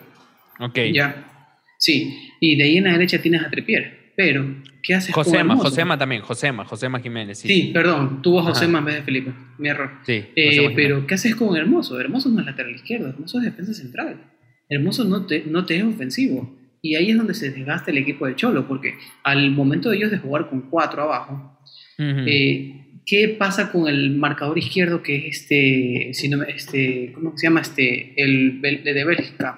Ok. 0.59 0.79
Ya. 0.93 1.53
Sí. 1.77 2.15
Y 2.39 2.55
de 2.55 2.63
ahí 2.63 2.77
en 2.77 2.85
la 2.85 2.93
derecha 2.93 3.21
tienes 3.21 3.43
a 3.43 3.49
Trepier. 3.49 4.00
Pero, 4.23 4.45
¿qué 4.83 4.93
hace 4.93 5.11
Josema, 5.11 5.55
Josema 5.55 5.97
también, 5.97 6.21
Josema, 6.21 6.63
Josema 6.63 6.99
Jiménez. 6.99 7.39
Sí, 7.39 7.47
sí 7.47 7.71
perdón, 7.73 8.21
tuvo 8.21 8.43
Josema 8.43 8.77
en 8.77 8.85
vez 8.85 8.95
de 8.97 9.01
Felipe, 9.01 9.33
mi 9.57 9.67
error. 9.67 9.93
Sí, 10.05 10.25
eh, 10.35 10.71
pero, 10.75 11.07
¿qué 11.07 11.15
haces 11.15 11.33
con 11.33 11.57
Hermoso? 11.57 11.99
Hermoso 11.99 12.29
no 12.29 12.39
es 12.39 12.45
lateral 12.45 12.75
izquierdo, 12.75 13.09
Hermoso 13.09 13.39
es 13.39 13.45
defensa 13.45 13.73
central. 13.73 14.21
Hermoso 14.69 15.05
no 15.05 15.25
te, 15.25 15.43
no 15.47 15.65
te 15.65 15.77
es 15.77 15.83
ofensivo. 15.83 16.55
Y 16.83 16.93
ahí 16.93 17.09
es 17.09 17.17
donde 17.17 17.33
se 17.33 17.49
desgasta 17.49 17.89
el 17.89 17.97
equipo 17.97 18.27
del 18.27 18.35
Cholo, 18.35 18.67
porque 18.67 18.93
al 19.23 19.49
momento 19.49 19.89
de 19.89 19.97
ellos 19.97 20.11
de 20.11 20.19
jugar 20.19 20.49
con 20.51 20.69
cuatro 20.69 21.01
abajo, 21.01 21.59
eh, 21.97 22.99
¿qué 23.03 23.27
pasa 23.39 23.71
con 23.71 23.87
el 23.87 24.11
marcador 24.11 24.59
izquierdo 24.59 25.01
que 25.01 25.29
es 25.29 25.41
este, 25.41 26.11
si 26.13 26.29
no, 26.29 26.43
este 26.43 27.11
¿cómo 27.15 27.35
se 27.35 27.47
llama 27.47 27.61
este, 27.61 28.13
el, 28.21 28.61
de 28.61 29.03
Bélgica? 29.03 29.57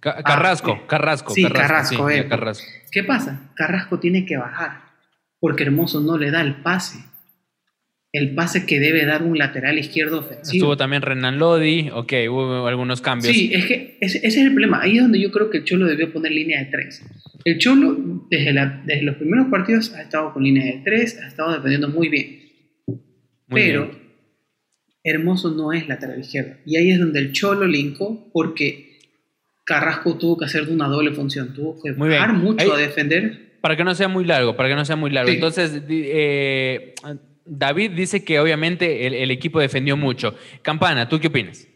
Carrasco, 0.00 0.78
ah, 0.82 0.86
Carrasco, 0.86 1.34
sí, 1.34 1.42
Carrasco, 1.42 2.06
Carrasco. 2.28 2.64
¿Qué 2.92 3.02
pasa? 3.02 3.50
Carrasco 3.56 3.98
tiene 3.98 4.24
que 4.24 4.36
bajar, 4.36 4.82
porque 5.40 5.64
Hermoso 5.64 6.00
no 6.00 6.16
le 6.18 6.30
da 6.30 6.42
el 6.42 6.56
pase 6.62 6.98
el 8.16 8.34
pase 8.34 8.64
que 8.64 8.80
debe 8.80 9.04
dar 9.04 9.22
un 9.22 9.36
lateral 9.36 9.78
izquierdo 9.78 10.20
ofensivo. 10.20 10.64
Estuvo 10.64 10.76
también 10.78 11.02
Renan 11.02 11.38
Lodi, 11.38 11.90
ok, 11.92 12.12
hubo 12.30 12.66
algunos 12.66 13.02
cambios. 13.02 13.34
Sí, 13.34 13.50
es 13.52 13.66
que 13.66 13.98
ese, 14.00 14.26
es 14.26 14.36
el 14.38 14.52
problema. 14.52 14.80
Ahí 14.80 14.96
es 14.96 15.02
donde 15.02 15.20
yo 15.20 15.30
creo 15.30 15.50
que 15.50 15.58
el 15.58 15.64
Cholo 15.64 15.86
debió 15.86 16.10
poner 16.12 16.32
línea 16.32 16.60
de 16.60 16.70
tres. 16.70 17.04
El 17.44 17.58
Cholo, 17.58 18.24
desde, 18.30 18.54
desde 18.86 19.02
los 19.02 19.16
primeros 19.16 19.48
partidos, 19.48 19.92
ha 19.94 20.00
estado 20.00 20.32
con 20.32 20.44
línea 20.44 20.64
de 20.64 20.80
tres, 20.82 21.20
ha 21.22 21.28
estado 21.28 21.52
defendiendo 21.52 21.90
muy 21.90 22.08
bien. 22.08 22.40
Pero 23.48 23.90
Hermoso 25.04 25.50
no 25.50 25.74
es 25.74 25.86
lateral 25.86 26.18
izquierdo. 26.18 26.54
Y 26.64 26.76
ahí 26.76 26.90
es 26.90 26.98
donde 26.98 27.20
el 27.20 27.32
Cholo 27.32 27.66
linkó 27.66 28.30
porque 28.32 28.85
Carrasco 29.66 30.16
tuvo 30.16 30.38
que 30.38 30.44
hacer 30.44 30.64
de 30.64 30.72
una 30.72 30.86
doble 30.86 31.10
función. 31.10 31.52
Tuvo 31.52 31.82
que 31.82 31.90
bajar 31.90 32.32
mucho 32.32 32.72
a 32.72 32.78
defender. 32.78 33.58
Para 33.60 33.76
que 33.76 33.82
no 33.82 33.96
sea 33.96 34.06
muy 34.06 34.24
largo, 34.24 34.56
para 34.56 34.68
que 34.68 34.76
no 34.76 34.84
sea 34.84 34.94
muy 34.94 35.10
largo. 35.10 35.28
Entonces, 35.28 35.82
eh, 35.88 36.94
David 37.44 37.90
dice 37.90 38.24
que 38.24 38.38
obviamente 38.38 39.08
el, 39.08 39.30
equipo 39.32 39.58
defendió 39.58 39.96
mucho. 39.96 40.36
Campana, 40.62 41.08
¿tú 41.08 41.18
qué 41.18 41.26
opinas? 41.26 41.66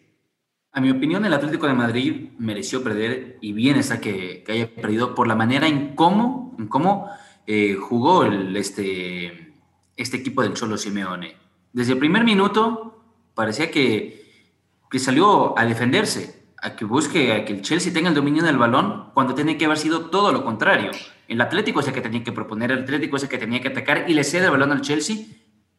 A 0.71 0.81
mi 0.81 0.89
opinión, 0.89 1.25
el 1.25 1.33
Atlético 1.33 1.67
de 1.67 1.75
Madrid 1.75 2.29
mereció 2.39 2.85
perder 2.85 3.39
y 3.41 3.53
bien 3.53 3.75
está 3.75 4.01
que, 4.01 4.45
haya 4.47 4.73
perdido 4.73 5.17
por 5.17 5.27
la 5.27 5.35
manera 5.35 5.67
en 5.67 5.97
cómo, 5.97 6.55
en 6.61 6.69
cómo 6.69 7.11
eh, 7.49 7.75
jugó 7.75 8.25
este, 8.25 9.55
este 9.97 10.17
equipo 10.19 10.45
del 10.45 10.55
Cholo 10.55 10.79
Simeone. 10.79 11.35
Desde 11.73 11.95
el 11.95 11.99
primer 11.99 12.23
minuto 12.23 13.03
parecía 13.35 13.69
que, 13.73 14.47
que 14.89 15.01
salió 15.01 15.59
a 15.59 15.65
defenderse, 15.65 16.40
a 16.63 16.77
que 16.77 16.85
busque 16.85 17.33
a 17.33 17.45
que 17.45 17.53
el 17.55 17.63
Chelsea 17.63 17.93
tenga 17.93 18.09
el 18.09 18.15
dominio 18.15 18.43
del 18.43 18.59
balón 18.59 19.11
cuando 19.15 19.35
tiene 19.35 19.57
que 19.57 19.65
haber 19.65 19.79
sido 19.79 20.07
todo 20.07 20.33
lo 20.33 20.45
contrario. 20.45 20.91
El 21.29 21.41
Atlético 21.41 21.81
es 21.81 21.89
el 21.89 21.95
que 21.95 22.01
tenía 22.01 22.23
que 22.23 22.33
proponer, 22.33 22.73
el 22.73 22.83
Atlético 22.83 23.17
es 23.17 23.23
el 23.23 23.29
que 23.29 23.39
tenía 23.39 23.61
que 23.61 23.69
atacar 23.69 24.05
y 24.09 24.15
le 24.15 24.25
cede 24.25 24.47
el 24.47 24.51
balón 24.51 24.73
al 24.73 24.81
Chelsea 24.81 25.17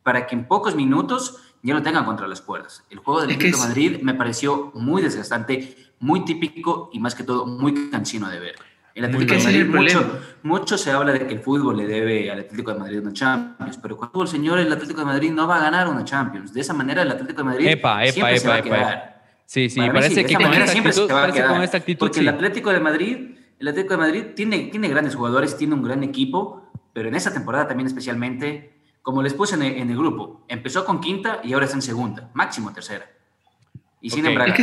para 0.04 0.26
que 0.26 0.36
en 0.36 0.48
pocos 0.48 0.76
minutos 0.76 1.38
ya 1.62 1.74
lo 1.74 1.82
tengan 1.82 2.06
contra 2.06 2.28
las 2.28 2.42
cuerdas. 2.42 2.84
El 2.90 3.00
juego 3.00 3.22
del 3.22 3.32
Atlético 3.32 3.58
de 3.58 3.68
Madrid 3.68 4.00
me 4.02 4.14
pareció 4.14 4.72
muy 4.74 5.02
desgastante, 5.02 5.76
muy 6.00 6.26
típico 6.26 6.90
y 6.94 7.00
más 7.00 7.16
que 7.16 7.24
todo 7.24 7.46
muy 7.46 7.90
cansino 7.90 8.30
de 8.30 8.40
ver. 8.40 8.56
El 8.94 9.06
Atlético 9.06 9.36
de 9.36 9.44
Madrid, 9.44 9.66
mucho, 9.68 10.20
mucho, 10.44 10.78
se 10.78 10.92
habla 10.92 11.14
de 11.14 11.26
que 11.26 11.34
el 11.34 11.40
fútbol 11.40 11.78
le 11.78 11.88
debe 11.88 12.30
al 12.30 12.40
Atlético 12.40 12.74
de 12.74 12.80
Madrid 12.80 13.00
una 13.00 13.14
Champions, 13.14 13.80
pero 13.82 13.96
cuando 13.96 14.24
el 14.24 14.28
señor, 14.28 14.60
el 14.60 14.72
Atlético 14.72 15.00
de 15.00 15.06
Madrid 15.06 15.32
no 15.32 15.48
va 15.48 15.58
a 15.58 15.62
ganar 15.62 15.88
una 15.88 16.04
Champions. 16.04 16.54
De 16.54 16.60
esa 16.60 16.74
manera, 16.74 17.02
el 17.04 17.12
Atlético 17.12 17.38
de 17.38 17.44
Madrid 17.44 17.68
epa, 17.68 18.04
epa, 18.04 18.12
siempre 18.12 18.36
epa, 18.36 18.42
se 18.42 18.48
va 18.50 18.56
a 18.56 18.62
quedar. 18.62 19.11
Sí, 19.52 19.70
sí, 19.70 19.82
parece 19.82 20.24
que 20.24 20.36
con 20.36 20.46
esta, 20.54 20.72
actitud, 20.72 21.08
se 21.08 21.14
va 21.14 21.26
a 21.26 21.32
quedar, 21.34 21.50
con 21.52 21.62
esta 21.62 21.76
actitud, 21.76 22.00
Porque 22.00 22.22
el 22.22 22.30
Atlético 22.30 22.72
de 22.72 22.80
Madrid, 22.80 23.32
el 23.60 23.68
Atlético 23.68 23.96
de 23.96 23.98
Madrid 23.98 24.24
tiene, 24.34 24.60
tiene 24.72 24.88
grandes 24.88 25.14
jugadores, 25.14 25.58
tiene 25.58 25.74
un 25.74 25.84
gran 25.84 26.06
equipo, 26.06 26.72
pero 26.94 27.10
en 27.10 27.16
esa 27.16 27.34
temporada 27.34 27.68
también 27.68 27.86
especialmente 27.86 28.80
como 29.02 29.22
les 29.22 29.34
puse 29.34 29.56
en 29.56 29.90
el, 29.90 29.98
grupo, 29.98 30.46
empezó 30.48 30.86
con 30.86 31.02
quinta 31.02 31.42
y 31.44 31.52
ahora 31.52 31.66
está 31.66 31.76
en 31.76 31.82
segunda, 31.82 32.32
máximo 32.34 32.72
tercera. 32.72 33.06
Y 34.00 34.12
sin 34.12 34.26
embargo, 34.26 34.54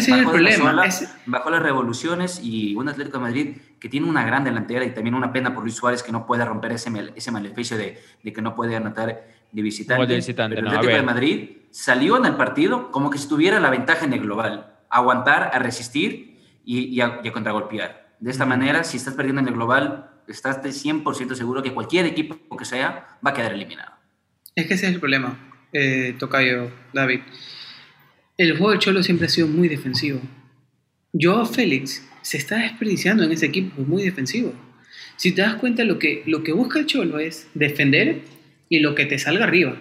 bajó, 1.27 1.51
las 1.51 1.63
revoluciones 1.63 2.41
y 2.43 2.75
un 2.75 2.89
Atlético 2.89 3.19
de 3.19 3.23
Madrid 3.25 3.57
que 3.79 3.91
tiene 3.91 4.09
una 4.09 4.25
gran 4.25 4.43
delantera 4.43 4.87
y 4.87 4.95
también 4.95 5.15
una 5.15 5.35
pena 5.35 5.53
por 5.53 5.65
Luis 5.65 5.75
Suárez 5.75 6.03
que 6.03 6.13
no 6.13 6.27
puede 6.27 6.47
romper 6.47 6.73
ese, 6.73 6.91
ese 7.15 7.31
maleficio 7.31 7.77
de, 7.77 8.01
que 8.23 8.41
no 8.41 8.55
puede 8.55 8.75
anotar 8.75 9.23
de 9.53 9.63
visitante. 9.63 10.15
el 10.15 10.67
Atlético 10.67 10.95
de 10.95 11.03
Madrid 11.03 11.51
salió 11.71 12.17
en 12.17 12.25
el 12.25 12.37
partido 12.37 12.91
como 12.91 13.11
que 13.11 13.19
si 13.19 13.29
tuviera 13.29 13.61
la 13.61 13.69
ventaja 13.69 14.07
en 14.07 14.15
el 14.15 14.21
global, 14.21 14.78
aguantar, 14.91 15.51
a 15.53 15.59
resistir 15.59 16.39
y, 16.65 17.01
a, 17.01 17.21
contragolpear. 17.33 18.17
De 18.21 18.31
esta 18.31 18.47
manera, 18.47 18.85
si 18.85 18.97
estás 18.97 19.15
perdiendo 19.15 19.41
en 19.41 19.49
el 19.49 19.55
global, 19.55 20.11
estás 20.27 20.63
de 20.63 20.71
100% 20.71 21.35
seguro 21.35 21.63
que 21.63 21.73
cualquier 21.73 22.07
equipo 22.07 22.57
que 22.57 22.65
sea 22.65 23.19
va 23.25 23.31
a 23.31 23.35
quedar 23.35 23.53
eliminado. 23.53 23.93
Es 24.55 24.67
que 24.67 24.75
ese 24.75 24.87
es 24.87 24.95
el 24.95 25.01
problema, 25.01 25.39
eh, 25.73 26.15
Tocayo, 26.19 26.71
David. 26.93 27.21
El 28.37 28.57
juego 28.57 28.71
del 28.71 28.81
Cholo 28.81 29.03
siempre 29.03 29.27
ha 29.27 29.31
sido 29.31 29.47
muy 29.47 29.69
defensivo. 29.69 30.21
Joao 31.13 31.47
Félix 31.47 32.07
se 32.23 32.37
está 32.37 32.57
desperdiciando 32.57 33.25
en 33.25 33.33
ese 33.33 33.47
equipo 33.47 33.83
muy 33.83 34.03
defensivo. 34.03 34.53
Si 35.17 35.33
te 35.33 35.43
das 35.43 35.57
cuenta, 35.57 35.85
lo 35.85 35.99
que, 35.99 36.23
lo 36.27 36.43
que 36.43 36.53
busca 36.53 36.79
el 36.79 36.87
Cholo 36.87 37.19
es 37.19 37.49
defender 37.55 38.23
y 38.69 38.81
lo 38.81 38.95
que 38.95 39.07
te 39.07 39.19
salga 39.19 39.45
arriba. 39.45 39.77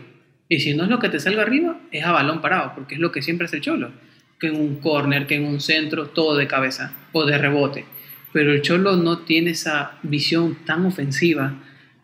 Y 0.50 0.60
si 0.62 0.74
no 0.74 0.84
es 0.84 0.90
lo 0.90 1.00
que 1.00 1.10
te 1.10 1.20
salga 1.20 1.42
arriba, 1.42 1.80
es 1.92 2.06
a 2.06 2.12
balón 2.12 2.42
parado, 2.42 2.74
porque 2.74 2.96
es 2.96 3.02
lo 3.02 3.12
que 3.12 3.22
siempre 3.22 3.46
hace 3.46 3.58
el 3.58 3.62
Cholo. 3.62 3.92
Que 4.40 4.48
en 4.48 4.60
un 4.60 4.80
corner, 4.80 5.28
que 5.28 5.36
en 5.36 5.46
un 5.46 5.60
centro, 5.60 6.08
todo 6.08 6.36
de 6.36 6.48
cabeza 6.48 6.94
o 7.12 7.26
de 7.26 7.38
rebote. 7.38 7.86
Pero 8.34 8.52
el 8.52 8.62
Cholo 8.62 8.96
no 8.98 9.20
tiene 9.20 9.52
esa 9.52 9.94
visión 10.04 10.58
tan 10.66 10.86
ofensiva, 10.86 11.54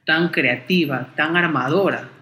tan 0.06 0.30
creativa, 0.30 1.14
tan 1.16 1.38
armadora 1.38 2.13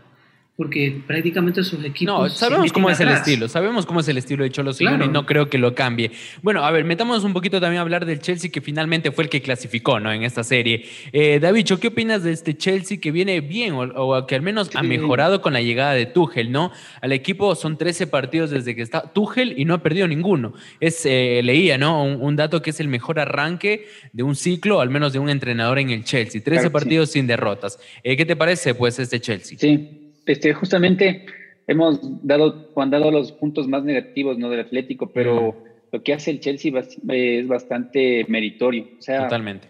porque 0.58 1.02
prácticamente 1.08 1.64
sus 1.64 1.84
equipos. 1.84 2.14
No, 2.14 2.30
sabemos 2.30 2.72
cómo 2.72 2.90
es 2.90 3.00
el 3.00 3.10
estilo, 3.10 3.48
sabemos 3.48 3.86
cómo 3.86 4.02
es 4.02 4.08
el 4.10 4.18
estilo 4.18 4.44
de 4.44 4.52
Cholo 4.52 4.74
Simeone 4.74 5.06
y 5.06 5.08
no 5.08 5.26
creo 5.26 5.50
que 5.50 5.58
lo 5.58 5.74
cambie. 5.74 6.12
Bueno, 6.42 6.64
a 6.64 6.72
ver, 6.72 6.84
metamos 6.84 7.24
un 7.24 7.34
poquito 7.34 7.60
también 7.60 7.80
a 7.80 7.82
hablar 7.82 8.06
del 8.06 8.20
Chelsea 8.20 8.52
que 8.52 8.62
finalmente 8.62 9.12
fue 9.12 9.24
el 9.24 9.30
que 9.30 9.42
clasificó, 9.42 10.00
¿no? 10.00 10.12
En 10.12 10.24
esta 10.24 10.44
serie. 10.44 10.86
Eh, 11.14 11.40
David, 11.40 11.66
¿qué 11.80 11.88
opinas 11.88 12.24
de 12.24 12.34
este 12.34 12.56
Chelsea 12.58 13.00
que 13.00 13.12
viene 13.12 13.42
bien 13.42 13.74
o, 13.76 14.28
que 14.28 14.36
al 14.36 14.42
menos 14.42 14.70
ha 14.76 14.84
mejorado 14.84 15.42
con 15.42 15.54
la 15.54 15.62
llegada 15.62 15.94
de 15.94 16.06
Tuchel, 16.06 16.52
¿no? 16.52 16.72
Al 17.02 17.14
equipo 17.14 17.56
son 17.56 17.78
13 17.78 18.08
partidos 18.08 18.50
desde 18.50 18.76
que 18.76 18.82
está 18.82 19.14
Tuchel 19.14 19.56
y 19.58 19.66
no 19.66 19.74
ha 19.74 19.82
perdido 19.82 20.08
ninguno. 20.08 20.54
Es, 20.80 21.06
eh, 21.06 21.42
leía, 21.44 21.78
¿no? 21.78 22.04
Un, 22.04 22.36
dato 22.36 22.62
que 22.62 22.70
es 22.70 22.80
el 22.80 22.88
mejor 22.88 23.20
arranque 23.20 23.88
de 24.14 24.24
un 24.24 24.36
ciclo, 24.36 24.82
al 24.82 24.90
menos 24.90 25.14
de 25.14 25.20
un 25.20 25.30
entrenador 25.30 25.80
en 25.80 25.90
el 25.90 26.04
Chelsea. 26.04 26.42
13 26.44 26.70
partidos 26.70 27.12
sin 27.12 27.26
derrotas. 27.26 27.80
Eh, 28.04 28.16
¿Qué 28.16 28.26
te 28.26 28.36
parece, 28.36 28.76
pues, 28.76 29.00
este 29.00 29.20
Chelsea? 29.20 29.58
Sí. 29.58 30.01
Este, 30.26 30.54
justamente 30.54 31.26
hemos 31.68 32.00
dado, 32.26 32.72
han 32.76 32.90
dado 32.90 33.12
los 33.12 33.32
puntos 33.32 33.68
más 33.68 33.84
negativos 33.84 34.38
¿no? 34.38 34.50
del 34.50 34.62
Atlético, 34.62 35.12
pero 35.12 35.56
lo 35.92 36.04
que 36.04 36.14
hace 36.14 36.32
el 36.32 36.40
Chelsea 36.40 36.72
es 37.10 37.48
bastante 37.48 38.26
meritorio. 38.28 38.88
O 38.98 39.02
sea, 39.02 39.24
Totalmente. 39.24 39.68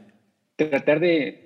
tratar 0.56 1.00
de 1.00 1.42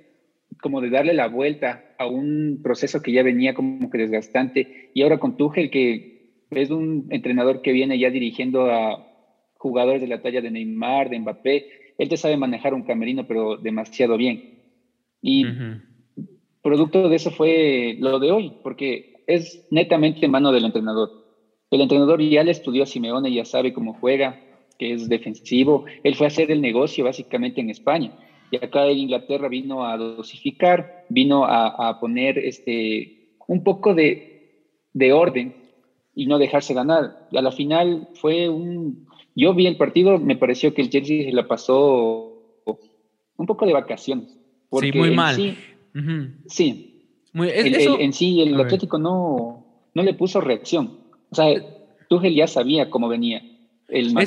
como 0.62 0.82
de 0.82 0.90
darle 0.90 1.14
la 1.14 1.28
vuelta 1.28 1.84
a 1.98 2.08
un 2.08 2.62
proceso 2.64 3.02
que 3.02 3.12
ya 3.12 3.24
venía 3.24 3.54
como 3.54 3.90
que 3.90 3.98
desgastante 3.98 4.90
y 4.94 5.02
ahora 5.02 5.20
con 5.20 5.38
Tuchel 5.38 5.70
que 5.70 6.16
es 6.52 6.70
un 6.70 7.08
entrenador 7.10 7.62
que 7.62 7.72
viene 7.72 8.00
ya 8.00 8.10
dirigiendo 8.10 8.72
a 8.72 9.06
jugadores 9.58 10.02
de 10.02 10.08
la 10.08 10.22
talla 10.22 10.42
de 10.42 10.52
Neymar, 10.52 11.10
de 11.10 11.20
Mbappé, 11.20 11.66
él 11.98 12.10
te 12.10 12.18
sabe 12.18 12.38
manejar 12.38 12.74
un 12.74 12.84
camerino 12.84 13.28
pero 13.28 13.58
demasiado 13.58 14.18
bien. 14.18 14.64
Y 15.22 15.46
producto 16.66 17.10
de 17.10 17.16
eso 17.16 17.30
fue 17.30 17.96
lo 18.00 18.18
de 18.18 18.32
hoy, 18.32 18.54
porque 18.64 19.22
es 19.28 19.68
netamente 19.70 20.26
en 20.26 20.32
mano 20.32 20.52
del 20.52 20.66
entrenador. 20.66 21.12
El 21.70 21.82
entrenador 21.82 22.20
ya 22.24 22.44
le 22.44 22.50
estudió 22.50 22.82
a 22.82 22.88
Simeone, 22.88 23.32
ya 23.32 23.46
sabe 23.46 23.72
cómo 23.72 23.94
juega, 23.94 24.42
que 24.80 24.94
es 24.94 25.08
defensivo. 25.08 25.86
Él 26.04 26.16
fue 26.16 26.26
a 26.26 26.30
hacer 26.30 26.50
el 26.50 26.62
negocio 26.62 27.06
básicamente 27.06 27.62
en 27.62 27.70
España. 27.70 28.18
Y 28.50 28.58
acá 28.58 28.88
en 28.88 28.98
Inglaterra 28.98 29.48
vino 29.48 29.86
a 29.86 29.96
dosificar, 29.96 31.06
vino 31.08 31.46
a, 31.46 32.00
poner 32.00 32.40
este, 32.40 33.38
un 33.46 33.64
poco 33.64 33.94
de, 33.94 34.66
de, 34.92 35.14
orden 35.14 35.54
y 36.16 36.26
no 36.26 36.40
dejarse 36.40 36.74
ganar. 36.74 37.28
A 37.32 37.42
la 37.44 37.52
final 37.52 38.10
fue 38.16 38.50
un... 38.50 39.08
Yo 39.36 39.54
vi 39.54 39.68
el 39.68 39.78
partido, 39.78 40.18
me 40.18 40.36
pareció 40.36 40.74
que 40.74 40.82
el 40.82 40.90
Chelsea 40.90 41.26
se 41.26 41.32
la 41.32 41.48
pasó 41.48 42.64
un 43.38 43.46
poco 43.46 43.68
de 43.68 43.74
vacaciones. 43.74 44.36
Sí, 44.80 44.92
muy 44.94 45.12
mal. 45.12 45.36
Sí. 45.36 45.56
En 47.34 48.14
sí, 48.14 48.42
el 48.42 48.60
Atlético 48.60 48.98
no, 48.98 49.66
no 49.94 50.04
le 50.04 50.14
puso 50.14 50.42
reacción. 50.42 51.00
O 51.30 51.36
sea, 51.36 51.48
Tuchel 52.10 52.36
ya 52.36 52.48
sabía 52.48 52.90
cómo 52.90 53.08
venía. 53.08 53.42
El, 53.88 54.18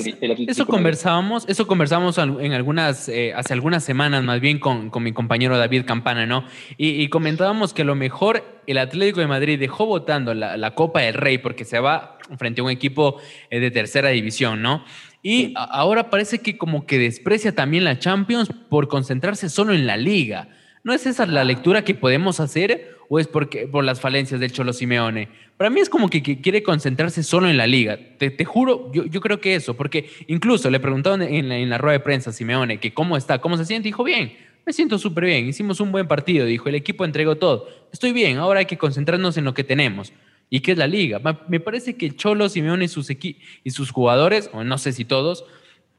eso 0.46 0.66
conversábamos, 0.66 1.44
eso 1.48 1.66
conversábamos 1.66 2.16
en 2.16 2.52
algunas, 2.52 3.08
eh, 3.08 3.32
hace 3.34 3.54
algunas 3.54 3.82
semanas 3.82 4.22
más 4.22 4.40
bien 4.40 4.60
con, 4.60 4.88
con 4.88 5.02
mi 5.02 5.12
compañero 5.12 5.58
David 5.58 5.84
Campana, 5.84 6.26
¿no? 6.26 6.44
Y, 6.76 7.08
comentábamos 7.08 7.74
que 7.74 7.82
lo 7.82 7.96
mejor 7.96 8.44
el 8.68 8.78
Atlético 8.78 9.18
de 9.18 9.26
Madrid 9.26 9.58
dejó 9.58 9.84
votando 9.86 10.32
la, 10.32 10.74
Copa 10.76 11.00
del 11.00 11.14
Rey 11.14 11.38
porque 11.38 11.64
se 11.64 11.80
va 11.80 12.18
frente 12.38 12.60
a 12.60 12.64
un 12.64 12.70
equipo 12.70 13.16
eh, 13.50 13.58
de 13.58 13.72
tercera 13.72 14.10
división, 14.10 14.62
¿no? 14.62 14.84
Y 15.24 15.54
ahora 15.56 16.08
parece 16.08 16.38
que 16.38 16.56
como 16.56 16.86
que 16.86 17.00
desprecia 17.00 17.52
también 17.52 17.82
la 17.82 17.98
Champions 17.98 18.50
por 18.68 18.86
concentrarse 18.86 19.48
solo 19.48 19.74
en 19.74 19.88
la 19.88 19.96
liga. 19.96 20.50
¿No 20.88 20.94
es 20.94 21.04
esa 21.04 21.26
la 21.26 21.44
lectura 21.44 21.84
que 21.84 21.94
podemos 21.94 22.40
hacer 22.40 22.96
o 23.10 23.18
es 23.18 23.28
porque, 23.28 23.68
por 23.68 23.84
las 23.84 24.00
falencias 24.00 24.40
del 24.40 24.52
Cholo 24.52 24.72
Simeone? 24.72 25.28
Para 25.58 25.68
mí 25.68 25.80
es 25.80 25.90
como 25.90 26.08
que, 26.08 26.22
quiere 26.22 26.62
concentrarse 26.62 27.22
solo 27.22 27.46
en 27.46 27.58
la 27.58 27.66
liga. 27.66 27.98
Te, 28.16 28.30
te 28.30 28.46
juro, 28.46 28.90
yo, 28.94 29.04
yo, 29.04 29.20
creo 29.20 29.38
que 29.38 29.54
eso, 29.54 29.76
porque 29.76 30.08
incluso 30.28 30.70
le 30.70 30.80
preguntaron 30.80 31.20
en 31.20 31.50
la, 31.50 31.58
en 31.58 31.68
la, 31.68 31.76
rueda 31.76 31.98
de 31.98 32.00
prensa 32.02 32.30
a 32.30 32.32
Simeone 32.32 32.80
que 32.80 32.94
cómo 32.94 33.18
está, 33.18 33.38
cómo 33.38 33.58
se 33.58 33.66
siente, 33.66 33.86
dijo 33.86 34.02
bien. 34.02 34.34
Me 34.64 34.72
siento 34.72 34.96
súper 34.96 35.26
bien, 35.26 35.46
hicimos 35.46 35.78
un 35.80 35.92
buen 35.92 36.08
partido, 36.08 36.46
dijo, 36.46 36.70
el 36.70 36.74
equipo 36.76 37.04
entregó 37.04 37.36
todo. 37.36 37.68
Estoy 37.92 38.12
bien, 38.12 38.38
ahora 38.38 38.60
hay 38.60 38.66
que 38.66 38.78
concentrarnos 38.78 39.36
en 39.36 39.44
lo 39.44 39.52
que 39.52 39.64
tenemos. 39.64 40.14
¿Y 40.48 40.60
qué 40.60 40.72
es 40.72 40.78
la 40.78 40.86
liga? 40.86 41.20
Me 41.48 41.60
parece 41.60 41.98
que 41.98 42.16
Cholo, 42.16 42.48
Simeone 42.48 42.86
y 42.86 42.88
sus, 42.88 43.10
y 43.10 43.70
sus 43.70 43.90
jugadores, 43.90 44.48
o 44.54 44.64
no 44.64 44.78
sé 44.78 44.94
si 44.94 45.04
todos, 45.04 45.44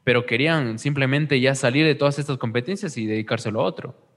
pero 0.02 0.26
querían 0.26 0.80
simplemente 0.80 1.38
ya 1.38 1.54
salir 1.54 1.86
de 1.86 1.94
todas 1.94 2.18
estas 2.18 2.38
competencias 2.38 2.96
y 2.96 3.06
dedicárselo 3.06 3.60
a 3.60 3.66
otro. 3.66 4.09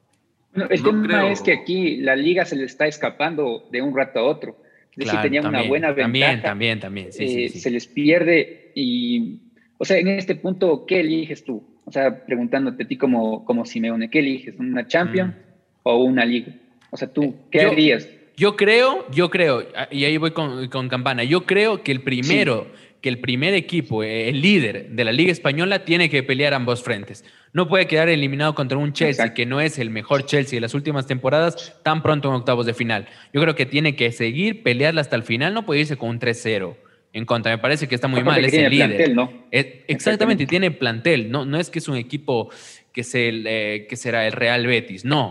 El 0.55 0.83
tema 0.83 1.31
es 1.31 1.41
que 1.41 1.53
aquí 1.53 1.97
la 1.97 2.15
liga 2.15 2.45
se 2.45 2.55
le 2.55 2.65
está 2.65 2.87
escapando 2.87 3.67
de 3.71 3.81
un 3.81 3.95
rato 3.95 4.19
a 4.19 4.23
otro. 4.23 4.57
Es 4.91 5.05
decir, 5.05 5.19
tenían 5.21 5.47
una 5.47 5.63
buena 5.63 5.91
ventaja. 5.91 6.03
También, 6.03 6.41
también, 6.41 6.79
también. 6.79 7.09
Eh, 7.17 7.49
se 7.49 7.71
les 7.71 7.87
pierde 7.87 8.71
y, 8.75 9.39
o 9.77 9.85
sea, 9.85 9.97
en 9.97 10.07
este 10.07 10.35
punto, 10.35 10.85
¿qué 10.85 10.99
eliges 10.99 11.43
tú? 11.43 11.63
O 11.85 11.91
sea, 11.91 12.25
preguntándote 12.25 12.83
a 12.83 12.87
ti 12.87 12.97
como, 12.97 13.43
como 13.43 13.65
Simeone, 13.65 14.09
¿qué 14.09 14.19
eliges? 14.19 14.55
¿Una 14.59 14.87
Champions 14.87 15.33
mm. 15.33 15.39
o 15.83 16.03
una 16.03 16.25
Liga? 16.25 16.53
O 16.91 16.97
sea, 16.97 17.11
tú, 17.11 17.35
¿qué 17.49 17.61
harías? 17.61 18.07
Yo 18.37 18.55
creo, 18.55 19.05
yo 19.11 19.29
creo, 19.29 19.63
y 19.91 20.05
ahí 20.05 20.17
voy 20.17 20.31
con, 20.31 20.67
con 20.69 20.89
Campana, 20.89 21.23
yo 21.23 21.45
creo 21.45 21.83
que 21.83 21.91
el 21.91 22.01
primero, 22.01 22.67
que 23.01 23.09
el 23.09 23.19
primer 23.19 23.53
equipo, 23.53 24.03
el 24.03 24.41
líder 24.41 24.89
de 24.89 25.03
la 25.03 25.11
Liga 25.11 25.31
Española, 25.31 25.85
tiene 25.85 26.09
que 26.09 26.23
pelear 26.23 26.53
ambos 26.53 26.81
frentes. 26.81 27.25
No 27.53 27.67
puede 27.67 27.87
quedar 27.87 28.09
eliminado 28.09 28.55
contra 28.55 28.77
un 28.77 28.93
Chelsea 28.93 29.33
que 29.33 29.45
no 29.45 29.61
es 29.61 29.77
el 29.77 29.89
mejor 29.89 30.25
Chelsea 30.25 30.57
de 30.57 30.61
las 30.61 30.73
últimas 30.73 31.05
temporadas 31.05 31.79
tan 31.83 32.01
pronto 32.01 32.29
en 32.29 32.35
octavos 32.35 32.65
de 32.65 32.73
final. 32.73 33.07
Yo 33.31 33.41
creo 33.41 33.55
que 33.55 33.65
tiene 33.65 33.95
que 33.95 34.11
seguir, 34.11 34.63
pelearla 34.63 35.01
hasta 35.01 35.15
el 35.15 35.23
final, 35.23 35.53
no 35.53 35.65
puede 35.65 35.81
irse 35.81 35.95
con 35.95 36.09
un 36.09 36.19
3-0 36.19 36.75
en 37.13 37.25
contra. 37.25 37.51
Me 37.51 37.59
parece 37.59 37.87
que 37.87 37.95
está 37.95 38.07
muy 38.07 38.23
mal, 38.23 38.43
es 38.43 38.53
el 38.53 38.71
líder. 38.71 39.13
¿no? 39.13 39.31
exactamente, 39.51 40.47
tiene 40.47 40.71
plantel, 40.71 41.29
no, 41.29 41.45
no 41.45 41.57
es 41.59 41.69
que 41.69 41.79
es 41.79 41.87
un 41.87 41.97
equipo 41.97 42.49
que, 42.91 43.05
eh, 43.13 43.85
que 43.87 43.95
será 43.95 44.25
el 44.25 44.33
Real 44.33 44.65
Betis, 44.65 45.05
no, 45.05 45.29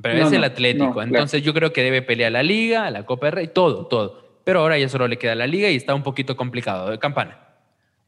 pero 0.00 0.26
es 0.26 0.32
el 0.32 0.44
Atlético. 0.44 1.02
Entonces 1.02 1.42
yo 1.42 1.54
creo 1.54 1.72
que 1.72 1.82
debe 1.82 2.02
pelear 2.02 2.32
la 2.32 2.42
Liga, 2.42 2.90
la 2.90 3.06
Copa 3.06 3.26
del 3.26 3.32
Rey, 3.32 3.48
todo, 3.48 3.86
todo 3.86 4.22
pero 4.44 4.60
ahora 4.60 4.78
ya 4.78 4.88
solo 4.88 5.08
le 5.08 5.18
queda 5.18 5.34
la 5.34 5.46
liga 5.46 5.70
y 5.70 5.76
está 5.76 5.94
un 5.94 6.02
poquito 6.02 6.36
complicado. 6.36 6.90
de 6.90 6.98
Campana. 6.98 7.38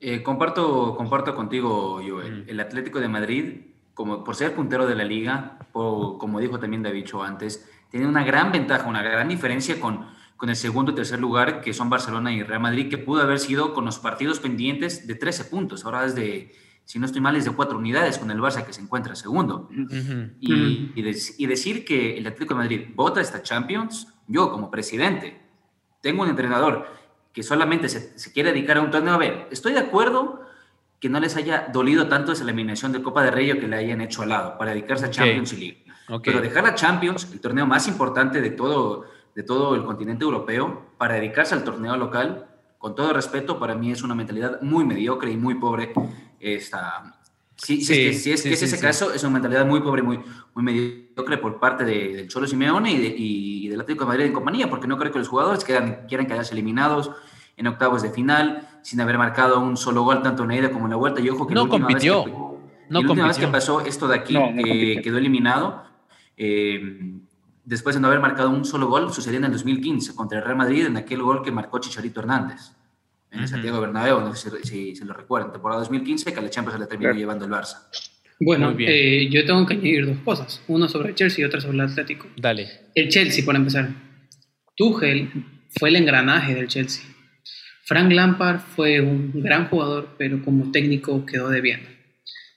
Eh, 0.06 0.22
comparto, 0.22 0.94
comparto 0.98 1.34
contigo, 1.34 1.98
Joel. 2.06 2.44
El 2.46 2.60
Atlético 2.60 3.00
de 3.00 3.08
Madrid, 3.08 3.62
como 3.94 4.22
por 4.22 4.36
ser 4.36 4.54
puntero 4.54 4.86
de 4.86 4.94
la 4.94 5.04
liga, 5.04 5.58
o, 5.72 6.18
como 6.18 6.40
dijo 6.40 6.58
también 6.58 6.82
David 6.82 7.04
Cho 7.06 7.22
antes, 7.22 7.66
tiene 7.88 8.06
una 8.06 8.22
gran 8.22 8.52
ventaja, 8.52 8.86
una 8.86 9.02
gran 9.02 9.28
diferencia 9.28 9.80
con, 9.80 10.06
con 10.36 10.50
el 10.50 10.56
segundo 10.56 10.92
y 10.92 10.94
tercer 10.94 11.20
lugar, 11.20 11.62
que 11.62 11.72
son 11.72 11.88
Barcelona 11.88 12.34
y 12.34 12.42
Real 12.42 12.60
Madrid, 12.60 12.90
que 12.90 12.98
pudo 12.98 13.22
haber 13.22 13.38
sido 13.38 13.72
con 13.72 13.86
los 13.86 13.98
partidos 13.98 14.40
pendientes 14.40 15.06
de 15.06 15.14
13 15.14 15.46
puntos. 15.46 15.86
Ahora 15.86 16.04
es 16.04 16.14
de, 16.14 16.52
si 16.84 16.98
no 16.98 17.06
estoy 17.06 17.22
mal, 17.22 17.34
es 17.36 17.46
de 17.46 17.52
cuatro 17.52 17.78
unidades 17.78 18.18
con 18.18 18.30
el 18.30 18.40
Barça 18.40 18.62
que 18.66 18.74
se 18.74 18.82
encuentra 18.82 19.16
segundo. 19.16 19.70
y, 20.38 20.92
y, 20.94 21.46
decir 21.46 21.86
que 21.86 22.18
el 22.18 22.26
Atlético 22.26 22.52
de 22.52 22.58
Madrid 22.60 22.80
vota 22.94 23.22
esta 23.22 23.42
Champions, 23.42 24.08
yo 24.26 24.50
como 24.50 24.70
presidente, 24.70 25.40
tengo 26.02 26.24
un 26.24 26.28
entrenador 26.28 27.03
que 27.34 27.42
solamente 27.42 27.88
se, 27.88 28.32
quiere 28.32 28.52
dedicar 28.52 28.78
a 28.78 28.80
un 28.80 28.92
torneo, 28.92 29.12
a 29.12 29.18
ver, 29.18 29.48
estoy 29.50 29.72
de 29.72 29.80
acuerdo 29.80 30.40
que 31.00 31.08
no 31.08 31.18
les 31.18 31.36
haya 31.36 31.68
dolido 31.72 32.06
tanto 32.08 32.30
esa 32.32 32.44
eliminación 32.44 32.92
de 32.92 33.02
Copa 33.02 33.24
de 33.24 33.32
Rey 33.32 33.50
o 33.50 33.58
que 33.58 33.66
le 33.66 33.76
hayan 33.76 34.00
hecho 34.00 34.22
al 34.22 34.28
lado 34.28 34.56
para 34.56 34.70
dedicarse 34.70 35.06
a 35.06 35.10
Champions 35.10 35.52
League. 35.52 35.84
Pero 36.22 36.40
dejar 36.40 36.64
a 36.64 36.74
Champions, 36.76 37.28
el 37.32 37.40
torneo 37.40 37.66
más 37.66 37.88
importante 37.88 38.40
de 38.40 38.50
todo, 38.50 39.06
de 39.34 39.42
todo 39.42 39.74
el 39.74 39.84
continente 39.84 40.24
europeo, 40.24 40.92
para 40.96 41.14
dedicarse 41.14 41.54
al 41.54 41.64
torneo 41.64 41.96
local, 41.96 42.46
con 42.78 42.94
todo 42.94 43.12
respeto, 43.12 43.58
para 43.58 43.74
mí 43.74 43.90
es 43.90 44.02
una 44.02 44.14
mentalidad 44.14 44.62
muy 44.62 44.84
mediocre 44.84 45.32
y 45.32 45.36
muy 45.36 45.56
pobre 45.56 45.92
esta, 46.38 47.18
Sí, 47.56 47.82
sí, 47.82 48.12
si 48.14 48.32
es, 48.32 48.42
que 48.42 48.52
es 48.52 48.62
ese 48.62 48.78
caso, 48.80 49.12
es 49.12 49.22
una 49.22 49.34
mentalidad 49.34 49.64
muy 49.64 49.80
pobre, 49.80 50.02
muy, 50.02 50.20
muy 50.54 50.64
mediocre 50.64 51.38
por 51.38 51.60
parte 51.60 51.84
del 51.84 52.28
Cholo 52.28 52.46
Simeone 52.46 52.92
y, 52.92 52.98
de, 52.98 53.14
y, 53.16 53.68
del 53.68 53.80
Atlético 53.80 54.04
de 54.04 54.08
Madrid 54.08 54.24
en 54.26 54.32
compañía, 54.32 54.68
porque 54.68 54.88
no 54.88 54.98
creo 54.98 55.12
que 55.12 55.18
los 55.18 55.28
jugadores 55.28 55.64
quieran, 55.64 56.04
quieran 56.08 56.26
quedarse 56.26 56.52
eliminados 56.52 57.12
en 57.56 57.68
octavos 57.68 58.02
de 58.02 58.10
final, 58.10 58.68
sin 58.82 59.00
haber 59.00 59.18
marcado 59.18 59.60
un 59.60 59.76
solo 59.76 60.02
gol 60.02 60.22
tanto 60.22 60.42
en 60.42 60.48
la 60.48 60.56
ida 60.56 60.70
como 60.70 60.86
en 60.86 60.90
la 60.90 60.96
vuelta. 60.96 61.20
Y 61.20 61.30
ojo 61.30 61.46
que 61.46 61.54
no 61.54 61.68
compitió. 61.68 62.26
no 62.26 62.60
la 62.88 63.00
última 63.00 63.28
vez 63.28 63.38
que 63.38 63.46
pasó 63.46 63.80
esto 63.80 64.08
de 64.08 64.16
aquí, 64.16 64.34
que 64.34 65.00
quedó 65.02 65.18
eliminado, 65.18 65.84
eh, 66.36 67.20
después 67.64 67.94
de 67.94 68.00
no 68.00 68.08
haber 68.08 68.20
marcado 68.20 68.50
un 68.50 68.64
solo 68.64 68.88
gol, 68.88 69.12
sucedió 69.12 69.38
en 69.38 69.44
el 69.44 69.52
2015 69.52 70.16
contra 70.16 70.38
el 70.38 70.44
Real 70.44 70.56
Madrid, 70.56 70.86
en 70.86 70.96
aquel 70.96 71.22
gol 71.22 71.42
que 71.42 71.52
marcó 71.52 71.78
Chicharito 71.78 72.20
Hernández 72.20 72.72
en 73.36 73.48
Santiago 73.48 73.80
Bernabéu, 73.80 74.20
no 74.20 74.34
sé 74.34 74.50
si, 74.62 74.94
se 74.94 75.04
lo 75.04 75.12
recuerdan, 75.12 75.52
temporada 75.52 75.80
2015, 75.80 76.32
que 76.32 76.38
a 76.38 76.42
la 76.42 76.50
Champions 76.50 76.74
se 76.74 76.80
le 76.80 76.86
terminó 76.86 77.12
llevando 77.12 77.44
el 77.44 77.50
Barça. 77.50 77.88
Bueno, 78.40 78.74
eh, 78.78 79.28
yo 79.30 79.44
tengo 79.44 79.64
que 79.66 79.74
añadir 79.74 80.06
dos 80.06 80.18
cosas, 80.18 80.62
uno 80.68 80.88
sobre 80.88 81.10
el 81.10 81.14
Chelsea 81.14 81.42
y 81.42 81.44
otra 81.44 81.60
sobre 81.60 81.76
el 81.76 81.80
Atlético. 81.82 82.28
Dale. 82.36 82.68
El 82.94 83.08
Chelsea, 83.08 83.44
por 83.44 83.54
empezar. 83.56 83.90
Tuchel 84.76 85.30
fue 85.78 85.88
el 85.90 85.96
engranaje 85.96 86.54
del 86.54 86.68
Chelsea. 86.68 87.04
Frank 87.84 88.10
Lampard 88.12 88.60
fue 88.60 89.00
un 89.00 89.32
gran 89.42 89.68
jugador, 89.68 90.16
pero 90.18 90.42
como 90.42 90.72
técnico 90.72 91.24
quedó 91.26 91.48
debiendo. 91.48 91.88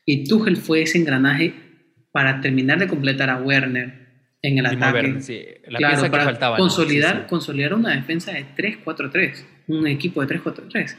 Y 0.06 0.24
Tuchel 0.28 0.58
fue 0.58 0.84
ese 0.84 0.98
engranaje 0.98 1.54
para 2.12 2.42
terminar 2.42 2.80
de 2.80 2.88
completar 2.88 3.30
a 3.30 3.38
Werner 3.42 4.08
en 4.42 4.58
el 4.58 4.66
ataque. 4.66 5.22
sí, 5.22 5.44
la 5.68 5.78
claro, 5.80 6.10
para 6.10 6.24
que 6.24 6.30
faltaba, 6.30 6.58
consolidar, 6.58 7.28
consolidar 7.28 7.74
una 7.74 7.96
defensa 7.96 8.32
de 8.32 8.46
3-4-3 8.56 9.57
un 9.68 9.88
equipo 9.88 10.26
de 10.26 10.42
3-4-3. 10.42 10.96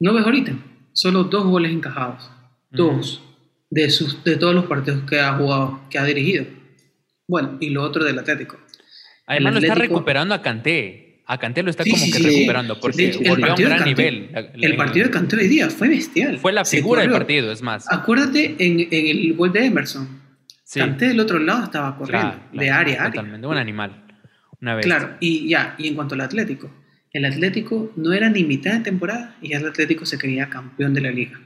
No 0.00 0.14
ves 0.14 0.24
ahorita, 0.24 0.52
solo 0.92 1.24
dos 1.24 1.44
goles 1.44 1.72
encajados. 1.72 2.30
Dos. 2.70 3.22
De, 3.70 3.90
sus, 3.90 4.22
de 4.24 4.36
todos 4.36 4.54
los 4.54 4.66
partidos 4.66 5.08
que 5.08 5.20
ha 5.20 5.34
jugado, 5.34 5.80
que 5.90 5.98
ha 5.98 6.04
dirigido. 6.04 6.46
Bueno, 7.28 7.56
y 7.60 7.70
lo 7.70 7.82
otro 7.82 8.04
del 8.04 8.18
Atlético. 8.18 8.58
Además, 9.26 9.54
lo 9.54 9.60
está 9.60 9.74
recuperando 9.74 10.34
a 10.34 10.42
Canté. 10.42 11.24
A 11.26 11.38
Canté 11.38 11.64
lo 11.64 11.70
está 11.70 11.82
como 11.82 12.04
que 12.12 12.18
recuperando 12.20 12.78
porque 12.78 13.18
volvió 13.26 13.46
a 13.46 13.54
un 13.54 13.62
gran 13.62 13.84
nivel. 13.84 14.30
El 14.54 14.76
partido 14.76 15.06
de 15.06 15.10
Canté 15.10 15.36
hoy 15.36 15.48
día 15.48 15.68
fue 15.68 15.88
bestial. 15.88 16.38
Fue 16.38 16.52
la 16.52 16.64
figura 16.64 17.02
del 17.02 17.10
partido, 17.10 17.50
es 17.50 17.62
más. 17.62 17.90
Acuérdate 17.90 18.54
en, 18.58 18.80
en 18.80 19.06
el 19.06 19.34
gol 19.34 19.52
de 19.52 19.66
Emerson. 19.66 20.26
Canté 20.74 21.08
del 21.08 21.20
otro 21.20 21.38
lado 21.38 21.64
estaba 21.64 21.96
corriendo, 21.96 22.40
de 22.52 22.70
área 22.70 23.02
a 23.02 23.06
área. 23.06 23.12
Totalmente, 23.12 23.46
un 23.46 23.56
animal. 23.56 24.04
Una 24.60 24.74
vez. 24.74 24.86
Claro, 24.86 25.16
y 25.20 25.48
ya, 25.48 25.74
y 25.78 25.88
en 25.88 25.94
cuanto 25.94 26.14
al 26.14 26.22
Atlético, 26.22 26.70
el 27.16 27.24
Atlético 27.24 27.92
no 27.96 28.12
era 28.12 28.28
ni 28.28 28.44
mitad 28.44 28.74
de 28.74 28.80
temporada 28.80 29.36
y 29.40 29.54
el 29.54 29.66
Atlético 29.66 30.04
se 30.04 30.18
creía 30.18 30.50
campeón 30.50 30.92
de 30.92 31.00
la 31.00 31.10
liga. 31.10 31.40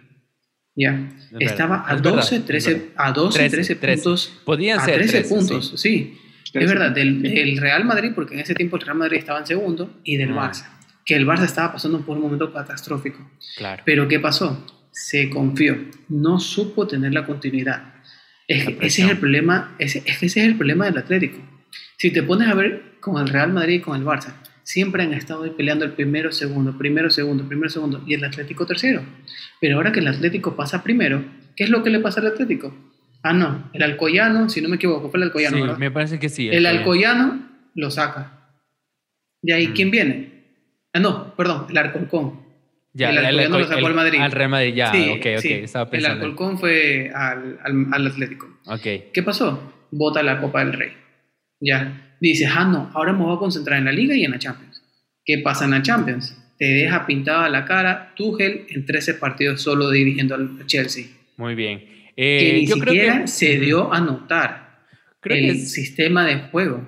Ya, 0.74 1.10
estaba 1.38 1.84
a 1.86 1.96
12, 1.96 2.40
13, 2.40 2.92
a 2.96 3.12
12, 3.12 3.50
13, 3.50 3.76
puntos. 3.76 4.40
Podían 4.44 4.80
ser 4.84 4.94
13, 4.94 5.24
puntos, 5.24 5.74
sí. 5.76 6.16
Es 6.52 6.68
verdad, 6.68 6.90
del, 6.90 7.58
Real 7.58 7.84
Madrid, 7.84 8.12
porque 8.14 8.34
en 8.34 8.40
ese 8.40 8.54
tiempo 8.54 8.76
el 8.76 8.82
Real 8.82 8.96
Madrid 8.96 9.18
estaba 9.18 9.40
en 9.40 9.46
segundo, 9.46 10.00
y 10.04 10.16
del 10.16 10.32
ah. 10.32 10.48
Barça, 10.48 10.70
que 11.04 11.14
el 11.14 11.26
Barça 11.26 11.44
estaba 11.44 11.72
pasando 11.72 12.00
por 12.04 12.16
un 12.16 12.22
momento 12.22 12.52
catastrófico. 12.52 13.30
Claro. 13.56 13.82
Pero 13.84 14.08
¿qué 14.08 14.18
pasó? 14.18 14.66
Se 14.90 15.28
confió, 15.28 15.78
no 16.08 16.40
supo 16.40 16.86
tener 16.86 17.12
la 17.12 17.26
continuidad. 17.26 17.94
ese 18.48 19.02
es 19.02 19.10
el 19.10 19.18
problema, 19.18 19.76
ese, 19.78 20.02
ese 20.06 20.26
es 20.26 20.36
el 20.36 20.56
problema 20.56 20.86
del 20.86 20.98
Atlético. 20.98 21.38
Si 21.98 22.10
te 22.10 22.22
pones 22.22 22.48
a 22.48 22.54
ver 22.54 22.96
con 23.00 23.20
el 23.20 23.28
Real 23.28 23.52
Madrid 23.52 23.76
y 23.76 23.80
con 23.80 23.96
el 23.96 24.04
Barça, 24.04 24.34
siempre 24.70 25.02
han 25.02 25.12
estado 25.14 25.42
ahí 25.42 25.50
peleando 25.50 25.84
el 25.84 25.92
primero, 25.92 26.30
segundo, 26.30 26.78
primero, 26.78 27.10
segundo, 27.10 27.44
primero, 27.46 27.68
segundo 27.68 28.04
y 28.06 28.14
el 28.14 28.24
Atlético 28.24 28.66
tercero. 28.66 29.02
Pero 29.60 29.76
ahora 29.76 29.90
que 29.90 29.98
el 29.98 30.06
Atlético 30.06 30.54
pasa 30.54 30.84
primero, 30.84 31.24
¿qué 31.56 31.64
es 31.64 31.70
lo 31.70 31.82
que 31.82 31.90
le 31.90 31.98
pasa 31.98 32.20
al 32.20 32.28
Atlético? 32.28 32.72
Ah, 33.22 33.32
no, 33.32 33.68
el 33.72 33.82
Alcoyano, 33.82 34.48
si 34.48 34.60
no 34.60 34.68
me 34.68 34.76
equivoco, 34.76 35.10
fue 35.10 35.18
el 35.18 35.24
Alcoyano. 35.24 35.74
Sí, 35.74 35.80
me 35.80 35.90
parece 35.90 36.20
que 36.20 36.28
sí. 36.28 36.48
El, 36.48 36.66
Alcoyano 36.66 37.48
lo 37.74 37.90
saca. 37.90 38.52
¿Y 39.42 39.52
ahí 39.52 39.68
mm. 39.68 39.72
quién 39.72 39.90
viene? 39.90 40.44
Ah, 40.92 41.00
no, 41.00 41.34
perdón, 41.34 41.66
el 41.68 41.76
Alcolcón. 41.76 42.40
Ya, 42.92 43.10
el 43.10 43.18
Alcoyano 43.18 43.58
lo 43.58 43.66
sacó 43.66 43.86
al 43.88 43.94
Madrid. 43.94 44.20
Al 44.20 44.32
Real 44.32 44.50
Madrid, 44.50 44.74
ya, 44.74 44.90
ok, 44.90 45.26
ok, 45.38 45.44
estaba 45.44 45.90
pensando. 45.90 46.16
El 46.16 46.22
Alcolcón 46.22 46.58
fue 46.58 47.10
al, 47.12 47.58
al, 47.64 47.86
al 47.92 48.06
Atlético. 48.06 48.46
Ok. 48.66 49.12
¿Qué 49.12 49.22
pasó? 49.24 49.88
Vota 49.90 50.22
la 50.22 50.40
Copa 50.40 50.64
del 50.64 50.74
Rey. 50.74 50.92
Ya 51.60 52.06
dices, 52.28 52.48
ah, 52.54 52.64
no, 52.64 52.90
ahora 52.94 53.12
me 53.12 53.24
voy 53.24 53.34
a 53.34 53.38
concentrar 53.38 53.78
en 53.78 53.86
la 53.86 53.92
Liga 53.92 54.14
y 54.14 54.24
en 54.24 54.30
la 54.30 54.38
Champions. 54.38 54.82
¿Qué 55.24 55.38
pasa 55.38 55.64
en 55.64 55.72
la 55.72 55.82
Champions? 55.82 56.36
Te 56.58 56.66
deja 56.66 57.06
pintada 57.06 57.48
la 57.48 57.64
cara 57.64 58.12
Tuchel 58.14 58.66
en 58.68 58.84
13 58.84 59.14
partidos 59.14 59.62
solo 59.62 59.90
dirigiendo 59.90 60.34
al 60.34 60.66
Chelsea. 60.66 61.06
Muy 61.36 61.54
bien. 61.54 61.78
que 62.16 62.50
eh, 62.50 62.52
ni 62.52 62.66
siquiera 62.66 63.26
se 63.26 63.58
dio 63.58 63.92
a 63.92 64.00
notar 64.00 64.82
el 65.24 65.58
sistema 65.60 66.26
de 66.26 66.36
juego. 66.50 66.86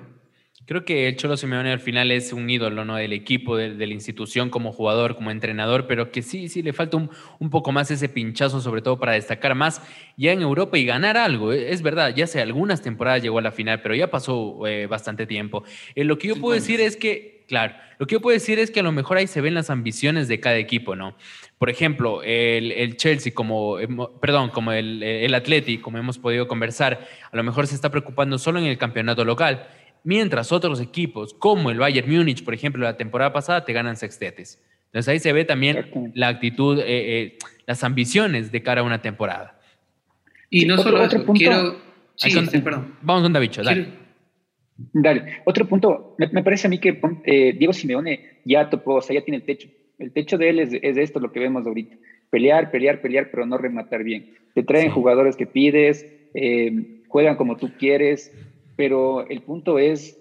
Creo 0.65 0.85
que 0.85 1.09
el 1.09 1.17
Cholo 1.17 1.35
Simeone 1.35 1.73
al 1.73 1.81
final 1.81 2.09
es 2.09 2.31
un 2.31 2.49
ídolo, 2.49 2.85
¿no? 2.85 2.95
Del 2.95 3.11
equipo, 3.11 3.57
de, 3.57 3.75
la 3.75 3.93
institución 3.93 4.49
como 4.49 4.71
jugador, 4.71 5.15
como 5.15 5.29
entrenador, 5.29 5.87
pero 5.87 6.09
que 6.09 6.21
sí, 6.21 6.47
sí 6.47 6.61
le 6.61 6.71
falta 6.71 6.95
un, 6.95 7.49
poco 7.49 7.73
más 7.73 7.91
ese 7.91 8.07
pinchazo, 8.07 8.61
sobre 8.61 8.81
todo 8.81 8.97
para 8.97 9.11
destacar 9.11 9.55
más 9.55 9.81
ya 10.15 10.31
en 10.31 10.41
Europa 10.41 10.77
y 10.77 10.85
ganar 10.85 11.17
algo. 11.17 11.51
Es 11.51 11.81
verdad, 11.81 12.15
ya 12.15 12.23
hace 12.23 12.39
algunas 12.39 12.81
temporadas 12.81 13.21
llegó 13.21 13.39
a 13.39 13.41
la 13.41 13.51
final, 13.51 13.81
pero 13.81 13.93
ya 13.93 14.09
pasó 14.09 14.65
eh, 14.65 14.87
bastante 14.87 15.25
tiempo. 15.25 15.65
Eh, 15.95 16.05
lo 16.05 16.17
que 16.17 16.29
yo 16.29 16.37
puedo 16.37 16.53
decir 16.53 16.79
es 16.79 16.95
que, 16.95 17.43
claro, 17.49 17.75
lo 17.99 18.07
que 18.07 18.13
yo 18.13 18.21
puedo 18.21 18.33
decir 18.33 18.57
es 18.57 18.71
que 18.71 18.79
a 18.79 18.83
lo 18.83 18.93
mejor 18.93 19.17
ahí 19.17 19.27
se 19.27 19.41
ven 19.41 19.55
las 19.55 19.69
ambiciones 19.69 20.29
de 20.29 20.39
cada 20.39 20.55
equipo, 20.55 20.95
¿no? 20.95 21.17
Por 21.57 21.69
ejemplo, 21.69 22.23
el, 22.23 22.95
Chelsea, 22.95 23.33
como, 23.33 23.77
perdón, 24.21 24.49
como 24.49 24.71
el, 24.71 25.03
el 25.03 25.33
Atleti, 25.33 25.77
como 25.77 25.97
hemos 25.97 26.19
podido 26.19 26.47
conversar, 26.47 27.05
a 27.29 27.35
lo 27.35 27.43
mejor 27.43 27.67
se 27.67 27.75
está 27.75 27.89
preocupando 27.89 28.37
solo 28.37 28.59
en 28.59 28.65
el 28.65 28.77
campeonato 28.77 29.25
local 29.25 29.67
mientras 30.03 30.51
otros 30.51 30.79
equipos, 30.81 31.33
como 31.33 31.71
el 31.71 31.79
Bayern 31.79 32.09
Múnich, 32.09 32.43
por 32.43 32.53
ejemplo, 32.53 32.83
la 32.83 32.97
temporada 32.97 33.33
pasada, 33.33 33.65
te 33.65 33.73
ganan 33.73 33.95
sextetes. 33.95 34.61
Entonces 34.93 35.11
ahí 35.11 35.19
se 35.19 35.33
ve 35.33 35.43
también 35.43 36.11
la 36.13 36.27
actitud, 36.27 36.79
eh, 36.79 36.83
eh, 36.87 37.37
las 37.65 37.83
ambiciones 37.83 38.51
de 38.51 38.61
cara 38.61 38.81
a 38.81 38.83
una 38.83 39.01
temporada. 39.01 39.59
Y 40.51 40.65
no 40.65 40.77
solo 40.77 41.01
otro 41.01 41.25
punto. 41.25 41.39
Quiero... 41.39 41.77
Sí, 42.15 42.31
perdón. 42.59 42.95
Vamos 43.01 43.23
con 43.23 43.33
David, 43.33 43.51
dale. 43.63 43.87
Dale. 44.77 45.41
Otro 45.45 45.67
punto, 45.67 46.15
me, 46.19 46.43
parece 46.43 46.67
a 46.67 46.69
mí 46.69 46.77
que 46.77 47.01
eh, 47.25 47.53
Diego 47.57 47.73
Simeone 47.73 48.41
ya 48.45 48.69
topó, 48.69 48.95
o 48.95 49.01
sea, 49.01 49.15
ya 49.15 49.23
tiene 49.23 49.37
el 49.37 49.43
techo. 49.43 49.67
El 49.97 50.11
techo 50.11 50.37
de 50.37 50.49
él 50.49 50.59
es, 50.59 50.73
es 50.73 50.97
esto 50.97 51.19
lo 51.19 51.31
que 51.31 51.39
vemos 51.39 51.65
ahorita. 51.65 51.95
Pelear, 52.29 52.69
pelear, 52.69 53.01
pelear, 53.01 53.31
pero 53.31 53.47
no 53.47 53.57
rematar 53.57 54.03
bien. 54.03 54.35
Te 54.53 54.61
traen 54.61 54.91
jugadores 54.91 55.35
que 55.35 55.47
pides, 55.47 56.05
juegan 57.07 57.35
como 57.35 57.57
tú 57.57 57.71
quieres, 57.79 58.31
pero 58.75 59.27
el 59.27 59.41
punto 59.41 59.79
es 59.79 60.19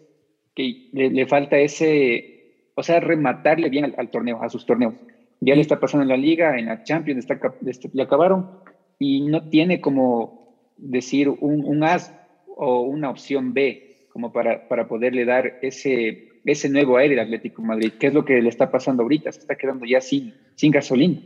que 0.55 0.89
le, 0.93 1.27
falta 1.27 1.59
ese, 1.59 2.69
o 2.75 2.83
sea, 2.83 3.01
rematarle 3.01 3.69
bien 3.69 3.95
al, 3.97 4.11
torneo, 4.11 4.43
a 4.43 4.49
sus 4.49 4.67
torneos. 4.67 4.95
Ya 5.41 5.55
le 5.55 5.61
está 5.61 5.81
pasando 5.81 6.03
en 6.03 6.09
la 6.09 6.17
liga, 6.17 6.59
en 6.59 6.67
la 6.67 6.85
Champions, 6.85 7.19
está, 7.21 7.41
este, 7.67 7.91
le 7.93 8.03
acabaron 8.03 8.61
y 8.99 9.23
no 9.23 9.49
tiene 9.49 9.81
como 9.81 10.57
decir 10.77 11.29
un, 11.29 11.65
un 11.65 11.83
as 11.85 12.15
o 12.57 12.83
una 12.83 13.11
opción 13.11 13.55
B 13.55 14.09
como 14.13 14.33
para, 14.33 14.69
para 14.69 14.87
poderle 14.87 15.25
dar 15.25 15.59
ese, 15.63 16.29
ese 16.45 16.69
nuevo 16.69 16.99
aire 16.99 17.19
al 17.19 17.27
Atlético 17.27 17.63
Madrid, 17.63 17.93
que 17.99 18.09
es 18.09 18.15
lo 18.15 18.25
que 18.25 18.41
le 18.43 18.49
está 18.49 18.71
pasando 18.71 19.03
ahorita, 19.03 19.33
se 19.33 19.41
está 19.41 19.57
quedando 19.57 19.87
ya 19.87 20.01
sin, 20.01 20.35
sin 20.55 20.71
gasolina. 20.71 21.21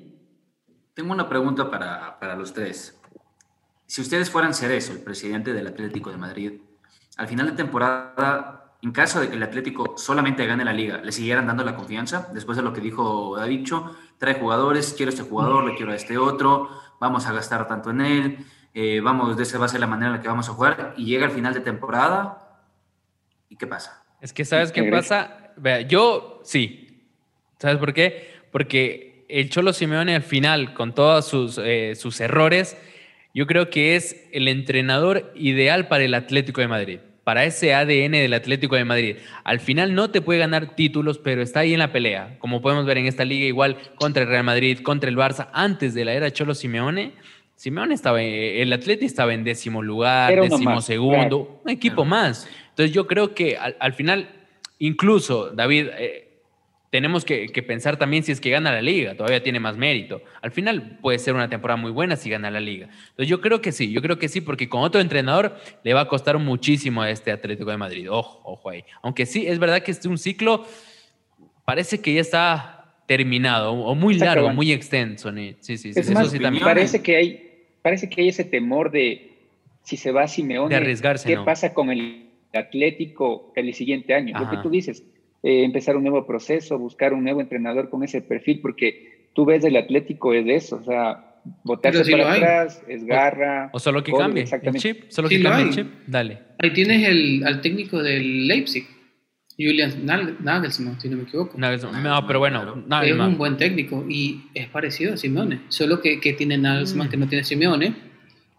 Tengo 0.95 1.13
una 1.13 1.29
pregunta 1.29 1.71
para, 1.71 2.19
para 2.19 2.37
los 2.37 2.55
tres. 2.55 2.99
Si 3.87 4.01
ustedes 4.01 4.31
fueran 4.31 4.55
Cerezo, 4.55 4.93
el 4.93 5.01
presidente 5.01 5.53
del 5.53 5.67
Atlético 5.67 6.11
de 6.11 6.17
Madrid, 6.17 6.53
al 7.17 7.29
final 7.29 7.47
de 7.47 7.53
temporada, 7.53 8.75
en 8.83 8.93
caso 8.93 9.21
de 9.21 9.29
que 9.29 9.37
el 9.37 9.43
Atlético 9.43 9.95
solamente 9.97 10.47
gane 10.47 10.65
la 10.65 10.73
liga, 10.73 10.99
le 10.99 11.13
siguieran 11.13 11.47
dando 11.47 11.65
la 11.65 11.75
confianza, 11.75 12.29
después 12.33 12.57
de 12.57 12.63
lo 12.63 12.73
que 12.73 12.81
dijo 12.81 13.37
Davicho, 13.37 13.97
trae 14.19 14.35
jugadores, 14.35 14.95
quiero 14.97 15.11
este 15.11 15.23
jugador, 15.23 15.65
le 15.65 15.75
quiero 15.75 15.93
a 15.93 15.97
este 15.97 16.19
otro, 16.19 16.69
vamos 17.01 17.27
a 17.27 17.33
gastar 17.33 17.67
tanto 17.67 17.91
en 17.91 18.01
él, 18.01 18.39
eh, 18.75 19.01
vamos, 19.01 19.37
de 19.37 19.43
esa 19.43 19.59
va 19.59 19.67
a 19.67 19.69
ser 19.69 19.81
la 19.81 19.87
manera 19.87 20.09
en 20.09 20.17
la 20.17 20.23
que 20.23 20.29
vamos 20.29 20.49
a 20.49 20.53
jugar, 20.53 20.95
y 20.97 21.07
llega 21.07 21.25
el 21.25 21.33
final 21.33 21.55
de 21.55 21.61
temporada, 21.61 22.61
¿y 23.49 23.57
qué 23.57 23.67
pasa? 23.67 24.05
Es 24.21 24.33
que, 24.33 24.45
¿sabes 24.45 24.73
qué 24.73 24.85
pasa? 24.85 25.53
Vea, 25.57 25.81
yo 25.83 26.41
sí. 26.45 26.83
¿Sabes 27.59 27.79
por 27.79 27.95
qué? 27.95 28.35
Porque 28.53 29.25
el 29.29 29.49
Cholo 29.51 29.73
Simeone 29.73 30.15
al 30.15 30.23
final, 30.23 30.75
con 30.75 30.95
todos 30.95 31.27
sus, 31.27 31.59
eh, 31.59 31.95
sus 31.95 32.21
errores, 32.21 32.77
yo 33.35 33.47
creo 33.47 33.71
que 33.71 33.97
es 33.97 34.29
el 34.33 34.49
entrenador 34.49 35.33
ideal 35.35 35.89
para 35.89 36.05
el 36.05 36.15
Atlético 36.15 36.61
de 36.61 36.69
Madrid, 36.69 37.01
para 37.27 37.45
ese 37.45 37.75
ADN 37.75 38.13
del 38.13 38.35
Atlético 38.35 38.77
de 38.77 38.85
Madrid. 38.85 39.17
Al 39.43 39.59
final 39.59 39.97
no 39.97 40.11
te 40.13 40.21
puede 40.21 40.39
ganar 40.39 40.77
títulos, 40.77 41.19
pero 41.19 41.43
está 41.43 41.59
ahí 41.59 41.73
en 41.73 41.81
la 41.81 41.91
pelea. 41.91 42.37
Como 42.39 42.63
podemos 42.63 42.87
ver 42.87 42.99
en 42.99 43.07
esta 43.07 43.25
liga, 43.25 43.47
igual 43.47 43.79
contra 43.97 44.23
el 44.23 44.29
Real 44.29 44.45
Madrid, 44.45 44.79
contra 44.79 45.11
el 45.11 45.17
Barça, 45.17 45.49
antes 45.53 45.93
de 45.93 46.05
la 46.05 46.13
era 46.13 46.31
Cholo 46.31 46.55
Simeone. 46.55 47.15
Simeone 47.57 47.95
estaba, 47.95 48.23
el 48.23 48.73
Atlético 48.73 49.07
estaba 49.07 49.35
en 49.35 49.43
décimo 49.43 49.83
lugar, 49.83 50.41
décimo 50.41 50.81
segundo, 50.81 51.63
un 51.65 51.69
equipo 51.69 52.05
más. 52.05 52.49
Entonces 52.69 52.95
yo 52.95 53.09
creo 53.09 53.35
que 53.35 53.57
al, 53.57 53.93
final, 53.95 54.29
incluso 54.79 55.51
David, 55.51 55.89
eh, 55.99 56.26
tenemos 56.97 57.27
que, 57.27 57.47
pensar 57.69 57.99
también 57.99 58.23
si 58.23 58.33
es 58.33 58.41
que 58.41 58.49
gana 58.49 58.73
la 58.73 58.81
liga, 58.81 59.15
todavía 59.15 59.43
tiene 59.43 59.61
más 59.61 59.77
mérito. 59.77 60.23
Al 60.41 60.51
final 60.51 60.99
puede 61.03 61.19
ser 61.19 61.35
una 61.35 61.51
temporada 61.51 61.77
muy 61.77 61.91
buena 61.91 62.17
si 62.17 62.31
gana 62.31 62.51
la 62.51 62.59
liga. 62.59 62.87
Entonces 62.87 63.29
yo 63.29 63.43
creo 63.43 63.61
que 63.61 63.71
sí, 63.71 63.93
yo 63.93 64.01
creo 64.01 64.19
que 64.19 64.31
sí, 64.31 64.41
porque 64.41 64.71
con 64.71 64.81
otro 64.81 64.99
entrenador 65.03 65.59
le 65.85 65.93
va 65.93 66.01
a 66.01 66.09
costar 66.09 66.39
muchísimo 66.39 67.03
a 67.03 67.11
este 67.11 67.33
Atlético 67.33 67.71
de 67.71 67.77
Madrid. 67.77 68.11
Ojo, 68.11 68.41
ojo 68.45 68.71
ahí. 68.71 68.83
Aunque 69.03 69.27
sí, 69.27 69.47
es 69.47 69.59
verdad 69.59 69.83
que 69.83 69.91
este 69.91 70.09
un 70.09 70.17
ciclo 70.17 70.65
parece 71.67 72.01
que 72.01 72.15
ya 72.15 72.23
está 72.23 72.95
terminado, 73.07 73.73
o 73.73 73.95
muy 73.95 74.15
largo, 74.15 74.51
muy 74.55 74.73
extenso. 74.73 75.31
Sí, 75.61 75.77
sí, 75.77 75.91
es 75.95 76.11
más, 76.13 76.35
Parece 76.63 77.03
que, 77.03 77.15
hay, 77.15 77.67
parece 77.83 78.09
que 78.09 78.23
hay 78.23 78.29
ese 78.29 78.45
temor 78.45 78.91
de 78.91 79.33
si 79.83 79.99
se 79.99 80.13
va 80.13 80.27
Simeone, 80.29 80.71
de 80.71 80.77
arriesgarse, 80.77 81.29
¿qué 81.29 81.37
pasa 81.45 81.75
con 81.75 81.91
el 81.91 82.31
Atlético 82.55 83.53
el 83.55 83.75
siguiente 83.75 84.15
año? 84.15 84.35
Lo 84.39 84.49
que 84.49 84.57
tú 84.63 84.71
dices, 84.71 85.05
eh, 85.47 85.63
empezar 85.63 85.97
un 85.97 86.03
nuevo 86.03 86.27
proceso, 86.27 86.77
buscar 86.77 87.15
un 87.15 87.23
nuevo 87.23 87.41
entrenador 87.41 87.89
con 87.89 88.03
ese 88.03 88.21
perfil, 88.21 88.59
porque 88.61 89.31
tú 89.33 89.45
ves 89.45 89.65
el 89.65 89.77
Atlético 89.77 90.35
es 90.35 90.45
de 90.45 90.57
eso, 90.57 90.81
o 90.83 90.83
sea, 90.83 91.37
botarse 91.63 92.11
para 92.11 92.33
atrás, 92.33 92.83
es 92.89 93.05
garra. 93.05 93.71
O, 93.73 93.79
solo 93.79 94.03
que 94.03 94.11
cambie 94.11 94.43
el 94.43 94.75
chip, 94.75 95.05
solo 95.09 95.29
que 95.29 95.41
cambie 95.41 95.67
el 95.67 95.71
chip, 95.71 95.87
dale. 96.09 96.41
Ahí 96.59 96.73
tienes 96.73 97.09
el, 97.09 97.45
al 97.47 97.61
técnico 97.61 98.03
del 98.03 98.49
Leipzig, 98.49 98.89
Julian 99.57 100.05
Nagelsmann, 100.05 101.01
si 101.01 101.09
no 101.09 101.17
me 101.17 101.23
equivoco. 101.23 101.57
no, 101.57 102.27
pero 102.27 102.41
bueno, 102.41 102.85
es 103.01 103.13
un 103.13 103.39
buen 103.39 103.57
técnico 103.57 104.05
y 104.09 104.47
es 104.53 104.67
parecido 104.67 105.15
a 105.15 105.17
Simeone, 105.17 105.61
solo 105.69 106.01
que, 106.01 106.19
que 106.19 106.33
tiene 106.33 106.59
Nagelsmann 106.59 107.07
mm. 107.07 107.11
que 107.13 107.17
no 107.19 107.29
tiene 107.29 107.45
Simeone, 107.45 107.95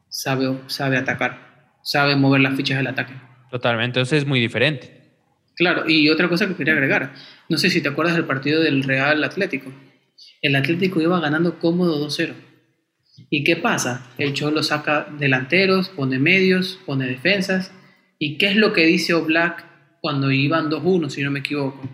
sabe, 0.07 0.57
sabe 0.67 0.95
atacar, 0.95 1.73
sabe 1.83 2.15
mover 2.15 2.39
las 2.39 2.55
fichas 2.55 2.77
del 2.77 2.88
ataque. 2.88 3.11
Totalmente, 3.51 3.99
entonces 3.99 4.19
es 4.19 4.25
muy 4.25 4.39
diferente. 4.39 4.97
Claro, 5.58 5.89
y 5.89 6.08
otra 6.10 6.30
cosa 6.30 6.47
que 6.47 6.55
quería 6.55 6.74
agregar, 6.74 7.14
no 7.49 7.58
sé 7.58 7.72
si 7.72 7.82
te 7.82 7.89
acuerdas 7.89 8.16
del 8.16 8.26
partido 8.26 8.62
del 8.62 8.84
Real 8.84 9.24
Atlético. 9.24 9.74
El 10.41 10.55
Atlético 10.55 11.01
iba 11.01 11.20
ganando 11.20 11.58
cómodo 11.58 12.08
2-0. 12.08 12.34
¿Y 13.32 13.43
qué 13.43 13.55
pasa? 13.55 14.08
El 14.20 14.34
Cholo 14.34 14.62
saca 14.62 15.08
delanteros, 15.18 15.89
pone 15.89 16.20
medios, 16.20 16.80
pone 16.86 17.08
defensas. 17.08 17.72
¿Y 18.20 18.38
qué 18.38 18.49
es 18.49 18.55
lo 18.55 18.72
que 18.72 18.86
dice 18.86 19.16
Oblak 19.16 19.66
cuando 19.99 20.32
iban 20.32 20.70
2-1, 20.70 21.10
si 21.10 21.24
no 21.24 21.32
me 21.32 21.39
equivoco? 21.39 21.89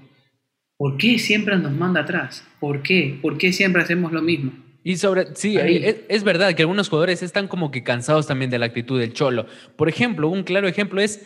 ¿Por 0.77 0.97
qué 0.97 1.17
siempre 1.17 1.57
nos 1.57 1.71
manda 1.71 2.01
atrás? 2.01 2.45
¿Por 2.59 2.83
qué? 2.83 3.17
¿Por 3.21 3.37
qué 3.37 3.53
siempre 3.53 3.81
hacemos 3.81 4.11
lo 4.11 4.21
mismo? 4.21 4.51
Y 4.83 4.97
sobre, 4.97 5.33
sí, 5.35 5.55
es, 5.57 6.01
es, 6.09 6.23
verdad 6.25 6.53
que 6.53 6.63
algunos 6.63 6.89
jugadores 6.89 7.23
están 7.23 7.47
como 7.47 7.71
que 7.71 7.83
cansados 7.83 8.27
también 8.27 8.51
de 8.51 8.59
la 8.59 8.65
actitud 8.65 8.99
del 8.99 9.13
Cholo. 9.13 9.45
Por 9.77 9.87
ejemplo, 9.87 10.27
un 10.27 10.43
claro 10.43 10.67
ejemplo 10.67 10.99
es 10.99 11.25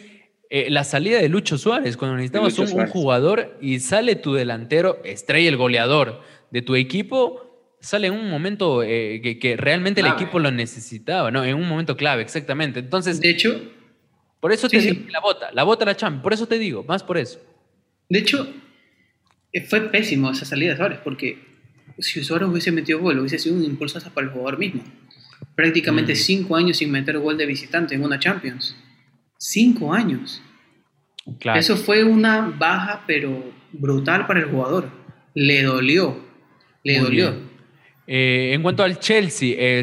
eh, 0.49 0.69
la 0.69 0.83
salida 0.83 1.19
de 1.19 1.27
Lucho 1.27 1.57
Suárez, 1.57 1.97
cuando 1.97 2.15
necesitamos 2.15 2.57
un, 2.59 2.87
jugador 2.87 3.57
y 3.61 3.79
sale 3.79 4.15
tu 4.15 4.33
delantero, 4.33 5.01
estrella 5.03 5.49
el 5.49 5.57
goleador 5.57 6.21
de 6.51 6.61
tu 6.61 6.75
equipo, 6.75 7.75
sale 7.81 8.07
en 8.07 8.13
un 8.13 8.29
momento 8.29 8.81
eh, 8.81 9.21
que, 9.41 9.57
realmente 9.57 10.01
el 10.01 10.07
equipo 10.07 10.39
lo 10.39 10.51
necesitaba, 10.51 11.31
¿no? 11.31 11.43
En 11.43 11.55
un 11.55 11.67
momento 11.67 11.97
clave, 11.97 12.21
exactamente. 12.21 12.79
Entonces, 12.79 13.19
de 13.19 13.29
hecho, 13.29 13.61
por 14.39 14.53
eso 14.53 14.69
te 14.69 14.79
digo 14.79 15.05
la 15.09 15.19
bota, 15.19 15.51
la 15.51 15.63
bota 15.63 15.83
la 15.83 15.97
champ, 15.97 16.23
por 16.23 16.31
eso 16.31 16.47
te 16.47 16.57
digo, 16.57 16.83
más 16.83 17.03
por 17.03 17.17
eso. 17.17 17.41
De 18.07 18.19
hecho, 18.19 18.47
eh, 19.51 19.61
fue 19.61 19.81
pésimo 19.89 20.31
esa 20.31 20.45
salida 20.45 20.71
de 20.71 20.77
Suárez, 20.77 20.99
porque 21.03 21.39
si 21.99 22.23
Suárez 22.23 22.47
hubiese 22.47 22.71
metido 22.71 22.99
gol, 22.99 23.19
hubiese 23.19 23.37
sido 23.37 23.55
un 23.55 23.65
impulso 23.65 23.97
hasta 23.97 24.11
para 24.11 24.27
el 24.27 24.33
jugador 24.33 24.59
mismo. 24.59 24.83
Prácticamente 25.55 26.13
mm. 26.13 26.15
cinco 26.15 26.55
años 26.55 26.77
sin 26.77 26.89
meter 26.89 27.17
gol 27.19 27.37
de 27.37 27.45
visitante 27.45 27.95
en 27.95 28.03
una 28.03 28.17
Champions. 28.17 28.77
Cinco 29.37 29.93
años. 29.93 30.41
Eso 31.55 31.75
fue 31.75 32.03
una 32.03 32.53
baja, 32.57 33.03
pero 33.05 33.43
brutal 33.71 34.25
para 34.27 34.39
el 34.39 34.45
jugador. 34.45 34.89
Le 35.33 35.63
dolió. 35.63 36.17
Le 36.83 36.99
dolió. 36.99 37.35
Eh, 38.07 38.51
en 38.53 38.63
cuanto 38.63 38.83
al 38.83 38.99
Chelsea, 38.99 39.55
eh, 39.57 39.81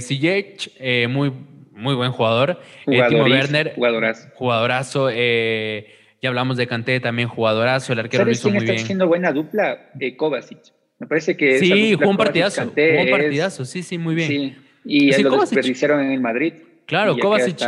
eh 0.79 1.09
muy, 1.09 1.33
muy 1.73 1.95
buen 1.95 2.11
jugador. 2.13 2.61
Eh, 2.87 3.03
Timo 3.09 3.25
Werner, 3.25 3.75
jugadorazo. 3.75 4.29
Jugadorazo. 4.35 5.11
ya 5.11 6.29
hablamos 6.29 6.57
de 6.57 6.67
Kanté, 6.67 6.99
también 7.01 7.29
jugadorazo. 7.29 7.93
El 7.93 8.01
arquero 8.01 8.25
lo 8.25 8.31
hizo 8.31 8.49
muy 8.49 8.59
está 8.59 8.73
bien. 8.73 8.83
haciendo 8.83 9.07
buena 9.07 9.33
dupla? 9.33 9.91
Kovacic. 10.17 10.59
Me 10.99 11.07
parece 11.07 11.37
que. 11.37 11.59
Sí, 11.59 11.95
jugó 11.95 12.11
un 12.11 12.17
partidazo. 12.17 12.63
Jugó 12.63 13.03
un 13.03 13.11
partidazo, 13.11 13.65
sí, 13.65 13.83
sí, 13.83 13.99
muy 13.99 14.15
bien. 14.15 14.29
Sí. 14.29 14.57
Y 14.87 15.13
sí, 15.13 15.23
lo 15.23 15.39
desperdiciaron 15.39 16.01
en 16.01 16.13
el 16.13 16.21
Madrid. 16.21 16.55
Claro, 16.87 17.17
Kovacic. 17.19 17.59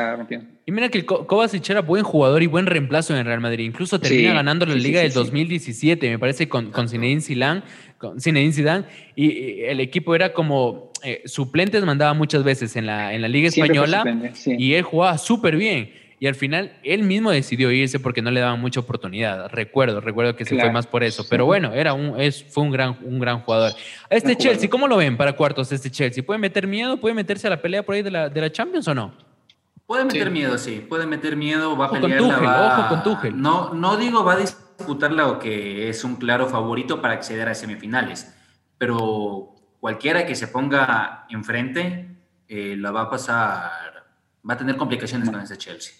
Y 0.69 0.73
mira 0.73 0.89
que 0.89 1.07
Kovacic 1.07 1.71
era 1.71 1.81
buen 1.81 2.03
jugador 2.03 2.43
y 2.43 2.49
buen 2.49 2.67
reemplazo 2.67 3.13
en 3.13 3.21
el 3.21 3.25
Real 3.25 3.41
Madrid. 3.41 3.65
Incluso 3.65 4.01
termina 4.01 4.35
ganando 4.35 4.67
la 4.67 4.75
Liga 4.75 5.01
del 5.01 5.13
2017, 5.13 6.11
me 6.11 6.19
parece, 6.19 6.49
con, 6.49 6.73
con 6.73 6.89
Zinedine 6.89 7.21
Zidane. 7.21 7.63
Con 7.99 8.21
Zidane 8.21 8.85
y, 9.15 9.63
el 9.63 9.79
equipo 9.79 10.17
era 10.17 10.33
como 10.33 10.91
eh, 11.05 11.23
suplentes, 11.25 11.85
mandaba 11.85 12.15
muchas 12.15 12.43
veces 12.43 12.75
en 12.75 12.85
la, 12.85 13.15
en 13.15 13.23
la 13.23 13.29
Liga 13.29 13.47
Española 13.47 14.03
y 14.45 14.73
él 14.73 14.83
jugaba 14.83 15.17
súper 15.19 15.57
bien. 15.57 15.93
y 16.19 16.27
al 16.27 16.35
final 16.35 16.73
él 16.83 17.05
mismo 17.05 17.31
decidió 17.31 17.71
irse 17.71 18.01
porque 18.01 18.21
no 18.21 18.33
le 18.33 18.41
daban 18.41 18.61
mucha 18.61 18.81
oportunidad. 18.81 19.49
Recuerdo, 19.51 20.01
recuerdo 20.01 20.35
que 20.35 20.45
se 20.45 20.59
fue 20.59 20.73
más 20.73 20.89
por 20.89 21.05
eso. 21.05 21.25
Pero 21.31 21.47
bueno, 21.47 21.75
era 21.75 21.95
un, 21.95 22.21
es, 22.21 22.43
fue 22.43 22.65
un 22.65 22.73
gran, 22.73 22.99
un 23.05 23.21
gran 23.21 23.39
jugador. 23.39 23.73
Este 24.11 24.35
Chelsea, 24.35 24.69
¿cómo 24.69 24.89
lo 24.89 24.97
ven 24.97 25.17
para 25.17 25.35
cuartos 25.35 25.71
este 25.71 25.93
Chelsea? 25.93 26.25
¿Puede 26.25 26.41
meter 26.41 26.67
miedo? 26.67 26.97
¿Puede 26.97 27.15
meterse 27.15 27.47
a 27.47 27.51
la 27.51 27.63
pelea 27.63 27.85
por 27.85 27.95
ahí 27.95 28.03
de 28.03 28.11
la, 28.11 28.29
de 28.29 28.41
la 28.41 28.51
Champions 28.51 28.89
o 28.89 28.95
no? 28.97 29.26
Puede 29.87 30.05
meter 30.05 30.31
miedo, 30.31 30.59
sí. 30.59 30.85
Puede 30.87 31.07
meter 31.07 31.37
miedo, 31.37 31.77
va 31.77 31.87
a 31.87 31.91
pelear. 31.91 32.21
Ojo 32.21 32.89
con 32.89 33.03
Tuchel. 33.03 33.41
No, 33.41 33.73
no 33.73 33.97
digo 33.97 34.25
va 34.25 34.35
a 34.35 34.39
disputarla 34.39 35.29
o 35.29 35.39
que 35.39 35.89
es 35.89 36.03
un 36.05 36.17
claro 36.17 36.49
favorito 36.49 37.01
para 37.01 37.15
acceder 37.15 37.49
a 37.49 37.55
semifinales, 37.55 38.35
pero 38.79 39.55
cualquiera 39.81 40.27
que 40.27 40.35
se 40.35 40.49
ponga 40.49 41.27
enfrente 41.31 42.09
eh, 42.49 42.77
la 42.77 42.91
va 42.91 43.03
a 43.03 43.11
pasar, 43.11 43.71
va 44.49 44.55
a 44.55 44.57
tener 44.57 44.77
complicaciones 44.77 45.31
con 45.31 45.41
ese 45.41 45.57
Chelsea. 45.57 45.95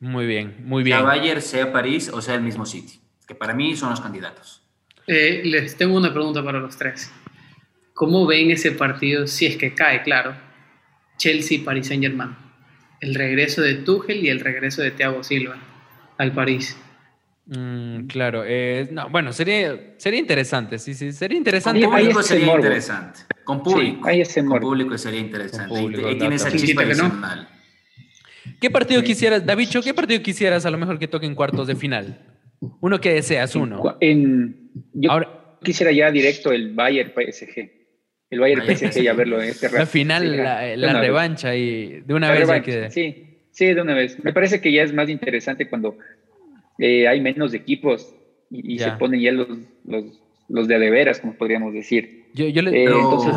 Muy 0.00 0.26
bien, 0.26 0.62
muy 0.64 0.82
bien. 0.82 0.98
Sea 0.98 1.06
Bayern, 1.06 1.42
sea 1.42 1.72
París 1.72 2.10
o 2.12 2.20
sea 2.20 2.34
el 2.34 2.42
mismo 2.42 2.66
City, 2.66 3.00
que 3.26 3.34
para 3.34 3.54
mí 3.54 3.74
son 3.76 3.90
los 3.90 4.00
candidatos. 4.00 4.62
Eh, 5.06 5.42
les 5.44 5.76
tengo 5.76 5.96
una 5.96 6.12
pregunta 6.12 6.44
para 6.44 6.58
los 6.58 6.76
tres. 6.76 7.10
¿Cómo 7.94 8.26
ven 8.26 8.50
ese 8.50 8.72
partido 8.72 9.26
si 9.26 9.46
es 9.46 9.56
que 9.56 9.74
cae, 9.74 10.02
claro? 10.02 10.34
Chelsea-Paris 11.18 11.88
Saint-Germain. 11.88 12.49
El 13.00 13.14
regreso 13.14 13.62
de 13.62 13.74
Tuchel 13.76 14.24
y 14.24 14.28
el 14.28 14.40
regreso 14.40 14.82
de 14.82 14.90
Thiago 14.90 15.22
Silva 15.24 15.56
al 16.18 16.32
París. 16.32 16.76
Mm, 17.46 18.06
claro, 18.06 18.44
eh, 18.46 18.88
no, 18.92 19.08
bueno, 19.08 19.32
sería, 19.32 19.94
sería 19.96 20.20
interesante, 20.20 20.78
sí, 20.78 20.94
sí, 20.94 21.12
sería 21.12 21.36
interesante. 21.36 21.80
Con 21.80 21.90
público 21.90 22.22
sería 22.22 22.54
interesante. 22.54 23.20
Con 23.42 23.62
público. 23.62 24.08
con 24.46 24.60
público 24.60 24.98
sería 24.98 25.20
interesante. 25.20 25.82
y, 25.82 26.18
tiene 26.18 26.36
esa 26.36 26.52
chispa 26.52 26.82
adicional. 26.82 27.48
¿Qué 28.60 28.70
partido 28.70 29.02
quisieras, 29.02 29.44
David, 29.44 29.68
qué 29.82 29.94
partido 29.94 30.22
quisieras 30.22 30.66
a 30.66 30.70
lo 30.70 30.78
mejor 30.78 30.98
que 30.98 31.08
toque 31.08 31.26
en 31.26 31.34
cuartos 31.34 31.66
de 31.66 31.74
final? 31.74 32.24
Uno 32.80 33.00
que 33.00 33.14
deseas, 33.14 33.56
uno. 33.56 33.96
En, 34.00 34.70
yo 34.92 35.10
Ahora, 35.10 35.56
quisiera 35.62 35.90
ya 35.92 36.10
directo 36.10 36.52
el 36.52 36.74
Bayern 36.74 37.12
PSG. 37.12 37.79
El 38.30 38.38
Bayern 38.38 38.62
PSG 38.62 39.02
ya 39.02 39.12
verlo 39.12 39.42
en 39.42 39.48
este 39.48 39.66
rato. 39.66 39.78
La 39.78 39.86
final, 39.86 40.36
la, 40.36 41.00
revancha 41.00 41.54
y 41.56 42.00
de 42.00 42.14
una 42.14 42.30
vez 42.30 42.48
que... 42.62 42.90
Sí, 42.90 43.38
sí, 43.50 43.74
de 43.74 43.82
una 43.82 43.94
vez. 43.94 44.22
Me 44.22 44.32
parece 44.32 44.60
que 44.60 44.72
ya 44.72 44.82
es 44.82 44.94
más 44.94 45.08
interesante 45.08 45.68
cuando 45.68 45.98
eh, 46.78 47.08
hay 47.08 47.20
menos 47.20 47.52
equipos 47.54 48.14
y, 48.50 48.78
se 48.78 48.92
ponen 48.92 49.20
ya 49.20 49.32
los, 49.32 49.48
los, 49.84 50.04
los 50.48 50.68
de 50.68 50.76
adeveras, 50.76 51.20
como 51.20 51.34
podríamos 51.34 51.74
decir. 51.74 52.26
Yo, 52.34 52.46
yo 52.46 52.62
le, 52.62 52.70
eh, 52.70 52.84
entonces 52.84 53.34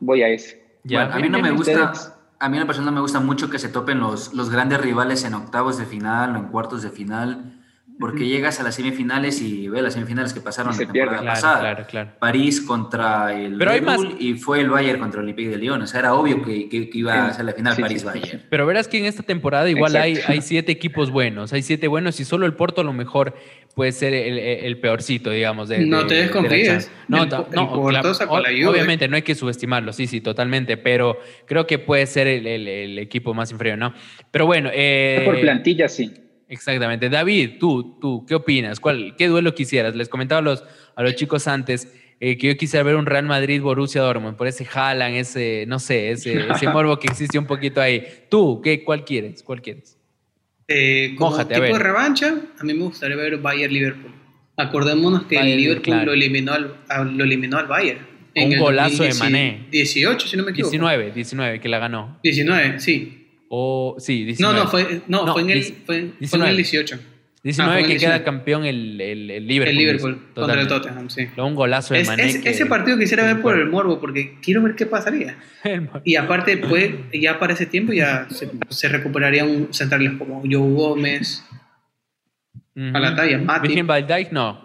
voy 0.00 0.22
a 0.22 0.28
eso. 0.28 0.56
a 0.96 1.18
mí 1.18 1.28
no 1.30 1.40
me 1.40 1.50
gusta, 1.50 1.92
a 2.38 2.48
mí 2.48 2.58
la 2.58 2.66
persona 2.66 2.90
me 2.90 3.00
gusta 3.00 3.20
mucho 3.20 3.48
que 3.48 3.58
se 3.58 3.70
topen 3.70 3.98
los, 3.98 4.34
los 4.34 4.50
grandes 4.50 4.80
rivales 4.80 5.24
en 5.24 5.34
octavos 5.34 5.78
de 5.78 5.86
final 5.86 6.36
o 6.36 6.38
en 6.38 6.48
cuartos 6.48 6.82
de 6.82 6.90
final 6.90 7.63
porque 7.98 8.26
llegas 8.26 8.58
a 8.58 8.64
las 8.64 8.74
semifinales 8.74 9.40
y 9.40 9.68
ve 9.68 9.80
las 9.80 9.94
semifinales 9.94 10.32
que 10.32 10.40
pasaron 10.40 10.72
la 10.72 10.78
temporada 10.78 11.24
pasada. 11.24 11.86
París 12.18 12.60
contra 12.60 13.32
el 13.32 13.56
Pero 13.56 13.72
y 14.18 14.34
fue 14.34 14.60
el 14.60 14.70
Bayern 14.70 14.98
contra 14.98 15.20
el 15.20 15.24
Olympique 15.24 15.48
de 15.48 15.58
Lyon. 15.58 15.82
O 15.82 15.86
sea, 15.86 16.00
era 16.00 16.14
obvio 16.14 16.42
que, 16.42 16.68
que, 16.68 16.90
iba 16.92 17.26
a 17.26 17.32
ser 17.32 17.44
la 17.44 17.52
final 17.52 17.76
París-Bayern. 17.76 18.42
Pero 18.50 18.66
verás 18.66 18.88
que 18.88 18.98
en 18.98 19.04
esta 19.04 19.22
temporada 19.22 19.70
igual 19.70 19.94
hay, 19.96 20.18
hay 20.26 20.40
siete 20.40 20.72
equipos 20.72 21.10
buenos, 21.10 21.52
hay 21.52 21.62
siete 21.62 21.86
buenos 21.86 22.18
y 22.18 22.24
solo 22.24 22.46
el 22.46 22.54
Porto 22.54 22.80
a 22.80 22.84
lo 22.84 22.92
mejor 22.92 23.34
puede 23.74 23.92
ser 23.92 24.12
el, 24.12 24.38
el 24.38 24.78
peorcito, 24.78 25.30
digamos. 25.30 25.68
De, 25.68 25.86
no 25.86 26.06
te 26.06 26.14
desconfíes. 26.14 26.90
no, 27.08 27.26
no, 27.26 27.46
obviamente 27.72 29.06
no 29.08 29.16
hay 29.16 29.22
que 29.22 29.34
subestimarlo, 29.34 29.92
sí, 29.92 30.06
sí, 30.06 30.20
totalmente, 30.20 30.76
pero 30.76 31.18
creo 31.46 31.66
que 31.66 31.78
puede 31.78 32.06
ser 32.06 32.26
el, 32.26 32.46
el 32.46 32.98
equipo 32.98 33.34
más 33.34 33.52
inferior, 33.52 33.78
¿no? 33.78 33.94
Pero 34.30 34.46
bueno. 34.46 34.70
Eh, 34.72 35.22
por 35.24 35.40
plantilla, 35.40 35.88
sí. 35.88 36.23
Exactamente. 36.54 37.08
David, 37.08 37.58
tú, 37.58 37.98
tú, 38.00 38.24
¿qué 38.26 38.34
opinas? 38.36 38.80
¿Cuál, 38.80 39.14
¿Qué 39.18 39.26
duelo 39.28 39.54
quisieras? 39.54 39.94
Les 39.96 40.08
comentaba 40.08 40.38
a 40.38 40.42
los, 40.42 40.64
a 40.94 41.02
los 41.02 41.16
chicos 41.16 41.48
antes 41.48 41.92
eh, 42.20 42.38
que 42.38 42.46
yo 42.46 42.56
quisiera 42.56 42.84
ver 42.84 42.94
un 42.96 43.06
Real 43.06 43.24
Madrid-Borussia 43.24 44.00
Dortmund, 44.00 44.36
por 44.36 44.46
ese 44.46 44.66
Haaland, 44.72 45.16
ese, 45.16 45.64
no 45.66 45.78
sé, 45.78 46.12
ese, 46.12 46.46
ese 46.48 46.68
morbo 46.72 46.98
que 46.98 47.08
existe 47.08 47.38
un 47.38 47.46
poquito 47.46 47.80
ahí. 47.80 48.06
¿Tú, 48.30 48.60
qué, 48.62 48.84
cuál 48.84 49.04
quieres? 49.04 49.42
¿Cuál 49.42 49.60
quieres? 49.60 49.98
Eh, 50.68 51.14
como 51.18 51.36
tipo 51.44 51.60
de 51.60 51.78
revancha, 51.78 52.34
a 52.58 52.64
mí 52.64 52.72
me 52.72 52.84
gustaría 52.84 53.16
ver 53.16 53.38
Bayern-Liverpool. 53.38 54.14
Acordémonos 54.56 55.24
que 55.24 55.36
el 55.36 55.56
Liverpool 55.56 56.04
lo, 56.04 56.12
eliminó 56.12 56.52
al, 56.52 57.16
lo 57.16 57.24
eliminó 57.24 57.58
al 57.58 57.66
Bayern. 57.66 58.06
un 58.36 58.58
golazo 58.58 59.02
de 59.02 59.12
Mané. 59.14 59.66
18, 59.72 60.28
si 60.28 60.36
no 60.36 60.44
me 60.44 60.52
equivoco. 60.52 60.70
19, 60.70 61.10
19, 61.10 61.60
que 61.60 61.68
la 61.68 61.80
ganó. 61.80 62.20
19, 62.22 62.78
sí. 62.78 63.23
O, 63.56 63.94
sí, 63.98 64.24
19. 64.24 64.52
No, 64.52 64.64
no, 64.64 64.68
fue, 64.68 65.02
no, 65.06 65.32
fue, 65.32 65.42
en, 65.42 65.50
el, 65.50 65.62
fue, 65.86 65.96
19. 66.18 66.28
Fue 66.28 66.38
en 66.40 66.44
el 66.46 66.56
18. 66.56 66.98
19 67.44 67.82
ah, 67.82 67.86
que 67.86 67.96
queda 67.98 68.24
campeón 68.24 68.64
el, 68.64 69.00
el, 69.00 69.30
el, 69.30 69.46
Liverpool. 69.46 69.70
El 69.70 69.76
Liverpool 69.76 70.26
contra 70.34 70.60
el 70.60 70.66
Tottenham, 70.66 71.08
sí. 71.08 71.28
Un 71.36 71.54
golazo 71.54 71.94
de 71.94 72.00
es, 72.00 72.08
Mané. 72.08 72.40
Ese 72.42 72.66
partido 72.66 72.98
quisiera 72.98 73.22
ver 73.22 73.40
por 73.40 73.56
el 73.56 73.66
morbo, 73.66 74.00
porque 74.00 74.38
quiero 74.42 74.60
ver 74.60 74.74
qué 74.74 74.86
pasaría. 74.86 75.36
y 76.04 76.16
aparte, 76.16 76.56
pues, 76.56 76.90
ya 77.12 77.38
para 77.38 77.52
ese 77.52 77.66
tiempo 77.66 77.92
ya 77.92 78.26
se, 78.28 78.50
se 78.70 78.88
recuperaría 78.88 79.44
un 79.44 79.72
central 79.72 80.18
como 80.18 80.40
Joe 80.40 80.72
Gómez, 80.72 81.44
a 82.76 82.98
la 82.98 83.14
talla, 83.14 83.38
Mati. 83.38 83.68
Virgin 83.68 83.86
Van 83.86 84.04
Dijk, 84.04 84.32
no. 84.32 84.58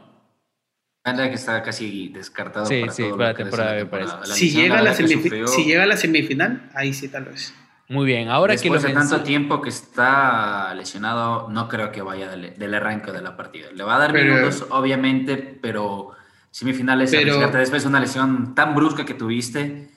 Van 1.05 1.15
Dijk 1.15 1.33
está 1.33 1.61
casi 1.61 2.09
descartado 2.09 2.65
sí, 2.65 2.81
para 2.81 2.91
sí, 2.91 3.03
para 3.11 3.27
la 3.27 3.33
temporada, 3.35 3.75
me 3.75 3.85
parece. 3.85 4.13
Si 4.33 4.49
llega, 4.49 4.79
a 4.79 4.81
la 4.81 4.95
si 4.95 5.63
llega 5.63 5.83
a 5.83 5.85
la 5.85 5.95
semifinal, 5.95 6.71
ahí 6.73 6.93
sí 6.93 7.07
tal 7.07 7.25
vez. 7.25 7.53
Muy 7.89 8.05
bien, 8.05 8.29
ahora 8.29 8.55
que 8.55 8.69
lo 8.69 8.79
de 8.79 8.93
tanto 8.93 9.21
tiempo 9.23 9.63
que 9.63 9.69
está 9.69 10.75
lesionado, 10.75 11.49
no 11.49 11.67
creo 11.67 11.91
que 11.91 12.03
vaya 12.03 12.29
del, 12.29 12.73
arranque 12.75 13.11
de 13.11 13.19
la 13.19 13.35
partida. 13.35 13.69
Le 13.73 13.83
va 13.83 13.95
a 13.95 13.97
dar 13.97 14.13
minutos, 14.13 14.67
obviamente, 14.69 15.37
pero 15.37 16.11
semifinales, 16.51 17.09
pero, 17.09 17.49
después 17.49 17.81
de 17.81 17.89
una 17.89 17.99
lesión 17.99 18.53
tan 18.53 18.75
brusca 18.75 19.05
que 19.05 19.15
tuviste, 19.15 19.89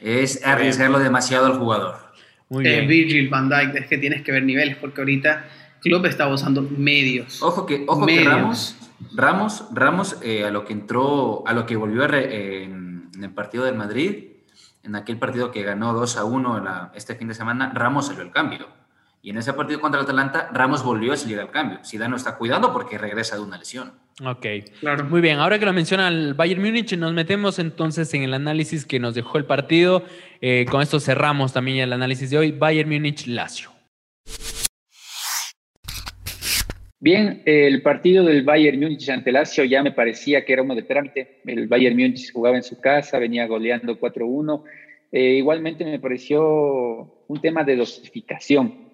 es 0.00 0.42
arriesgarlo 0.46 0.98
demasiado 0.98 1.44
al 1.44 1.58
jugador. 1.58 1.98
Muy 2.48 2.64
bien. 2.64 2.88
Virgil 2.88 3.28
van 3.28 3.50
Dijk, 3.50 3.74
es 3.74 3.86
que 3.86 3.98
tienes 3.98 4.22
que 4.22 4.32
ver 4.32 4.44
niveles, 4.44 4.76
porque 4.76 5.02
ahorita 5.02 5.44
Klopp 5.82 6.06
está 6.06 6.26
usando 6.28 6.62
medios. 6.62 7.42
Ojo 7.42 7.66
que, 7.66 7.84
ojo 7.86 8.06
que 8.06 8.24
Ramos, 8.24 8.76
Ramos, 9.14 9.64
Ramos 9.74 10.16
eh, 10.22 10.46
a 10.46 10.50
lo 10.50 10.64
que 10.64 10.72
entró, 10.72 11.46
a 11.46 11.52
lo 11.52 11.66
que 11.66 11.76
volvió 11.76 12.04
en 12.14 13.10
el 13.20 13.30
partido 13.34 13.64
del 13.64 13.74
Madrid, 13.74 14.27
en 14.88 14.96
aquel 14.96 15.18
partido 15.18 15.50
que 15.52 15.62
ganó 15.62 15.92
2 15.92 16.16
a 16.16 16.24
1 16.24 16.90
este 16.94 17.14
fin 17.14 17.28
de 17.28 17.34
semana, 17.34 17.70
Ramos 17.74 18.06
salió 18.06 18.22
al 18.22 18.32
cambio. 18.32 18.68
Y 19.20 19.30
en 19.30 19.36
ese 19.36 19.52
partido 19.52 19.80
contra 19.80 20.00
el 20.00 20.04
Atalanta, 20.04 20.48
Ramos 20.52 20.82
volvió 20.82 21.12
a 21.12 21.16
salir 21.16 21.38
al 21.38 21.50
cambio. 21.50 21.80
Zidane 21.84 22.10
no 22.10 22.16
está 22.16 22.36
cuidando 22.36 22.72
porque 22.72 22.96
regresa 22.96 23.36
de 23.36 23.42
una 23.42 23.58
lesión. 23.58 23.92
Ok, 24.24 24.46
claro. 24.80 25.04
Muy 25.04 25.20
bien, 25.20 25.38
ahora 25.38 25.58
que 25.58 25.66
lo 25.66 25.72
menciona 25.72 26.08
el 26.08 26.34
Bayern 26.34 26.62
Múnich, 26.62 26.96
nos 26.96 27.12
metemos 27.12 27.58
entonces 27.58 28.12
en 28.14 28.22
el 28.22 28.32
análisis 28.32 28.86
que 28.86 28.98
nos 28.98 29.14
dejó 29.14 29.36
el 29.38 29.44
partido. 29.44 30.04
Eh, 30.40 30.66
con 30.70 30.80
esto 30.80 31.00
cerramos 31.00 31.52
también 31.52 31.78
el 31.78 31.92
análisis 31.92 32.30
de 32.30 32.38
hoy. 32.38 32.52
Bayern 32.52 32.88
Múnich-Lazio. 32.88 33.70
Bien, 37.00 37.42
el 37.44 37.80
partido 37.82 38.24
del 38.24 38.42
Bayern 38.42 38.80
Múnich 38.80 39.08
ante 39.08 39.30
Lazio 39.30 39.64
ya 39.64 39.84
me 39.84 39.92
parecía 39.92 40.44
que 40.44 40.52
era 40.52 40.62
uno 40.62 40.74
de 40.74 40.82
trámite. 40.82 41.40
El 41.46 41.68
Bayern 41.68 41.96
Múnich 41.96 42.32
jugaba 42.32 42.56
en 42.56 42.64
su 42.64 42.80
casa, 42.80 43.20
venía 43.20 43.46
goleando 43.46 43.98
4-1. 44.00 44.64
Eh, 45.12 45.34
igualmente 45.34 45.84
me 45.84 46.00
pareció 46.00 47.22
un 47.28 47.40
tema 47.40 47.62
de 47.62 47.76
dosificación. 47.76 48.88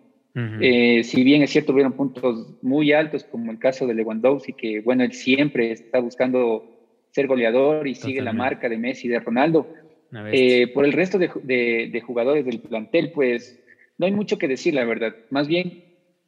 Eh, 0.60 1.04
si 1.04 1.22
bien 1.22 1.42
es 1.42 1.50
cierto, 1.50 1.72
hubieron 1.72 1.92
puntos 1.92 2.60
muy 2.60 2.92
altos, 2.92 3.22
como 3.22 3.52
el 3.52 3.58
caso 3.60 3.86
de 3.86 3.94
Lewandowski, 3.94 4.52
que 4.52 4.80
bueno, 4.80 5.04
él 5.04 5.12
siempre 5.12 5.70
está 5.70 6.00
buscando 6.00 6.64
ser 7.12 7.28
goleador 7.28 7.86
y 7.86 7.94
sigue 7.94 8.20
la 8.20 8.32
marca 8.32 8.68
de 8.68 8.76
Messi 8.76 9.06
y 9.06 9.10
de 9.10 9.20
Ronaldo. 9.20 9.72
Eh, 10.32 10.66
por 10.74 10.84
el 10.84 10.92
resto 10.92 11.18
de, 11.18 11.28
de 11.90 12.00
jugadores 12.00 12.44
del 12.44 12.60
plantel, 12.60 13.12
pues 13.12 13.62
no 13.96 14.06
hay 14.06 14.12
mucho 14.12 14.36
que 14.36 14.48
decir, 14.48 14.74
la 14.74 14.84
verdad. 14.84 15.14
Más 15.30 15.46
bien, 15.46 15.84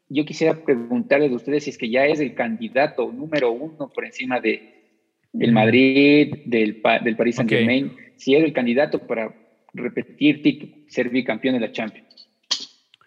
yo 0.09 0.25
quisiera 0.25 0.65
preguntarles 0.65 1.33
a 1.33 1.37
ustedes 1.37 1.65
si 1.65 1.71
es 1.71 1.79
que 1.79 1.91
ya 1.91 2.07
es 2.07 2.21
el 2.21 2.35
candidato 2.35 3.11
número 3.11 3.51
uno 3.51 3.89
por 3.89 4.05
encima 4.05 4.41
de, 4.41 5.01
del 5.33 5.53
Madrid, 5.53 6.35
del, 6.45 6.83
del 7.03 7.17
Paris 7.17 7.37
Saint 7.37 7.51
Germain, 7.51 7.97
si 8.17 8.35
es 8.35 8.45
el 8.45 8.53
candidato 8.53 9.01
para 9.07 9.35
repetir 9.75 10.85
ser 10.89 11.11
bicampeón 11.11 11.55
de 11.55 11.61
la 11.61 11.73
Champions. 11.73 12.29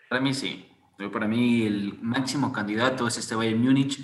Para 0.09 0.21
mí 0.21 0.33
sí. 0.33 0.65
Para 1.13 1.27
mí 1.27 1.65
el 1.65 1.93
máximo 2.01 2.51
candidato 2.51 3.07
es 3.07 3.17
este 3.17 3.33
Bayern 3.33 3.61
Múnich 3.61 3.99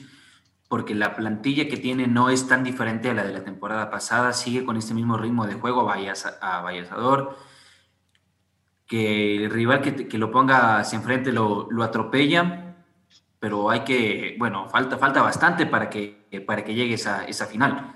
porque 0.69 0.95
la 0.95 1.13
plantilla 1.13 1.67
que 1.67 1.77
tiene 1.77 2.07
no 2.07 2.29
es 2.29 2.47
tan 2.47 2.63
diferente 2.63 3.09
a 3.09 3.13
la 3.13 3.25
de 3.25 3.33
la 3.33 3.43
temporada 3.43 3.91
pasada, 3.91 4.31
sigue 4.33 4.63
con 4.63 4.77
este 4.77 4.93
mismo 4.93 5.17
ritmo 5.17 5.45
de 5.45 5.53
juego 5.53 5.81
a 5.81 6.61
Vallador, 6.61 7.37
que 8.87 9.35
el 9.35 9.49
rival 9.51 9.81
que, 9.81 10.07
que 10.07 10.17
lo 10.17 10.31
ponga 10.31 10.79
hacia 10.79 10.97
enfrente 10.97 11.31
lo, 11.31 11.67
lo 11.69 11.83
atropella 11.83 12.64
pero 13.45 13.69
hay 13.69 13.81
que, 13.81 14.35
bueno, 14.39 14.67
falta, 14.69 14.97
falta 14.97 15.21
bastante 15.21 15.67
para 15.67 15.87
que, 15.87 16.25
para 16.47 16.63
que 16.63 16.73
llegue 16.73 16.95
esa, 16.95 17.25
esa 17.25 17.45
final. 17.45 17.95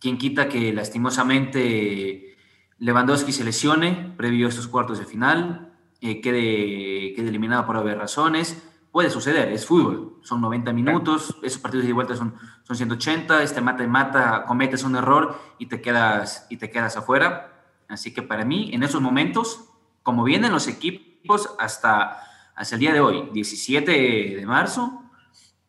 ¿Quién 0.00 0.18
quita 0.18 0.48
que 0.48 0.72
lastimosamente 0.72 2.36
Lewandowski 2.78 3.30
se 3.30 3.44
lesione 3.44 4.12
previo 4.16 4.46
a 4.46 4.48
estos 4.48 4.66
cuartos 4.66 4.98
de 4.98 5.04
final, 5.04 5.74
eh, 6.00 6.20
quede, 6.20 7.14
quede 7.14 7.28
eliminado 7.28 7.66
por 7.66 7.76
haber 7.76 7.98
razones? 7.98 8.60
puede 8.90 9.10
suceder, 9.10 9.52
es 9.52 9.64
fútbol, 9.64 10.18
son 10.22 10.40
90 10.40 10.72
minutos, 10.72 11.36
esos 11.44 11.60
partidos 11.60 11.86
de 11.86 11.92
vuelta 11.92 12.16
son, 12.16 12.34
son 12.64 12.74
180, 12.74 13.44
este 13.44 13.60
mata 13.60 13.84
y 13.84 13.86
mata, 13.86 14.44
cometes 14.44 14.82
un 14.82 14.96
error 14.96 15.40
y 15.60 15.66
te 15.66 15.80
quedas, 15.80 16.48
y 16.50 16.56
te 16.56 16.68
quedas 16.68 16.96
afuera. 16.96 17.62
Así 17.86 18.12
que 18.12 18.22
para 18.22 18.44
mí, 18.44 18.70
en 18.72 18.82
esos 18.82 19.00
momentos, 19.00 19.70
como 20.02 20.24
vienen 20.24 20.50
los 20.50 20.66
equipos 20.66 21.54
hasta, 21.60 22.29
hasta 22.60 22.74
el 22.74 22.80
día 22.80 22.92
de 22.92 23.00
hoy, 23.00 23.30
17 23.32 23.90
de 24.36 24.44
marzo, 24.44 25.02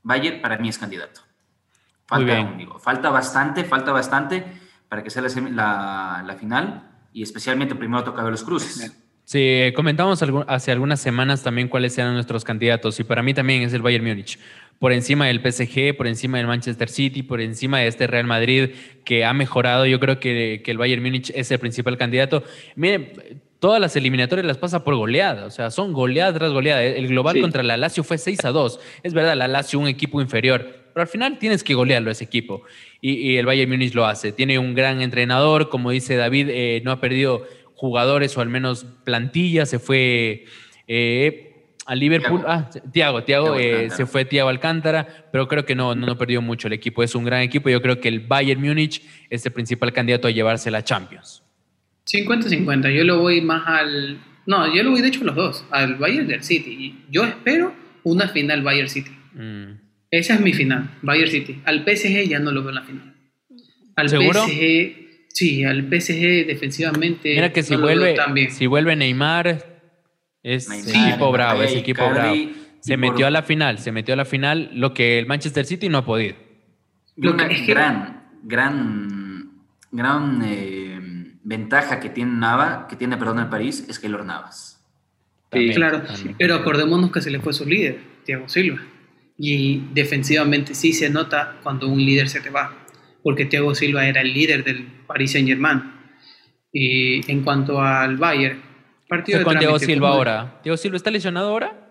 Bayern 0.04 0.42
para 0.42 0.58
mí 0.58 0.68
es 0.68 0.78
candidato. 0.78 1.22
Falta, 2.06 2.58
falta 2.84 3.10
bastante, 3.10 3.64
falta 3.64 3.94
bastante 3.94 4.44
para 4.90 5.02
que 5.02 5.10
sea 5.10 5.22
la, 5.22 6.22
la, 6.28 6.36
final 6.36 6.92
y 7.14 7.24
especialmente 7.24 7.76
primero 7.76 8.04
toca 8.04 8.22
ver 8.24 8.32
los 8.32 8.44
cruces. 8.44 8.94
Sí, 9.24 9.72
comentamos 9.74 10.22
hace 10.48 10.72
algunas 10.74 11.00
semanas 11.00 11.44
también 11.44 11.70
cuáles 11.70 11.98
eran 11.98 12.14
nuestros 12.14 12.44
candidatos 12.44 13.00
y 13.00 13.06
para 13.06 13.24
mí 13.24 13.34
también 13.34 13.62
es 13.62 13.72
el 13.72 13.82
Bayern 13.82 14.06
Múnich. 14.06 14.38
Por 14.78 14.92
encima 14.92 15.28
del 15.28 15.40
PSG, 15.40 15.96
por 15.96 16.08
encima 16.08 16.40
del 16.40 16.48
Manchester 16.48 16.90
City, 16.90 17.24
por 17.24 17.40
encima 17.40 17.80
de 17.80 17.88
este 17.88 18.06
Real 18.06 18.26
Madrid 18.28 18.72
que 19.06 19.24
ha 19.24 19.32
mejorado. 19.32 19.86
Yo 19.86 20.02
creo 20.02 20.20
que, 20.20 20.62
que 20.62 20.72
el 20.72 20.78
Bayern 20.78 21.02
Múnich 21.02 21.32
es 21.34 21.52
el 21.52 21.60
principal 21.60 21.98
candidato. 21.98 22.44
Miren, 22.76 23.14
todas 23.62 23.80
las 23.80 23.96
eliminatorias 23.96 24.46
las 24.46 24.58
pasa 24.58 24.84
por 24.84 24.96
goleada, 24.96 25.46
o 25.46 25.52
sea, 25.52 25.70
son 25.70 25.94
goleada 25.94 26.34
tras 26.34 26.52
goleada. 26.52 26.84
El 26.84 27.08
global 27.10 27.40
contra 27.40 27.62
la 27.62 27.78
Lazio 27.78 28.04
fue 28.04 28.18
6 28.18 28.44
a 28.46 28.50
2. 28.50 28.80
Es 29.04 29.14
verdad, 29.14 29.38
la 29.38 29.48
Lazio 29.48 29.78
un 29.78 29.88
equipo 29.88 30.20
inferior, 30.20 30.90
pero 30.92 31.04
al 31.04 31.08
final 31.08 31.38
tienes 31.38 31.64
que 31.64 31.76
golearlo 31.76 32.10
ese 32.10 32.24
equipo. 32.24 32.64
Y, 33.02 33.36
el 33.36 33.46
Bayern 33.46 33.70
Múnich 33.70 33.94
lo 33.94 34.08
hace. 34.08 34.32
Tiene 34.32 34.58
un 34.58 34.74
gran 34.74 35.00
entrenador, 35.02 35.70
como 35.70 35.92
dice 35.92 36.16
David, 36.16 36.48
eh, 36.50 36.82
no 36.84 36.92
ha 36.92 37.00
perdido 37.00 37.44
jugadores 37.76 38.36
o 38.36 38.42
al 38.42 38.50
menos 38.50 38.88
plantilla, 39.04 39.68
se 39.68 39.78
fue 39.78 40.46
eh, 40.88 41.68
a 41.86 41.94
Liverpool. 41.94 42.44
Ah, 42.48 42.68
Tiago, 42.92 43.24
Tiago, 43.24 43.58
eh, 43.58 43.92
se 43.92 44.08
fue 44.08 44.26
Tiago 44.26 44.50
Alcántara, 44.50 45.28
pero 45.32 45.48
creo 45.48 45.66
que 45.66 45.76
no, 45.76 45.94
no, 45.94 46.08
no 46.08 46.18
perdió 46.18 46.42
mucho 46.42 46.66
el 46.66 46.74
equipo. 46.74 47.04
Es 47.04 47.14
un 47.14 47.26
gran 47.26 47.42
equipo. 47.42 47.70
Yo 47.70 47.80
creo 47.84 48.02
que 48.02 48.08
el 48.08 48.22
Bayern 48.22 48.60
Múnich 48.60 49.04
es 49.30 49.46
el 49.46 49.52
principal 49.52 49.94
candidato 49.94 50.28
a 50.28 50.32
llevarse 50.32 50.72
la 50.72 50.84
Champions. 50.84 51.44
50-50, 52.06 52.94
yo 52.94 53.04
lo 53.04 53.20
voy 53.20 53.42
más 53.42 53.68
al... 53.68 54.20
No, 54.46 54.74
yo 54.74 54.84
lo 54.84 54.92
voy 54.92 55.02
de 55.02 55.10
hecho 55.10 55.22
a 55.22 55.26
los 55.26 55.36
dos, 55.36 55.66
al 55.72 55.96
Bayern 55.96 56.28
del 56.28 56.44
City. 56.44 57.06
Yo 57.10 57.24
espero 57.24 57.74
una 58.04 58.28
final 58.28 58.64
Bayern 58.64 58.90
City. 58.90 59.12
Mm. 59.34 59.80
Esa 60.10 60.34
es 60.34 60.42
mi 60.42 60.54
final, 60.54 60.90
Bayern 61.02 61.32
City. 61.32 61.62
Al 61.64 61.86
PSG 61.86 62.28
ya 62.28 62.40
no 62.40 62.52
lo 62.52 62.62
veo 62.62 62.70
en 62.70 62.76
la 62.76 62.84
final. 62.84 63.16
Al 63.96 64.10
PSG, 64.10 65.28
sí, 65.30 65.64
al 65.64 65.84
PSG 65.84 66.48
defensivamente. 66.48 67.34
Mira 67.34 67.54
que 67.54 67.64
si, 67.64 67.76
vuelve, 67.76 68.18
si 68.50 68.66
vuelve 68.66 68.96
Neymar, 68.96 69.82
es 70.44 70.70
equipo 70.70 71.32
bravo, 71.32 71.62
es 71.62 71.76
equipo 71.76 72.10
bravo. 72.10 72.36
Se 72.82 72.98
metió 72.98 73.28
a 73.28 73.32
la 73.32 73.44
final, 73.44 73.78
se 73.78 73.92
metió 73.92 74.14
a 74.16 74.18
la 74.18 74.26
final, 74.26 74.72
lo 74.74 74.94
que 74.94 75.20
el 75.20 75.28
Manchester 75.28 75.66
City 75.66 75.88
no 75.88 76.00
ha 76.00 76.06
podido. 76.06 76.36
Lo 77.16 77.38
que 77.38 77.46
es 77.46 77.68
gran, 77.68 78.32
gran, 78.44 79.62
gran 79.92 80.42
eh, 80.44 80.81
ventaja 81.44 82.00
que 82.00 82.10
tiene 82.10 82.32
Nava, 82.34 82.88
que 82.88 82.96
tiene, 82.96 83.18
perdón, 83.18 83.40
el 83.40 83.48
París, 83.48 83.86
es 83.90 84.00
que 84.00 84.10
lo 84.10 84.24
Navas. 84.24 84.80
Sí, 85.52 85.72
claro, 85.74 86.04
pero 86.38 86.56
acordémonos 86.56 87.12
que 87.12 87.22
se 87.22 87.30
le 87.30 87.40
fue 87.40 87.54
su 87.54 87.66
líder, 87.66 88.00
Thiago 88.24 88.48
Silva. 88.48 88.82
Y 89.38 89.80
defensivamente 89.94 90.76
sí 90.76 90.94
se 90.94 91.10
nota 91.10 91.58
cuando 91.64 91.90
un 91.90 92.00
líder 92.00 92.30
se 92.30 92.40
te 92.40 92.50
va, 92.50 92.74
porque 93.24 93.46
Thiago 93.46 93.76
Silva 93.76 94.08
era 94.08 94.22
el 94.22 94.34
líder 94.34 94.64
del 94.64 94.86
Paris 95.08 95.34
Saint 95.34 95.48
Germain. 95.48 95.82
Y 96.72 97.30
en 97.30 97.44
cuanto 97.44 97.82
al 97.82 98.16
Bayern, 98.16 98.62
partido 99.10 99.44
con 99.44 99.58
Thiago 99.58 99.80
Silva 99.80 100.10
ahora. 100.10 100.62
¿Thiago 100.64 100.78
Silva 100.78 100.96
está 100.96 101.12
lesionado 101.12 101.50
ahora? 101.50 101.82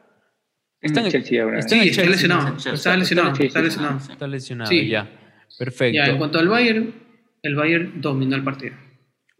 Está 0.80 1.00
en 1.02 1.10
Chelsea 1.10 1.42
ahora. 1.42 1.60
sí, 1.60 1.78
está 1.80 2.04
lesionado. 2.06 2.56
Está 2.56 2.96
lesionado. 2.96 3.34
Está 3.38 3.60
lesionado. 3.60 3.98
Está 3.98 4.26
lesionado, 4.26 4.72
ya. 4.72 5.10
Perfecto. 5.58 5.96
Ya, 5.96 6.06
en 6.06 6.16
cuanto 6.16 6.38
al 6.38 6.48
Bayern, 6.48 6.94
el 7.42 7.54
Bayern 7.54 8.00
dominó 8.00 8.36
el 8.36 8.42
partido. 8.42 8.74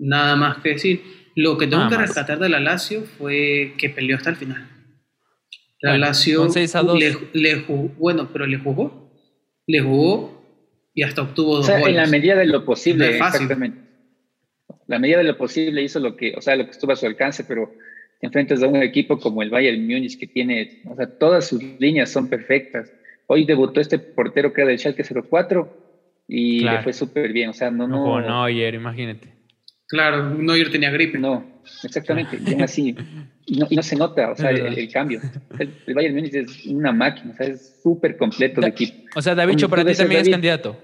Nada 0.01 0.35
más 0.35 0.59
que 0.59 0.71
decir. 0.71 1.03
Lo 1.37 1.57
que 1.57 1.69
tengo 1.69 1.89
que 1.89 1.97
rescatar 1.97 2.39
de 2.39 2.49
la 2.49 2.59
Lazio 2.59 3.03
fue 3.03 3.75
que 3.79 3.89
peleó 3.89 4.17
hasta 4.17 4.31
el 4.31 4.37
final. 4.37 4.69
La 5.81 5.97
Lazio 5.97 6.49
Le, 7.33 7.55
jugó, 7.61 7.89
bueno, 7.97 8.29
pero 8.33 8.47
le 8.47 8.59
jugó. 8.59 9.11
Le 9.67 9.81
jugó 9.81 10.41
y 10.93 11.03
hasta 11.03 11.23
obtuvo 11.23 11.57
dos 11.57 11.69
o 11.69 11.69
sea, 11.69 11.81
En 11.81 11.97
la 11.97 12.07
medida 12.07 12.35
de 12.35 12.47
lo 12.47 12.65
posible, 12.65 13.09
exactamente. 13.11 13.79
La 14.87 14.99
medida 14.99 15.19
de 15.19 15.25
lo 15.25 15.39
posible 15.39 15.83
hizo 15.83 16.01
lo 16.01 16.17
que, 16.17 16.35
o 16.37 16.41
sea, 16.41 16.57
lo 16.57 16.65
que 16.65 16.73
estuvo 16.73 16.93
a 16.93 16.97
su 16.97 17.07
alcance, 17.07 17.45
pero 17.45 17.73
enfrentas 18.21 18.63
a 18.63 18.67
un 18.67 18.83
equipo 18.83 19.19
como 19.19 19.43
el 19.43 19.51
Bayern 19.51 19.81
Múnich 19.87 20.19
que 20.19 20.27
tiene, 20.27 20.83
o 20.87 20.97
sea, 20.97 21.07
todas 21.07 21.47
sus 21.47 21.63
líneas 21.79 22.11
son 22.11 22.29
perfectas. 22.29 22.93
Hoy 23.27 23.45
debutó 23.45 23.81
este 23.81 23.99
portero 23.99 24.53
que 24.53 24.63
era 24.63 24.71
del 24.71 24.79
Schalke 24.79 25.05
04 25.05 26.25
y 26.27 26.61
le 26.61 26.83
fue 26.83 26.93
súper 26.93 27.33
bien, 27.33 27.51
o 27.51 27.53
sea, 27.53 27.71
no 27.71 27.87
no 27.87 28.05
no, 28.05 28.21
no 28.21 28.45
ayer, 28.45 28.75
imagínate. 28.75 29.40
Claro, 29.91 30.31
Neuer 30.31 30.71
tenía 30.71 30.91
gripe. 30.91 31.19
No, 31.19 31.45
exactamente, 31.83 32.39
y 32.47 32.63
así. 32.63 32.97
Y 33.45 33.59
no, 33.59 33.83
se 33.83 33.97
nota, 33.97 34.31
o 34.31 34.37
sea, 34.37 34.51
el, 34.51 34.93
cambio. 34.93 35.21
El, 35.59 35.95
Bayern 35.95 36.15
Múnich 36.15 36.35
es 36.35 36.65
una 36.67 36.93
máquina, 36.93 37.33
o 37.33 37.37
sea, 37.37 37.49
es 37.49 37.81
súper 37.83 38.17
completo 38.17 38.61
el 38.61 38.69
equipo. 38.69 38.95
O 39.17 39.21
sea, 39.21 39.35
David, 39.35 39.67
para 39.69 39.85
ti 39.85 39.95
también 39.95 40.21
es 40.21 40.29
candidato. 40.29 40.79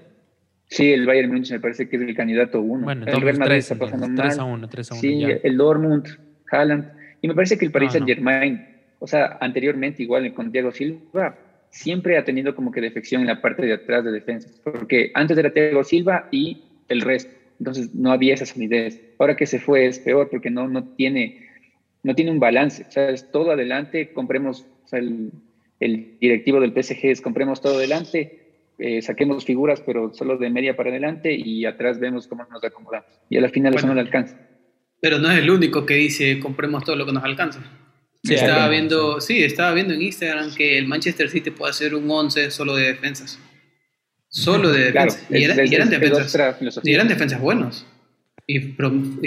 Sí, 0.68 0.92
el 0.92 1.06
Bayern 1.06 1.30
Múnich 1.30 1.52
me 1.52 1.60
parece 1.60 1.88
que 1.88 1.94
es 1.94 2.02
el 2.02 2.16
candidato 2.16 2.60
uno. 2.60 2.82
Bueno, 2.82 3.06
el 3.06 3.20
Real 3.20 3.38
Madrid 3.38 3.58
está 3.58 3.76
pasando 3.76 4.08
3 4.20 4.38
a 4.38 4.44
1, 4.44 4.68
3 4.68 4.90
a 4.90 4.94
1. 4.94 5.00
Sí, 5.00 5.24
el 5.40 5.56
Dortmund, 5.56 6.08
Haaland. 6.50 6.90
Y 7.22 7.28
me 7.28 7.34
parece 7.34 7.56
que 7.56 7.64
el 7.64 7.70
Paris 7.70 7.92
Saint 7.92 8.08
Germain, 8.08 8.66
o 8.98 9.06
sea, 9.06 9.38
anteriormente 9.40 10.02
igual 10.02 10.34
con 10.34 10.50
Thiago 10.50 10.72
Silva, 10.72 11.38
siempre 11.70 12.18
ha 12.18 12.24
tenido 12.24 12.56
como 12.56 12.72
que 12.72 12.80
defección 12.80 13.20
en 13.20 13.28
la 13.28 13.40
parte 13.40 13.64
de 13.64 13.74
atrás 13.74 14.04
de 14.04 14.10
defensa. 14.10 14.48
Porque 14.64 15.12
antes 15.14 15.38
era 15.38 15.52
Thiago 15.52 15.84
Silva 15.84 16.26
y 16.32 16.64
el 16.88 17.02
resto. 17.02 17.35
Entonces 17.58 17.94
no 17.94 18.12
había 18.12 18.34
esa 18.34 18.46
solidez. 18.46 19.00
Ahora 19.18 19.36
que 19.36 19.46
se 19.46 19.58
fue 19.58 19.86
es 19.86 19.98
peor 19.98 20.28
porque 20.30 20.50
no, 20.50 20.68
no, 20.68 20.84
tiene, 20.84 21.48
no 22.02 22.14
tiene 22.14 22.30
un 22.30 22.40
balance. 22.40 22.84
O 22.88 22.90
sea, 22.90 23.10
es 23.10 23.30
todo 23.30 23.50
adelante, 23.50 24.12
compremos, 24.12 24.66
o 24.84 24.88
sea, 24.88 24.98
el, 24.98 25.30
el, 25.80 26.18
directivo 26.20 26.60
del 26.60 26.72
PSG 26.72 27.06
es 27.06 27.20
compremos 27.20 27.60
todo 27.60 27.76
adelante, 27.76 28.46
eh, 28.78 29.00
saquemos 29.02 29.44
figuras, 29.44 29.82
pero 29.84 30.12
solo 30.12 30.36
de 30.36 30.50
media 30.50 30.76
para 30.76 30.90
adelante 30.90 31.34
y 31.34 31.64
atrás 31.64 31.98
vemos 31.98 32.26
cómo 32.26 32.46
nos 32.50 32.62
acomodamos. 32.62 33.08
Y 33.30 33.38
a 33.38 33.40
la 33.40 33.48
final 33.48 33.74
eso 33.74 33.86
no 33.86 33.94
le 33.94 34.00
alcanza. 34.00 34.38
Pero 35.00 35.18
no 35.18 35.30
es 35.30 35.38
el 35.38 35.50
único 35.50 35.86
que 35.86 35.94
dice 35.94 36.38
compremos 36.40 36.84
todo 36.84 36.96
lo 36.96 37.06
que 37.06 37.12
nos 37.12 37.24
alcanza. 37.24 37.60
Sí, 38.22 38.34
estaba 38.34 38.68
viendo, 38.68 39.20
sí, 39.20 39.44
estaba 39.44 39.72
viendo 39.72 39.94
en 39.94 40.02
Instagram 40.02 40.52
que 40.54 40.78
el 40.78 40.88
Manchester 40.88 41.30
City 41.30 41.50
puede 41.50 41.70
hacer 41.70 41.94
un 41.94 42.10
11 42.10 42.50
solo 42.50 42.74
de 42.74 42.88
defensas. 42.88 43.38
Solo 44.36 44.70
de 44.70 44.92
defensa. 44.92 45.18
y, 45.30 45.44
eran 45.44 45.88
defensas, 45.88 46.36
y 46.84 46.92
eran 46.92 47.08
defensas 47.08 47.40
buenos. 47.40 47.86
Y, 48.46 48.60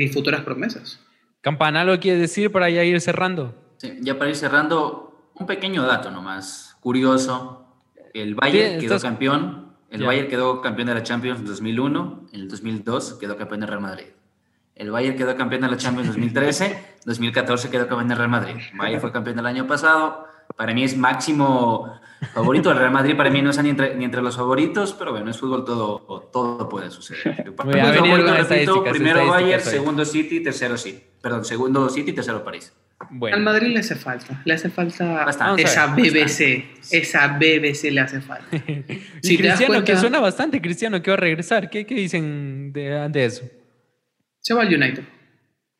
futuras 0.10 0.42
promesas. 0.42 1.00
Campana, 1.42 1.84
¿lo 1.84 2.00
quieres 2.00 2.22
decir 2.22 2.52
para 2.52 2.70
ya 2.70 2.84
ir 2.84 3.02
cerrando? 3.02 3.56
Sí, 3.78 3.98
ya 4.02 4.20
para 4.20 4.30
ir 4.30 4.36
cerrando, 4.36 5.32
un 5.34 5.48
pequeño 5.48 5.84
dato 5.84 6.12
nomás, 6.12 6.78
curioso. 6.80 7.66
El 8.14 8.36
Bayern 8.36 8.80
quedó 8.80 9.00
campeón. 9.00 9.74
El 9.90 10.04
Bayern 10.04 10.28
quedó 10.28 10.62
campeón 10.62 10.90
de 10.90 10.94
la 10.94 11.02
Champions 11.02 11.40
en 11.40 11.46
2001. 11.48 12.28
En 12.32 12.42
el 12.42 12.48
2002 12.48 13.16
quedó 13.16 13.36
campeón 13.36 13.62
de 13.62 13.66
Real 13.66 13.82
Madrid. 13.82 14.06
El 14.76 14.92
Bayern 14.92 15.18
quedó 15.18 15.36
campeón 15.36 15.62
de 15.62 15.70
la 15.70 15.78
Champions 15.78 16.10
en 16.10 16.14
2013. 16.14 16.84
2014 17.06 17.70
quedó 17.72 17.88
campeón 17.88 18.10
de 18.10 18.16
Real 18.16 18.30
Madrid. 18.30 18.56
El 18.72 18.78
Bayern 18.78 19.02
fue 19.02 19.12
campeón 19.12 19.40
el 19.40 19.48
año 19.48 19.66
pasado 19.66 20.28
para 20.56 20.74
mí 20.74 20.84
es 20.84 20.98
máximo 20.98 22.00
favorito. 22.34 22.72
El 22.72 22.78
Real 22.78 22.92
Madrid 22.92 23.16
para 23.16 23.30
mí 23.30 23.42
no 23.42 23.50
está 23.50 23.64
ni 23.64 23.70
entre, 23.70 23.96
ni 23.96 24.06
entre 24.06 24.22
los 24.22 24.36
favoritos, 24.36 24.94
pero 24.94 25.12
bueno, 25.12 25.32
es 25.32 25.38
fútbol, 25.38 25.64
todo, 25.66 26.30
todo 26.32 26.70
puede 26.70 26.92
suceder. 26.92 27.54
primero 28.92 29.28
Bayern, 29.28 29.62
segundo 29.62 30.06
City, 30.06 30.42
tercero 30.42 30.78
City. 30.78 31.02
Perdón, 31.22 31.46
segundo 31.46 31.90
City, 31.90 32.14
tercero 32.14 32.44
París. 32.44 32.74
Bueno. 33.12 33.38
Al 33.38 33.44
Madrid 33.44 33.70
le 33.70 33.80
hace 33.80 33.96
falta, 33.96 34.42
le 34.44 34.54
hace 34.54 34.70
falta 34.70 35.26
esa 35.58 35.88
BBC, 35.88 36.66
esa 36.92 37.28
BBC 37.40 37.92
le 37.92 38.02
hace 38.02 38.20
falta. 38.20 38.46
y 39.24 39.38
Cristiano, 39.38 39.84
que 39.86 39.96
suena 39.96 40.20
bastante 40.20 40.62
Cristiano, 40.62 41.02
que 41.02 41.10
va 41.10 41.16
a 41.16 41.20
regresar, 41.20 41.70
¿qué, 41.70 41.86
qué 41.86 41.96
dicen 41.96 42.74
de, 42.74 43.08
de 43.10 43.26
eso? 43.26 43.46
Se 44.42 44.54
va 44.54 44.64
al 44.64 44.68
United. 44.68 45.04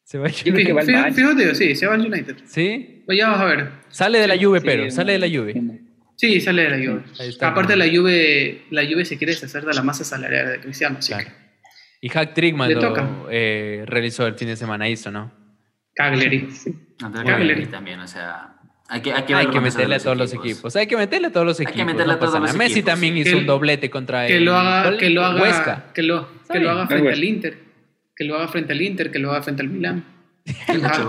Se 0.10 0.18
va 0.18 0.26
al 0.26 0.34
United. 0.34 1.14
Fíjate, 1.14 1.54
sí, 1.54 1.76
se 1.76 1.86
va 1.86 1.94
al 1.94 2.02
United. 2.02 2.38
¿Sí? 2.46 3.04
Pues 3.06 3.16
ya 3.16 3.30
vas 3.30 3.42
a 3.42 3.46
ver. 3.46 3.70
Sale 3.90 4.18
de 4.18 4.28
la 4.28 4.36
Juve, 4.44 4.60
pero, 4.60 4.90
sale 4.90 5.12
de 5.12 5.20
la 5.20 5.28
Juve. 5.28 5.62
Sí, 6.16 6.42
sale 6.42 6.64
de 6.64 6.70
la 6.72 6.78
Juve. 6.78 7.04
Aparte 7.42 7.76
la 7.76 7.86
Juve, 7.86 8.64
la 8.72 8.84
Juve 8.88 9.06
se 9.06 9.20
quiere 9.20 9.34
deshacer 9.34 9.64
de 9.66 9.72
la 9.72 9.84
masa 9.84 10.04
salarial 10.04 10.48
de 10.48 10.62
Cristiano, 10.62 10.98
así 10.98 11.14
Y 12.02 12.10
Hack 12.10 12.34
Trickman 12.34 12.74
lo 12.74 13.28
eh, 13.30 13.84
realizó 13.86 14.26
el 14.26 14.34
fin 14.34 14.48
de 14.48 14.56
semana, 14.56 14.90
hizo, 14.90 15.12
¿no? 15.12 15.32
Cagliari. 15.94 16.50
Cagliari 17.00 17.68
también, 17.68 18.00
o 18.00 18.08
sea... 18.08 18.56
Hay 18.88 19.02
que, 19.02 19.14
hay 19.14 19.22
que, 19.22 19.36
hay 19.36 19.48
que 19.52 19.60
meterle 19.60 19.98
a 19.98 20.00
todos 20.00 20.18
los 20.18 20.34
equipos. 20.34 20.76
Hay 20.76 20.88
que 20.88 20.98
meterle 20.98 21.28
a 21.28 21.32
todos 21.32 21.46
los 21.46 21.60
equipos. 21.60 21.80
Hay 21.80 21.86
que 21.86 21.94
meterle 21.94 22.14
a 22.14 22.18
todos 22.18 22.40
los 22.40 22.56
Messi 22.56 22.82
también 22.82 23.16
hizo 23.16 23.38
un 23.38 23.46
doblete 23.46 23.92
contra 23.92 24.26
que 24.26 24.40
Lo 24.40 24.56
haga, 24.56 24.98
que 24.98 25.12
lo 25.12 25.24
haga, 25.24 25.40
Huesca. 25.40 25.94
Que 25.94 26.02
lo, 26.02 26.28
que 26.52 26.60
lo 26.60 26.72
haga 26.72 26.88
frente 26.88 27.10
al 27.10 27.24
Inter. 27.24 27.69
Que 28.20 28.26
lo 28.26 28.36
haga 28.36 28.50
frente 28.50 28.74
al 28.74 28.82
Inter, 28.82 29.12
que 29.12 29.18
lo 29.18 29.32
haga 29.32 29.42
frente 29.42 29.62
al 29.62 29.70
Milan. 29.70 30.04
Perfecto. 30.68 31.08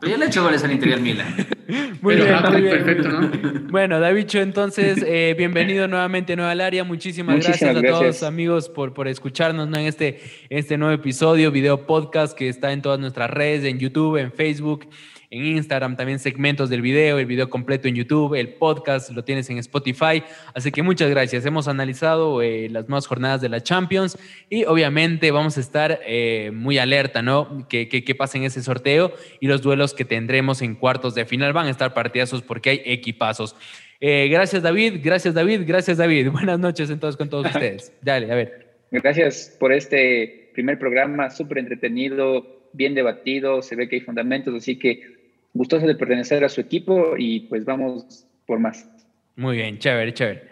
Pero 0.00 0.12
ya 0.12 0.16
le 0.16 0.24
he 0.24 0.28
hecho 0.28 0.42
goles 0.42 0.64
al 0.64 0.72
Inter 0.72 0.88
y 0.88 0.92
al 0.94 1.02
Milan. 1.02 1.36
muy 2.00 2.16
bien, 2.16 2.28
perfecto, 2.70 3.08
¿no? 3.10 3.30
Bueno, 3.68 4.00
Davicho, 4.00 4.40
entonces, 4.40 5.04
eh, 5.06 5.34
bienvenido 5.36 5.86
nuevamente 5.86 6.34
nuevo 6.34 6.50
al 6.50 6.62
área. 6.62 6.82
Muchísimas, 6.82 7.44
gracias 7.44 7.76
a 7.76 7.82
todos 7.82 8.06
los 8.06 8.22
amigos 8.22 8.70
por, 8.70 8.94
por 8.94 9.06
escucharnos 9.06 9.68
en 9.68 9.84
este, 9.84 10.22
este 10.48 10.78
nuevo 10.78 10.94
episodio, 10.94 11.50
video 11.50 11.86
podcast 11.86 12.34
que 12.34 12.48
está 12.48 12.72
en 12.72 12.80
todas 12.80 12.98
nuestras 12.98 13.28
redes, 13.28 13.66
en 13.66 13.78
YouTube, 13.78 14.16
en 14.16 14.32
Facebook 14.32 14.88
en 15.30 15.46
Instagram, 15.46 15.96
también 15.96 16.18
segmentos 16.18 16.68
del 16.70 16.82
video, 16.82 17.20
el 17.20 17.26
video 17.26 17.48
completo 17.48 17.86
en 17.86 17.94
YouTube, 17.94 18.34
el 18.34 18.48
podcast 18.48 19.10
lo 19.10 19.22
tienes 19.22 19.48
en 19.48 19.58
Spotify. 19.58 20.24
Así 20.54 20.72
que 20.72 20.82
muchas 20.82 21.08
gracias. 21.08 21.46
Hemos 21.46 21.68
analizado 21.68 22.42
eh, 22.42 22.68
las 22.68 22.88
nuevas 22.88 23.06
jornadas 23.06 23.40
de 23.40 23.48
la 23.48 23.62
Champions 23.62 24.18
y 24.48 24.64
obviamente 24.64 25.30
vamos 25.30 25.56
a 25.56 25.60
estar 25.60 26.00
eh, 26.04 26.50
muy 26.52 26.78
alerta, 26.78 27.22
¿no? 27.22 27.68
Que, 27.68 27.88
que, 27.88 28.14
pasa 28.16 28.38
en 28.38 28.44
ese 28.44 28.60
sorteo 28.60 29.14
y 29.38 29.46
los 29.46 29.62
duelos 29.62 29.94
que 29.94 30.04
tendremos 30.04 30.62
en 30.62 30.74
cuartos 30.74 31.14
de 31.14 31.24
final 31.24 31.52
van 31.52 31.68
a 31.68 31.70
estar 31.70 31.94
partidazos 31.94 32.42
porque 32.42 32.70
hay 32.70 32.82
equipazos. 32.84 33.54
Eh, 34.00 34.28
gracias 34.28 34.62
David, 34.62 34.94
gracias 35.00 35.32
David, 35.32 35.62
gracias 35.64 35.98
David. 35.98 36.28
Buenas 36.32 36.58
noches 36.58 36.90
entonces 36.90 37.16
con 37.16 37.30
todos 37.30 37.46
ustedes. 37.54 37.92
Dale, 38.02 38.32
a 38.32 38.34
ver. 38.34 38.66
Gracias 38.90 39.56
por 39.60 39.72
este 39.72 40.50
primer 40.54 40.76
programa, 40.80 41.30
súper 41.30 41.58
entretenido, 41.58 42.68
bien 42.72 42.96
debatido, 42.96 43.62
se 43.62 43.76
ve 43.76 43.88
que 43.88 43.96
hay 43.96 44.02
fundamentos, 44.02 44.52
así 44.54 44.76
que 44.76 45.19
gustoso 45.52 45.86
de 45.86 45.94
pertenecer 45.94 46.44
a 46.44 46.48
su 46.48 46.60
equipo 46.60 47.16
y 47.16 47.40
pues 47.40 47.64
vamos 47.64 48.26
por 48.46 48.58
más. 48.58 48.88
Muy 49.36 49.56
bien, 49.56 49.78
chévere, 49.78 50.12
chévere. 50.12 50.50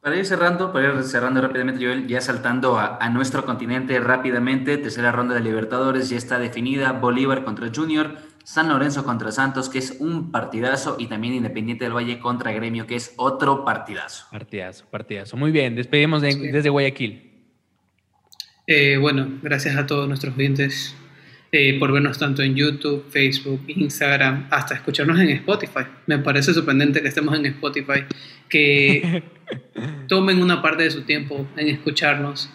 Para 0.00 0.16
ir 0.16 0.26
cerrando, 0.26 0.70
para 0.72 0.94
ir 0.94 1.02
cerrando 1.04 1.40
rápidamente, 1.40 1.82
Joel, 1.82 2.06
ya 2.06 2.20
saltando 2.20 2.78
a, 2.78 2.98
a, 2.98 3.08
nuestro 3.08 3.46
continente 3.46 3.98
rápidamente, 4.00 4.76
tercera 4.76 5.10
ronda 5.12 5.34
de 5.34 5.40
Libertadores 5.40 6.10
ya 6.10 6.18
está 6.18 6.38
definida, 6.38 6.92
Bolívar 6.92 7.42
contra 7.42 7.70
Junior, 7.74 8.18
San 8.44 8.68
Lorenzo 8.68 9.04
contra 9.04 9.32
Santos, 9.32 9.70
que 9.70 9.78
es 9.78 9.96
un 10.00 10.30
partidazo, 10.30 10.96
y 10.98 11.06
también 11.06 11.32
Independiente 11.32 11.84
del 11.84 11.94
Valle 11.94 12.18
contra 12.18 12.52
Gremio, 12.52 12.86
que 12.86 12.96
es 12.96 13.14
otro 13.16 13.64
partidazo. 13.64 14.26
Partidazo, 14.30 14.84
partidazo. 14.90 15.38
Muy 15.38 15.50
bien, 15.50 15.74
despedimos 15.74 16.20
desde 16.20 16.68
Guayaquil. 16.68 17.32
Eh, 18.66 18.98
bueno, 18.98 19.26
gracias 19.42 19.76
a 19.76 19.86
todos 19.86 20.06
nuestros 20.06 20.36
oyentes 20.36 20.94
eh, 21.56 21.78
por 21.78 21.92
vernos 21.92 22.18
tanto 22.18 22.42
en 22.42 22.56
YouTube, 22.56 23.04
Facebook, 23.10 23.60
Instagram, 23.68 24.48
hasta 24.50 24.74
escucharnos 24.74 25.20
en 25.20 25.28
Spotify. 25.28 25.84
Me 26.04 26.18
parece 26.18 26.52
sorprendente 26.52 27.00
que 27.00 27.06
estemos 27.06 27.32
en 27.38 27.46
Spotify, 27.46 28.00
que 28.48 29.22
tomen 30.08 30.42
una 30.42 30.60
parte 30.60 30.82
de 30.82 30.90
su 30.90 31.02
tiempo 31.02 31.46
en 31.56 31.68
escucharnos 31.68 32.50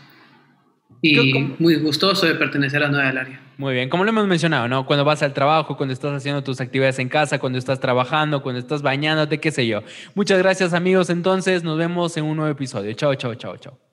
y 1.01 1.31
muy 1.59 1.75
gustoso 1.77 2.25
de 2.25 2.35
pertenecer 2.35 2.83
a 2.83 2.89
Nueva 2.89 3.07
del 3.07 3.17
Área. 3.19 3.41
Muy 3.55 3.73
bien, 3.73 3.87
como 3.87 4.03
lo 4.03 4.09
hemos 4.09 4.27
mencionado, 4.27 4.67
¿no? 4.67 4.85
Cuando 4.85 5.05
vas 5.05 5.23
al 5.23 5.33
trabajo, 5.33 5.77
cuando 5.77 5.93
estás 5.93 6.11
haciendo 6.11 6.43
tus 6.43 6.59
actividades 6.59 6.99
en 6.99 7.07
casa, 7.07 7.39
cuando 7.39 7.57
estás 7.57 7.79
trabajando, 7.79 8.43
cuando 8.43 8.59
estás 8.59 8.81
bañándote, 8.81 9.39
qué 9.39 9.51
sé 9.51 9.65
yo. 9.65 9.81
Muchas 10.13 10.39
gracias 10.39 10.73
amigos, 10.73 11.09
entonces 11.09 11.63
nos 11.63 11.77
vemos 11.77 12.17
en 12.17 12.25
un 12.25 12.35
nuevo 12.35 12.51
episodio. 12.51 12.91
Chao, 12.91 13.15
chao, 13.15 13.33
chao, 13.35 13.55
chao. 13.55 13.88